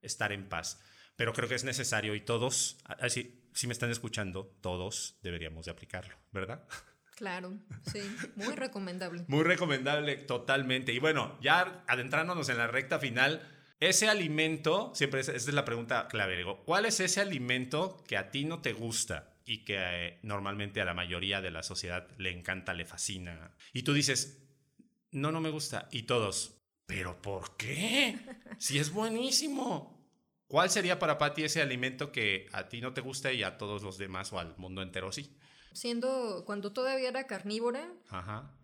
estar 0.00 0.32
en 0.32 0.48
paz. 0.48 0.80
Pero 1.16 1.32
creo 1.32 1.48
que 1.48 1.54
es 1.54 1.64
necesario 1.64 2.14
y 2.14 2.20
todos, 2.20 2.78
así, 2.84 3.48
si 3.52 3.66
me 3.66 3.72
están 3.72 3.90
escuchando, 3.90 4.56
todos 4.60 5.18
deberíamos 5.22 5.66
de 5.66 5.72
aplicarlo, 5.72 6.16
¿verdad? 6.32 6.66
Claro, 7.22 7.56
sí, 7.92 8.00
muy 8.34 8.56
recomendable. 8.56 9.24
muy 9.28 9.44
recomendable, 9.44 10.16
totalmente. 10.16 10.92
Y 10.92 10.98
bueno, 10.98 11.38
ya 11.40 11.84
adentrándonos 11.86 12.48
en 12.48 12.58
la 12.58 12.66
recta 12.66 12.98
final, 12.98 13.48
ese 13.78 14.08
alimento, 14.08 14.90
siempre 14.92 15.20
esa 15.20 15.30
es 15.30 15.46
la 15.54 15.64
pregunta 15.64 16.08
clave, 16.08 16.44
¿cuál 16.64 16.84
es 16.84 16.98
ese 16.98 17.20
alimento 17.20 18.02
que 18.08 18.16
a 18.16 18.32
ti 18.32 18.44
no 18.44 18.60
te 18.60 18.72
gusta 18.72 19.36
y 19.44 19.58
que 19.58 19.76
eh, 19.78 20.18
normalmente 20.24 20.80
a 20.80 20.84
la 20.84 20.94
mayoría 20.94 21.40
de 21.40 21.52
la 21.52 21.62
sociedad 21.62 22.08
le 22.18 22.32
encanta, 22.32 22.74
le 22.74 22.86
fascina? 22.86 23.52
Y 23.72 23.84
tú 23.84 23.92
dices, 23.92 24.42
no, 25.12 25.30
no 25.30 25.40
me 25.40 25.50
gusta. 25.50 25.88
Y 25.92 26.02
todos, 26.02 26.56
¿pero 26.86 27.22
por 27.22 27.56
qué? 27.56 28.18
Si 28.58 28.80
es 28.80 28.90
buenísimo. 28.90 30.10
¿Cuál 30.48 30.70
sería 30.70 30.98
para 30.98 31.18
Patti 31.18 31.44
ese 31.44 31.62
alimento 31.62 32.10
que 32.10 32.48
a 32.50 32.68
ti 32.68 32.80
no 32.80 32.92
te 32.92 33.00
gusta 33.00 33.32
y 33.32 33.44
a 33.44 33.58
todos 33.58 33.84
los 33.84 33.96
demás 33.96 34.32
o 34.32 34.40
al 34.40 34.56
mundo 34.56 34.82
entero 34.82 35.12
sí? 35.12 35.36
Siendo 35.72 36.44
cuando 36.46 36.72
todavía 36.72 37.08
era 37.08 37.26
carnívora, 37.26 37.92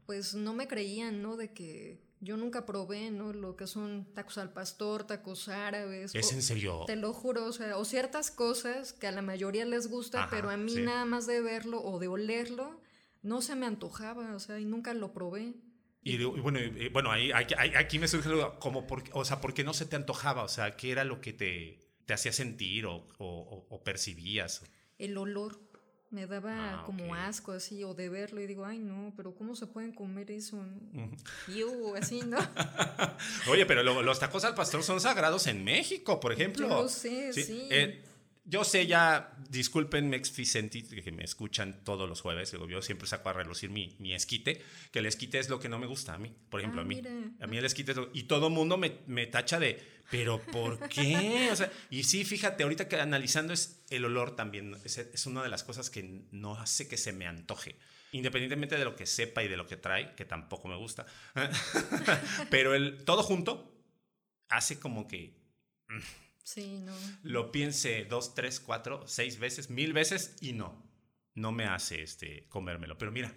pues 0.07 0.35
no 0.35 0.55
me 0.55 0.69
creían, 0.69 1.23
¿no? 1.23 1.37
De 1.37 1.53
que 1.53 2.01
yo 2.21 2.37
nunca 2.37 2.67
probé, 2.67 3.11
¿no? 3.11 3.33
Lo 3.33 3.57
que 3.57 3.67
son 3.67 4.07
tacos 4.15 4.39
al 4.39 4.53
pastor, 4.53 5.05
tacos 5.07 5.49
árabes. 5.49 6.15
¿Es 6.15 6.33
en 6.33 6.43
serio? 6.43 6.85
Te 6.87 6.97
lo 6.97 7.13
juro, 7.13 7.45
o 7.47 7.53
sea, 7.53 7.77
o 7.77 7.85
ciertas 7.85 8.31
cosas 8.31 8.93
que 8.93 9.07
a 9.07 9.13
la 9.13 9.23
mayoría 9.23 9.65
les 9.65 9.89
gusta, 9.89 10.29
pero 10.31 10.51
a 10.51 10.57
mí 10.57 10.75
nada 10.77 11.05
más 11.05 11.27
de 11.27 11.41
verlo 11.41 11.83
o 11.83 11.99
de 11.99 12.09
olerlo, 12.09 12.81
no 13.23 13.43
se 13.43 13.55
me 13.55 13.67
antojaba, 13.67 14.35
o 14.35 14.41
sea, 14.41 14.59
y 14.59 14.65
nunca 14.65 14.95
lo 14.95 15.13
probé. 15.13 15.55
Y, 16.03 16.25
bueno, 16.25 16.59
bueno 16.93 17.11
ahí, 17.11 17.31
aquí 17.33 17.99
me 17.99 18.09
surge 18.09 18.31
como, 18.61 18.87
por, 18.87 19.05
o 19.13 19.25
sea, 19.25 19.41
¿por 19.41 19.53
qué 19.53 19.63
no 19.63 19.75
se 19.75 19.85
te 19.85 19.97
antojaba? 19.97 20.43
O 20.43 20.49
sea, 20.49 20.77
¿qué 20.77 20.91
era 20.91 21.05
lo 21.05 21.21
que 21.21 21.33
te, 21.33 21.79
te 22.07 22.15
hacía 22.15 22.33
sentir 22.33 22.87
o, 22.87 23.07
o 23.19 23.85
percibías? 23.85 24.63
El 24.99 25.17
olor. 25.19 25.68
Me 26.11 26.27
daba 26.27 26.81
ah, 26.81 26.83
como 26.87 27.15
asco 27.15 27.53
así, 27.53 27.85
o 27.85 27.93
de 27.93 28.09
verlo 28.09 28.41
y 28.41 28.47
digo, 28.47 28.65
ay 28.65 28.79
no, 28.79 29.13
pero 29.15 29.35
¿cómo 29.35 29.55
se 29.55 29.67
pueden 29.67 29.93
comer 29.93 30.31
eso? 30.31 30.65
Y 31.47 31.63
así, 31.97 32.23
¿no? 32.23 32.39
Oye, 33.51 33.67
pero 33.67 33.83
los 33.83 34.19
tacos 34.19 34.45
al 34.45 34.55
pastor 34.55 34.83
son 34.83 35.01
sagrados 35.01 35.47
en 35.47 35.65
México, 35.65 36.19
por 36.19 36.33
ejemplo. 36.33 36.67
Yo 36.67 36.89
sé, 36.89 37.33
sí. 37.35 37.69
Eh, 37.71 38.03
yo 38.49 38.65
sé 38.65 38.87
ya, 38.87 39.37
disculpen 39.51 40.11
Vicenti, 40.11 40.83
que 40.83 41.13
me 41.13 41.23
escuchan 41.23 41.85
todos 41.85 42.09
los 42.09 42.23
jueves, 42.23 42.53
yo 42.69 42.81
siempre 42.81 43.07
saco 43.07 43.29
a 43.29 43.35
relucir 43.35 43.69
mi, 43.69 43.95
mi, 43.99 44.15
esquite, 44.15 44.63
que 44.91 45.01
el 45.01 45.07
esquite 45.07 45.39
es 45.39 45.51
lo 45.51 45.61
que 45.61 45.69
no 45.69 45.79
me 45.79 45.87
gusta 45.87 46.15
a 46.15 46.19
mí, 46.19 46.35
por 46.49 46.61
ejemplo, 46.61 46.81
a 46.81 46.85
ah, 46.85 46.87
mí. 46.87 47.03
A 47.41 47.47
mí 47.47 47.59
el 47.59 47.65
esquite 47.67 47.93
es 47.93 47.99
lo, 47.99 48.11
Y 48.15 48.23
todo 48.23 48.49
mundo 48.49 48.79
me, 48.79 49.01
me 49.07 49.27
tacha 49.27 49.61
de, 49.61 49.79
¿pero 50.11 50.41
por 50.41 50.89
qué? 50.89 51.51
O 51.53 51.57
sea, 51.57 51.71
y 51.91 52.05
sí, 52.05 52.25
fíjate, 52.25 52.63
ahorita 52.63 52.89
que 52.89 52.97
analizando 52.97 53.53
es 53.53 53.85
el 53.91 54.07
olor 54.07 54.35
también, 54.35 54.75
es, 54.83 54.97
es 54.97 55.27
una 55.27 55.43
de 55.43 55.51
las 55.51 55.63
cosas 55.63 55.91
que 55.91 56.25
no 56.33 56.55
hace 56.59 56.89
que 56.89 56.97
se 56.97 57.13
me 57.13 57.27
antoje 57.27 57.77
independientemente 58.13 58.79
de 58.79 58.87
lo 58.87 58.97
que 58.97 59.05
sepa 59.05 59.43
y 59.43 59.49
de 59.49 59.59
lo 59.59 59.67
que 59.67 59.77
trae, 59.77 60.15
que 60.15 60.25
tampoco 60.25 60.67
me 60.67 60.77
gusta, 60.77 61.05
pero 62.51 62.75
el 62.75 63.05
todo 63.05 63.23
junto 63.23 63.79
hace 64.49 64.81
como 64.81 65.07
que 65.07 65.37
Sí, 66.49 66.79
no. 66.79 66.95
Lo 67.25 67.53
piense 67.53 68.07
dos, 68.07 68.35
tres, 68.35 68.59
cuatro, 68.59 69.07
seis 69.07 69.39
veces, 69.39 69.69
mil 69.69 69.93
veces 69.93 70.35
y 70.41 70.55
no. 70.55 70.83
No 71.35 71.53
me 71.53 71.67
hace 71.67 72.03
este, 72.03 72.47
comérmelo. 72.49 72.97
Pero 72.97 73.13
mira, 73.13 73.35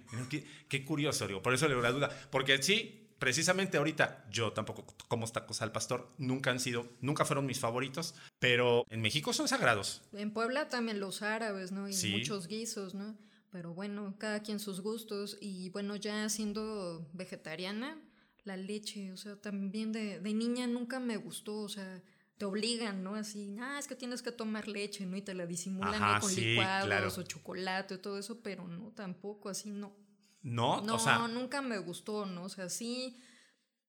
qué, 0.69 0.85
curioso, 0.85 1.27
digo. 1.27 1.41
Por 1.41 1.53
eso 1.53 1.67
le 1.67 1.73
doy 1.73 1.83
la 1.83 1.91
duda. 1.91 2.09
Porque 2.31 2.63
sí, 2.63 3.13
precisamente 3.19 3.77
ahorita 3.77 4.25
yo 4.31 4.53
tampoco 4.53 4.85
como 5.09 5.27
tacos 5.27 5.61
al 5.61 5.73
pastor. 5.73 6.09
Nunca 6.19 6.51
han 6.51 6.61
sido, 6.61 6.87
nunca 7.01 7.25
fueron 7.25 7.45
mis 7.45 7.59
favoritos. 7.59 8.15
Pero 8.39 8.85
en 8.89 9.01
México 9.01 9.33
son 9.33 9.49
sagrados. 9.49 10.03
En 10.13 10.31
Puebla 10.31 10.69
también 10.69 11.01
los 11.01 11.21
árabes, 11.21 11.73
¿no? 11.73 11.89
Y 11.89 12.11
muchos 12.13 12.47
guisos, 12.47 12.95
¿no? 12.95 13.17
Pero 13.51 13.73
bueno, 13.73 14.15
cada 14.19 14.41
quien 14.41 14.61
sus 14.61 14.79
gustos. 14.79 15.37
Y 15.41 15.67
bueno, 15.71 15.97
ya 15.97 16.29
siendo 16.29 17.09
vegetariana, 17.11 18.01
la 18.45 18.55
leche, 18.55 19.11
o 19.11 19.17
sea, 19.17 19.35
también 19.35 19.91
de, 19.91 20.21
de 20.21 20.33
niña 20.33 20.65
nunca 20.65 21.01
me 21.01 21.17
gustó, 21.17 21.57
o 21.57 21.67
sea 21.67 22.01
te 22.41 22.45
obligan, 22.45 23.03
¿no? 23.03 23.13
Así, 23.13 23.55
ah, 23.61 23.77
es 23.77 23.87
que 23.87 23.95
tienes 23.95 24.23
que 24.23 24.31
tomar 24.31 24.67
leche, 24.67 25.05
¿no? 25.05 25.15
Y 25.15 25.21
te 25.21 25.35
la 25.35 25.45
disimulan 25.45 26.19
con 26.19 26.33
licuados 26.33 27.19
o 27.19 27.21
chocolate 27.21 27.93
y 27.93 27.97
todo 27.99 28.17
eso, 28.17 28.41
pero 28.41 28.67
no, 28.67 28.91
tampoco, 28.93 29.49
así 29.49 29.69
no. 29.69 29.95
No, 30.41 30.81
no, 30.81 30.95
o 30.95 30.99
sea, 30.99 31.19
nunca 31.27 31.61
me 31.61 31.77
gustó, 31.77 32.25
¿no? 32.25 32.45
O 32.45 32.49
sea, 32.49 32.67
sí, 32.67 33.21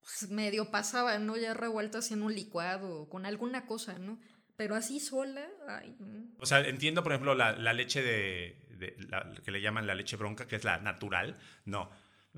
pues, 0.02 0.30
medio 0.30 0.70
pasaba, 0.70 1.18
¿no? 1.18 1.38
Ya 1.38 1.54
revuelta 1.54 2.00
así 2.00 2.12
en 2.12 2.22
un 2.22 2.34
licuado 2.34 3.00
o 3.00 3.08
con 3.08 3.24
alguna 3.24 3.64
cosa, 3.64 3.98
¿no? 3.98 4.20
Pero 4.54 4.74
así 4.74 5.00
sola, 5.00 5.48
ay. 5.66 5.96
O 6.38 6.44
sea, 6.44 6.60
entiendo, 6.60 7.02
por 7.02 7.12
ejemplo, 7.12 7.34
la, 7.34 7.54
leche 7.72 8.02
de, 8.02 8.98
la, 9.08 9.32
que 9.42 9.50
le 9.50 9.62
llaman 9.62 9.86
la 9.86 9.94
leche 9.94 10.18
bronca, 10.18 10.46
que 10.46 10.56
es 10.56 10.64
la 10.64 10.76
natural. 10.76 11.38
No. 11.64 11.90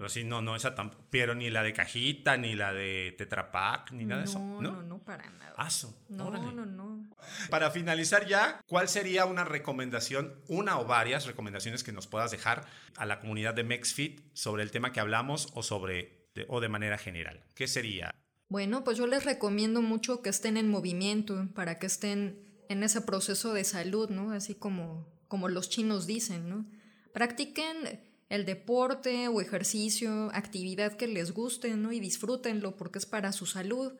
Así, 0.03 0.25
no, 0.25 0.43
no, 0.43 0.57
esa 0.57 0.75
tampoco. 0.75 1.05
Pero 1.11 1.35
ni 1.35 1.51
la 1.51 1.63
de 1.63 1.73
cajita, 1.73 2.37
ni 2.37 2.55
la 2.55 2.73
de 2.73 3.15
Tetrapac, 3.17 3.93
ni 3.93 4.05
nada 4.05 4.23
de 4.23 4.27
eso. 4.27 4.41
No, 4.41 4.61
no, 4.61 4.83
no, 4.83 4.99
para 4.99 5.31
nada. 5.31 5.55
Aso. 5.57 5.97
No, 6.09 6.31
no, 6.31 6.67
no. 6.67 7.09
Para 7.49 7.71
finalizar 7.71 8.27
ya, 8.27 8.61
¿cuál 8.67 8.89
sería 8.89 9.25
una 9.25 9.45
recomendación, 9.45 10.35
una 10.49 10.81
o 10.81 10.85
varias 10.85 11.27
recomendaciones 11.27 11.85
que 11.85 11.93
nos 11.93 12.09
puedas 12.09 12.33
dejar 12.33 12.67
a 12.97 13.07
la 13.07 13.21
comunidad 13.21 13.55
de 13.55 13.63
MexFit 13.63 14.21
sobre 14.33 14.65
el 14.65 14.73
tema 14.73 14.93
que 14.93 14.99
hablamos 15.01 15.49
o 15.55 15.63
sobre, 15.63 16.29
o 16.49 16.61
de 16.61 16.69
manera 16.69 16.99
general? 16.99 17.45
¿Qué 17.55 17.69
sería? 17.69 18.11
Bueno, 18.49 18.83
pues 18.83 18.99
yo 18.99 19.07
les 19.07 19.25
recomiendo 19.25 19.81
mucho 19.81 20.23
que 20.23 20.31
estén 20.31 20.57
en 20.57 20.69
movimiento 20.69 21.49
para 21.55 21.79
que 21.79 21.87
estén 21.87 22.45
en 22.69 22.83
ese 22.83 23.01
proceso 23.01 23.55
de 23.55 23.63
salud, 23.63 24.11
¿no? 24.11 24.33
Así 24.33 24.57
como, 24.57 25.07
como 25.29 25.49
los 25.49 25.71
chinos 25.71 26.07
dicen, 26.07 26.49
¿no? 26.49 26.67
Practiquen 27.13 28.01
el 28.35 28.45
deporte 28.45 29.29
o 29.29 29.41
ejercicio, 29.41 30.31
actividad 30.33 30.97
que 30.97 31.07
les 31.07 31.33
guste, 31.33 31.75
¿no? 31.77 31.93
Y 31.93 32.01
disfrútenlo 32.01 32.77
porque 32.77 32.99
es 32.99 33.07
para 33.07 33.33
su 33.33 33.47
salud. 33.47 33.93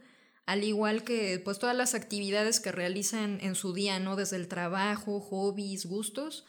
Al 0.47 0.65
igual 0.65 1.05
que 1.05 1.41
pues 1.43 1.59
todas 1.59 1.77
las 1.77 1.95
actividades 1.95 2.61
que 2.61 2.73
realizan 2.73 3.39
en 3.41 3.55
su 3.55 3.73
día, 3.73 3.99
¿no? 4.01 4.17
Desde 4.17 4.37
el 4.37 4.49
trabajo, 4.49 5.21
hobbies, 5.21 5.87
gustos, 5.87 6.45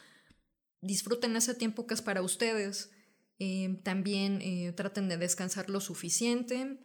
disfruten 0.80 1.36
ese 1.36 1.54
tiempo 1.54 1.86
que 1.86 1.94
es 1.94 2.02
para 2.02 2.22
ustedes. 2.22 2.90
Eh, 3.38 3.80
también 3.82 4.40
eh, 4.42 4.72
traten 4.72 5.08
de 5.08 5.18
descansar 5.18 5.70
lo 5.70 5.80
suficiente, 5.80 6.78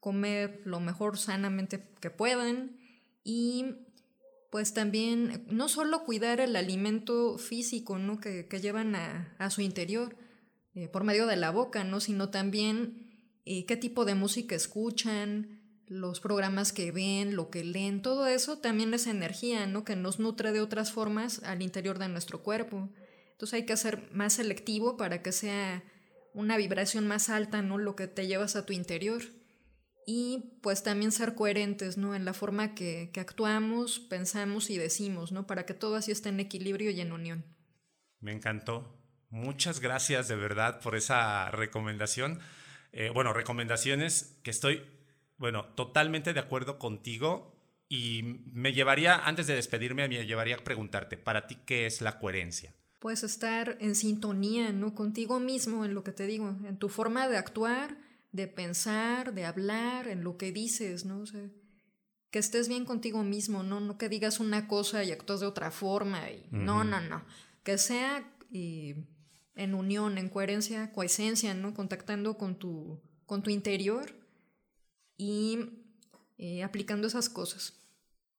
comer 0.00 0.60
lo 0.64 0.80
mejor 0.80 1.18
sanamente 1.18 1.88
que 2.00 2.10
puedan 2.10 2.78
y 3.22 3.76
pues 4.50 4.74
también 4.74 5.44
no 5.48 5.68
solo 5.68 6.04
cuidar 6.04 6.40
el 6.40 6.54
alimento 6.54 7.38
físico 7.38 7.98
¿no? 7.98 8.20
que, 8.20 8.46
llevan 8.60 8.94
a, 8.94 9.34
a, 9.38 9.50
su 9.50 9.62
interior, 9.62 10.16
eh, 10.74 10.88
por 10.88 11.04
medio 11.04 11.26
de 11.26 11.36
la 11.36 11.50
boca, 11.50 11.84
¿no? 11.84 12.00
Sino 12.00 12.30
también 12.30 13.14
eh, 13.44 13.64
qué 13.66 13.76
tipo 13.76 14.04
de 14.04 14.14
música 14.14 14.54
escuchan, 14.54 15.60
los 15.86 16.20
programas 16.20 16.72
que 16.72 16.90
ven, 16.92 17.36
lo 17.36 17.50
que 17.50 17.62
leen, 17.62 18.02
todo 18.02 18.26
eso 18.26 18.58
también 18.58 18.92
es 18.94 19.06
energía, 19.06 19.66
¿no? 19.66 19.84
Que 19.84 19.96
nos 19.96 20.18
nutre 20.18 20.52
de 20.52 20.60
otras 20.60 20.92
formas 20.92 21.42
al 21.44 21.62
interior 21.62 21.98
de 21.98 22.08
nuestro 22.08 22.42
cuerpo. 22.42 22.88
Entonces 23.32 23.54
hay 23.54 23.66
que 23.66 23.76
ser 23.76 24.10
más 24.12 24.34
selectivo 24.34 24.96
para 24.96 25.22
que 25.22 25.32
sea 25.32 25.84
una 26.32 26.56
vibración 26.56 27.06
más 27.06 27.28
alta, 27.28 27.62
¿no? 27.62 27.78
Lo 27.78 27.94
que 27.96 28.08
te 28.08 28.26
llevas 28.26 28.56
a 28.56 28.66
tu 28.66 28.72
interior. 28.72 29.22
Y 30.06 30.58
pues 30.62 30.82
también 30.82 31.12
ser 31.12 31.34
coherentes, 31.34 31.96
¿no? 31.96 32.14
En 32.14 32.24
la 32.24 32.34
forma 32.34 32.74
que, 32.74 33.10
que 33.12 33.20
actuamos, 33.20 34.00
pensamos 34.00 34.70
y 34.70 34.76
decimos, 34.76 35.32
¿no? 35.32 35.46
Para 35.46 35.66
que 35.66 35.74
todo 35.74 35.96
así 35.96 36.12
esté 36.12 36.30
en 36.30 36.40
equilibrio 36.40 36.90
y 36.90 37.00
en 37.00 37.12
unión. 37.12 37.44
Me 38.20 38.32
encantó. 38.32 39.03
Muchas 39.34 39.80
gracias 39.80 40.28
de 40.28 40.36
verdad 40.36 40.80
por 40.80 40.94
esa 40.94 41.50
recomendación. 41.50 42.38
Eh, 42.92 43.10
bueno, 43.12 43.32
recomendaciones 43.32 44.38
que 44.44 44.52
estoy, 44.52 44.84
bueno, 45.38 45.64
totalmente 45.74 46.32
de 46.32 46.38
acuerdo 46.38 46.78
contigo 46.78 47.52
y 47.88 48.22
me 48.52 48.72
llevaría, 48.72 49.16
antes 49.16 49.48
de 49.48 49.56
despedirme, 49.56 50.06
me 50.06 50.24
llevaría 50.24 50.54
a 50.54 50.62
preguntarte, 50.62 51.16
para 51.16 51.48
ti, 51.48 51.58
¿qué 51.66 51.84
es 51.84 52.00
la 52.00 52.20
coherencia? 52.20 52.72
Pues 53.00 53.24
estar 53.24 53.76
en 53.80 53.96
sintonía, 53.96 54.70
¿no? 54.70 54.94
Contigo 54.94 55.40
mismo, 55.40 55.84
en 55.84 55.94
lo 55.94 56.04
que 56.04 56.12
te 56.12 56.28
digo, 56.28 56.56
en 56.64 56.76
tu 56.76 56.88
forma 56.88 57.26
de 57.26 57.36
actuar, 57.36 57.96
de 58.30 58.46
pensar, 58.46 59.34
de 59.34 59.46
hablar, 59.46 60.06
en 60.06 60.22
lo 60.22 60.36
que 60.36 60.52
dices, 60.52 61.04
¿no? 61.04 61.18
O 61.18 61.26
sea, 61.26 61.42
que 62.30 62.38
estés 62.38 62.68
bien 62.68 62.84
contigo 62.84 63.24
mismo, 63.24 63.64
¿no? 63.64 63.80
No 63.80 63.98
que 63.98 64.08
digas 64.08 64.38
una 64.38 64.68
cosa 64.68 65.02
y 65.02 65.10
actúes 65.10 65.40
de 65.40 65.46
otra 65.46 65.72
forma. 65.72 66.30
Y, 66.30 66.46
No, 66.52 66.84
no, 66.84 67.00
no. 67.00 67.24
Que 67.64 67.78
sea 67.78 68.30
y 68.52 68.94
en 69.56 69.74
unión, 69.74 70.18
en 70.18 70.28
coherencia, 70.28 70.92
coesencia, 70.92 71.54
¿no? 71.54 71.74
Contactando 71.74 72.36
con 72.36 72.58
tu, 72.58 73.00
con 73.26 73.42
tu 73.42 73.50
interior 73.50 74.14
y 75.16 75.58
eh, 76.38 76.62
aplicando 76.62 77.06
esas 77.06 77.28
cosas. 77.28 77.80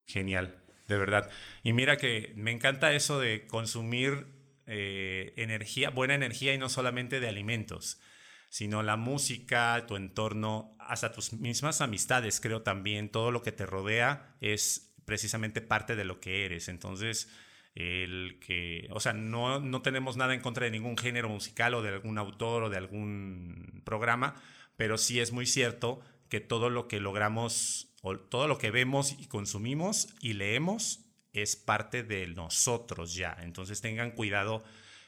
Genial, 0.05 0.61
de 0.87 0.97
verdad. 0.97 1.29
Y 1.63 1.73
mira 1.73 1.97
que 1.97 2.33
me 2.35 2.51
encanta 2.51 2.93
eso 2.93 3.19
de 3.19 3.47
consumir 3.47 4.27
eh, 4.67 5.33
energía, 5.37 5.89
buena 5.89 6.15
energía 6.15 6.53
y 6.53 6.57
no 6.57 6.69
solamente 6.69 7.19
de 7.19 7.27
alimentos, 7.27 7.99
sino 8.49 8.83
la 8.83 8.97
música, 8.97 9.85
tu 9.87 9.95
entorno, 9.95 10.75
hasta 10.79 11.11
tus 11.11 11.33
mismas 11.33 11.81
amistades, 11.81 12.39
creo 12.39 12.61
también, 12.61 13.09
todo 13.09 13.31
lo 13.31 13.41
que 13.41 13.51
te 13.51 13.65
rodea 13.65 14.35
es 14.41 14.93
precisamente 15.05 15.61
parte 15.61 15.95
de 15.95 16.05
lo 16.05 16.19
que 16.19 16.45
eres. 16.45 16.67
Entonces, 16.67 17.29
el 17.75 18.39
que, 18.39 18.87
o 18.91 18.99
sea, 18.99 19.13
no, 19.13 19.59
no 19.59 19.81
tenemos 19.81 20.15
nada 20.17 20.33
en 20.33 20.41
contra 20.41 20.65
de 20.65 20.71
ningún 20.71 20.97
género 20.97 21.29
musical 21.29 21.73
o 21.73 21.81
de 21.81 21.89
algún 21.89 22.17
autor 22.17 22.63
o 22.63 22.69
de 22.69 22.77
algún 22.77 23.81
programa, 23.83 24.35
pero 24.77 24.97
sí 24.97 25.19
es 25.19 25.31
muy 25.31 25.45
cierto 25.45 26.01
que 26.29 26.39
todo 26.39 26.69
lo 26.69 26.87
que 26.87 26.99
logramos 26.99 27.93
o 28.01 28.17
todo 28.17 28.47
lo 28.47 28.57
que 28.57 28.71
vemos 28.71 29.15
y 29.19 29.25
consumimos 29.25 30.07
y 30.21 30.33
leemos 30.33 31.01
es 31.33 31.55
parte 31.55 32.03
de 32.03 32.27
nosotros 32.27 33.13
ya. 33.13 33.37
Entonces 33.41 33.81
tengan 33.81 34.11
cuidado, 34.11 34.63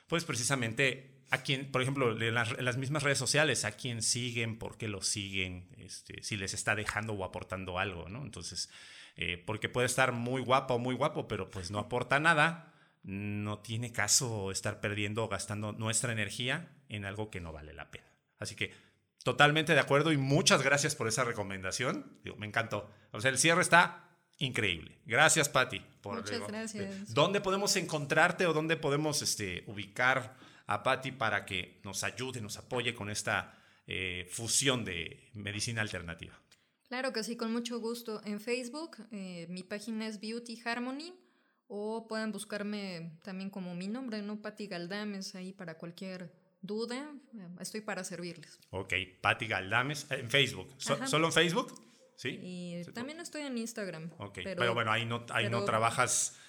pues 0.08 0.26
precisamente 0.26 1.18
a 1.30 1.44
quien, 1.44 1.72
por 1.72 1.82
ejemplo, 1.82 2.20
en 2.22 2.34
las, 2.34 2.78
mismas 2.78 3.04
redes 3.04 3.18
sociales, 3.18 3.66
a 3.66 3.74
quién 3.74 4.02
siguen, 4.02 4.58
por 4.58 4.78
qué 4.78 4.88
lo 4.88 5.02
siguen, 5.02 5.68
este, 5.78 6.24
si 6.24 6.38
les 6.38 6.54
está 6.54 6.76
dejando 6.76 7.14
o 7.14 7.26
aportando 7.26 7.80
algo, 7.80 8.08
¿no? 8.08 8.24
Entonces, 8.24 8.70
eh, 9.18 9.42
porque 9.46 9.68
puede 9.68 9.88
estar 9.88 10.12
muy 10.12 10.42
guapo 10.42 10.76
o 10.76 10.80
muy 10.80 10.96
guapo, 10.96 11.28
pero 11.28 11.50
pues 11.50 11.72
no 11.72 11.80
aporta 11.80 12.20
nada, 12.20 12.74
no 13.04 13.60
tiene 13.60 13.92
caso 13.92 14.52
estar 14.52 14.80
perdiendo 14.80 15.24
o 15.24 15.28
gastando 15.28 15.72
nuestra 15.72 16.12
energía 16.12 16.70
en 16.88 17.04
algo 17.04 17.32
que 17.32 17.42
no 17.42 17.52
vale 17.52 17.74
la 17.74 17.90
pena. 17.90 18.06
Así 18.38 18.56
que 18.56 18.72
totalmente 19.24 19.74
de 19.74 19.80
acuerdo 19.80 20.12
y 20.12 20.18
muchas 20.18 20.62
gracias 20.62 20.96
por 20.96 21.08
esa 21.08 21.24
recomendación. 21.24 22.20
me 22.38 22.46
encantó. 22.46 22.90
O 23.12 23.20
sea, 23.20 23.32
el 23.32 23.40
cierre 23.40 23.62
está 23.62 24.08
increíble. 24.38 25.00
Gracias, 25.06 25.50
Patti. 25.50 25.82
Muchas 26.04 26.48
gracias. 26.48 27.14
¿Dónde 27.14 27.42
podemos 27.42 27.76
encontrarte 27.76 28.46
o 28.46 28.54
dónde 28.54 28.78
podemos 28.78 29.24
este, 29.24 29.64
ubicar 29.66 30.36
a 30.68 30.84
Patti 30.84 31.12
para 31.12 31.46
que 31.46 31.80
nos 31.84 32.04
ayude, 32.04 32.40
nos 32.40 32.58
apoye 32.58 32.94
con 32.94 33.10
esta 33.10 33.58
eh, 33.88 34.30
fusión 34.32 34.86
de 34.86 35.30
medicina 35.34 35.82
alternativa? 35.82 36.40
Claro 36.88 37.12
que 37.12 37.24
sí, 37.24 37.36
con 37.36 37.52
mucho 37.52 37.80
gusto. 37.80 38.22
En 38.24 38.40
Facebook, 38.40 38.98
eh, 39.12 39.46
mi 39.50 39.64
página 39.64 40.08
es 40.08 40.20
Beauty 40.20 40.62
Harmony 40.64 41.14
o 41.68 42.08
pueden 42.08 42.32
buscarme 42.32 43.20
también 43.24 43.50
como 43.50 43.76
mi 43.76 43.88
nombre, 43.88 44.22
¿no? 44.22 44.42
Patti 44.42 44.68
Galdames, 44.68 45.36
ahí 45.36 45.52
para 45.52 45.78
cualquier 45.78 46.32
duda. 46.62 47.14
Eh, 47.36 47.48
estoy 47.60 47.82
para 47.82 48.04
servirles. 48.04 48.60
Ok, 48.70 48.94
Patti 49.22 49.48
Galdames 49.48 50.08
en 50.12 50.30
Facebook. 50.30 50.74
¿Solo 50.78 51.28
en 51.28 51.34
Facebook? 51.34 51.84
Sí. 52.16 52.40
Y 52.42 52.84
también 52.94 53.20
estoy 53.20 53.44
en 53.44 53.58
Instagram. 53.58 54.12
Ok, 54.18 54.40
pero, 54.44 54.74
bueno, 54.74 54.92
ahí 54.92 55.06
no, 55.06 55.26
ahí 55.30 55.50
no 55.50 55.64
trabajas 55.66 56.40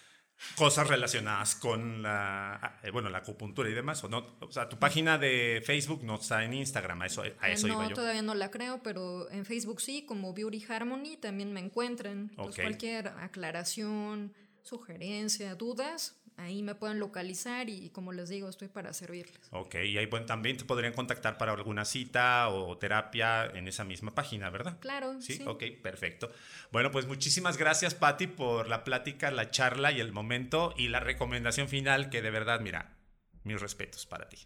cosas 0.57 0.86
relacionadas 0.86 1.55
con 1.55 2.03
la, 2.03 2.78
eh, 2.82 2.91
bueno, 2.91 3.09
la 3.09 3.18
acupuntura 3.18 3.68
y 3.68 3.74
demás. 3.74 4.03
O, 4.05 4.09
no, 4.09 4.36
o 4.41 4.53
sea, 4.53 4.68
tu 4.68 4.78
página 4.78 5.18
de 5.18 5.62
Facebook 5.64 6.05
no 6.05 6.16
está 6.16 6.45
en 6.45 6.55
Instagram, 6.55 7.03
a 7.03 7.07
eso, 7.07 7.22
a 7.41 7.51
eso 7.51 7.66
no, 7.66 7.74
iba 7.74 7.89
yo. 7.89 7.95
todavía 7.95 8.22
no 8.22 8.34
la 8.34 8.51
creo, 8.51 8.82
pero 8.82 9.30
en 9.30 9.45
Facebook 9.45 9.80
sí, 9.80 10.05
como 10.07 10.32
Beauty 10.32 10.64
Harmony 10.68 11.16
también 11.20 11.53
me 11.53 11.61
encuentran. 11.61 12.28
Entonces, 12.30 12.64
cualquier 12.64 13.09
aclaración, 13.09 14.34
sugerencia, 14.62 15.55
dudas, 15.55 16.18
ahí 16.39 16.62
me 16.62 16.74
pueden 16.74 16.99
localizar 17.01 17.68
y 17.68 17.91
como 17.91 18.12
les 18.12 18.28
digo, 18.28 18.49
estoy 18.49 18.68
para 18.68 18.93
servirles. 18.93 19.39
Ok, 19.51 19.74
y 19.74 19.98
ahí 19.98 20.09
también 20.27 20.56
te 20.56 20.65
podrían 20.65 20.93
contactar 20.93 21.36
para 21.36 21.52
alguna 21.52 21.85
cita 21.85 22.48
o 22.48 22.78
terapia 22.78 23.47
en 23.47 23.69
esa 23.69 23.85
misma 23.85 24.15
página, 24.15 24.48
¿verdad? 24.48 24.78
Claro. 24.81 25.20
Sí, 25.20 25.43
ok, 25.44 25.65
perfecto. 25.82 26.31
Bueno, 26.70 26.90
pues 26.90 27.06
muchísimas 27.06 27.56
gracias, 27.56 27.94
Patti, 27.94 28.28
por 28.28 28.69
la 28.69 28.85
plática, 28.85 29.31
la 29.31 29.51
charla 29.51 29.93
y 29.93 30.01
el 30.01 30.12
momento 30.12 30.73
y 30.77 30.89
la 30.89 31.01
recomendación 31.01 31.69
final 31.69 32.09
que 32.09 32.23
de 32.23 32.31
verdad, 32.31 32.60
mira, 32.60 32.97
mis 33.43 33.60
respetos 33.60 34.06
para 34.06 34.28
ti. 34.28 34.39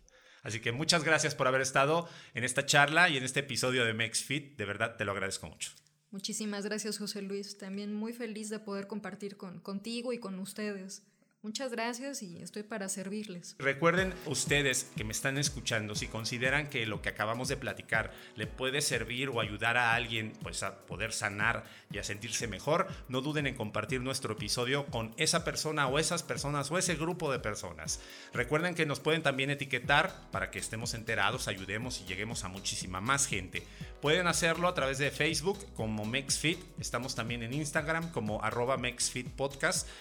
Así 0.42 0.60
que 0.60 0.72
muchas 0.72 1.04
gracias 1.04 1.34
por 1.34 1.46
haber 1.46 1.60
estado 1.60 2.08
en 2.34 2.42
esta 2.42 2.66
charla 2.66 3.08
y 3.10 3.16
en 3.16 3.22
este 3.22 3.40
episodio 3.40 3.84
de 3.84 3.92
MexFit. 3.92 4.56
De 4.56 4.64
verdad, 4.64 4.96
te 4.96 5.04
lo 5.04 5.12
agradezco 5.12 5.46
mucho. 5.46 5.70
Muchísimas 6.10 6.64
gracias, 6.64 6.98
José 6.98 7.22
Luis. 7.22 7.58
También 7.58 7.94
muy 7.94 8.12
feliz 8.12 8.48
de 8.48 8.58
poder 8.58 8.86
compartir 8.86 9.36
con, 9.36 9.60
contigo 9.60 10.12
y 10.12 10.18
con 10.18 10.38
ustedes 10.38 11.04
Muchas 11.44 11.72
gracias 11.72 12.22
y 12.22 12.40
estoy 12.40 12.62
para 12.62 12.88
servirles. 12.88 13.56
Recuerden 13.58 14.14
ustedes 14.26 14.92
que 14.94 15.02
me 15.02 15.10
están 15.10 15.38
escuchando, 15.38 15.96
si 15.96 16.06
consideran 16.06 16.70
que 16.70 16.86
lo 16.86 17.02
que 17.02 17.08
acabamos 17.08 17.48
de 17.48 17.56
platicar 17.56 18.12
le 18.36 18.46
puede 18.46 18.80
servir 18.80 19.28
o 19.28 19.40
ayudar 19.40 19.76
a 19.76 19.94
alguien 19.94 20.34
pues 20.44 20.62
a 20.62 20.86
poder 20.86 21.12
sanar 21.12 21.64
y 21.90 21.98
a 21.98 22.04
sentirse 22.04 22.46
mejor, 22.46 22.86
no 23.08 23.22
duden 23.22 23.48
en 23.48 23.56
compartir 23.56 24.00
nuestro 24.02 24.34
episodio 24.34 24.86
con 24.86 25.14
esa 25.16 25.44
persona 25.44 25.88
o 25.88 25.98
esas 25.98 26.22
personas 26.22 26.70
o 26.70 26.78
ese 26.78 26.94
grupo 26.94 27.32
de 27.32 27.40
personas. 27.40 27.98
Recuerden 28.32 28.76
que 28.76 28.86
nos 28.86 29.00
pueden 29.00 29.24
también 29.24 29.50
etiquetar 29.50 30.30
para 30.30 30.52
que 30.52 30.60
estemos 30.60 30.94
enterados, 30.94 31.48
ayudemos 31.48 32.00
y 32.00 32.04
lleguemos 32.04 32.44
a 32.44 32.48
muchísima 32.50 33.00
más 33.00 33.26
gente. 33.26 33.64
Pueden 34.00 34.28
hacerlo 34.28 34.68
a 34.68 34.74
través 34.74 34.98
de 34.98 35.10
Facebook 35.10 35.58
como 35.74 36.04
MexFit, 36.04 36.60
estamos 36.78 37.16
también 37.16 37.42
en 37.42 37.52
Instagram 37.52 38.12
como 38.12 38.44
arroba 38.44 38.80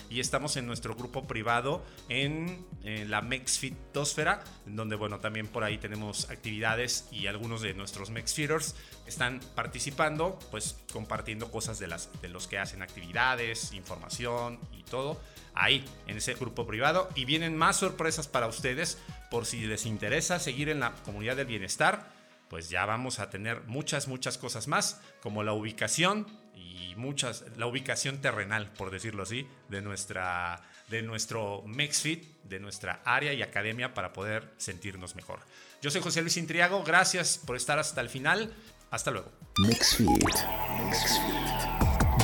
y 0.10 0.20
estamos 0.20 0.56
en 0.56 0.68
nuestro 0.68 0.96
grupo 0.96 1.28
privado 1.32 1.82
en, 2.10 2.70
la 2.84 3.22
MexFitosfera, 3.22 4.44
donde 4.66 4.96
bueno, 4.96 5.20
también 5.20 5.48
por 5.48 5.64
ahí 5.64 5.78
tenemos 5.78 6.30
actividades 6.30 7.08
y 7.12 7.28
algunos 7.28 7.62
de 7.62 7.76
nuestros 7.76 8.10
MexFitters 8.10 8.76
están 9.06 9.40
participando, 9.56 10.38
pues 10.50 10.78
compartiendo 10.92 11.52
cosas 11.52 11.78
de, 11.78 11.88
las, 11.88 12.10
de 12.22 12.28
los 12.28 12.48
que 12.48 12.58
hacen 12.58 12.82
actividades, 12.82 13.72
información 13.74 14.60
y 14.72 14.82
todo 14.82 15.22
ahí 15.54 15.86
en 16.08 16.18
ese 16.18 16.34
grupo 16.34 16.66
privado. 16.66 17.08
Y 17.16 17.26
vienen 17.26 17.56
más 17.56 17.78
sorpresas 17.78 18.28
para 18.28 18.48
ustedes 18.48 18.98
por 19.30 19.46
si 19.46 19.62
les 19.62 19.86
interesa 19.86 20.40
seguir 20.40 20.68
en 20.68 20.80
la 20.80 20.92
comunidad 21.06 21.38
del 21.38 21.46
bienestar 21.46 22.20
pues 22.50 22.70
ya 22.70 22.86
vamos 22.86 23.20
a 23.20 23.30
tener 23.30 23.62
muchas, 23.68 24.10
muchas 24.10 24.38
cosas 24.38 24.68
más, 24.68 25.00
como 25.22 25.42
la 25.42 25.54
ubicación 25.54 26.28
y 26.54 26.94
muchas, 26.98 27.46
la 27.56 27.66
ubicación 27.66 28.20
terrenal, 28.20 28.74
por 28.74 28.92
decirlo 28.92 29.24
así, 29.24 29.48
de, 29.70 29.82
nuestra, 29.82 30.62
de 30.92 31.02
nuestro 31.02 31.64
MexFit, 31.66 32.44
de 32.44 32.60
nuestra 32.60 33.02
área 33.06 33.34
y 33.34 33.42
academia 33.42 33.94
para 33.96 34.14
poder 34.14 34.54
sentirnos 34.58 35.16
mejor. 35.16 35.40
Yo 35.82 35.90
soy 35.90 36.02
José 36.02 36.22
Luis 36.22 36.38
Intriago, 36.38 36.84
gracias 36.84 37.40
por 37.40 37.56
estar 37.56 37.80
hasta 37.80 38.02
el 38.02 38.10
final. 38.10 38.54
Hasta 38.92 39.10
luego. 39.10 39.32
MexFit. 39.66 40.10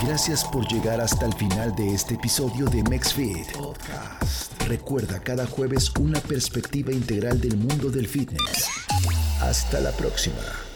Gracias 0.04 0.44
por 0.44 0.68
llegar 0.68 1.00
hasta 1.00 1.26
el 1.26 1.34
final 1.34 1.74
de 1.76 1.94
este 1.94 2.16
episodio 2.16 2.66
de 2.66 2.84
MexFit 2.84 3.52
Podcast. 3.54 4.62
Recuerda 4.68 5.22
cada 5.22 5.48
jueves 5.48 5.90
una 5.98 6.20
perspectiva 6.20 6.92
integral 6.92 7.40
del 7.40 7.56
mundo 7.58 7.90
del 7.90 8.08
fitness. 8.08 8.68
Hasta 9.40 9.80
la 9.80 9.92
próxima. 9.94 10.67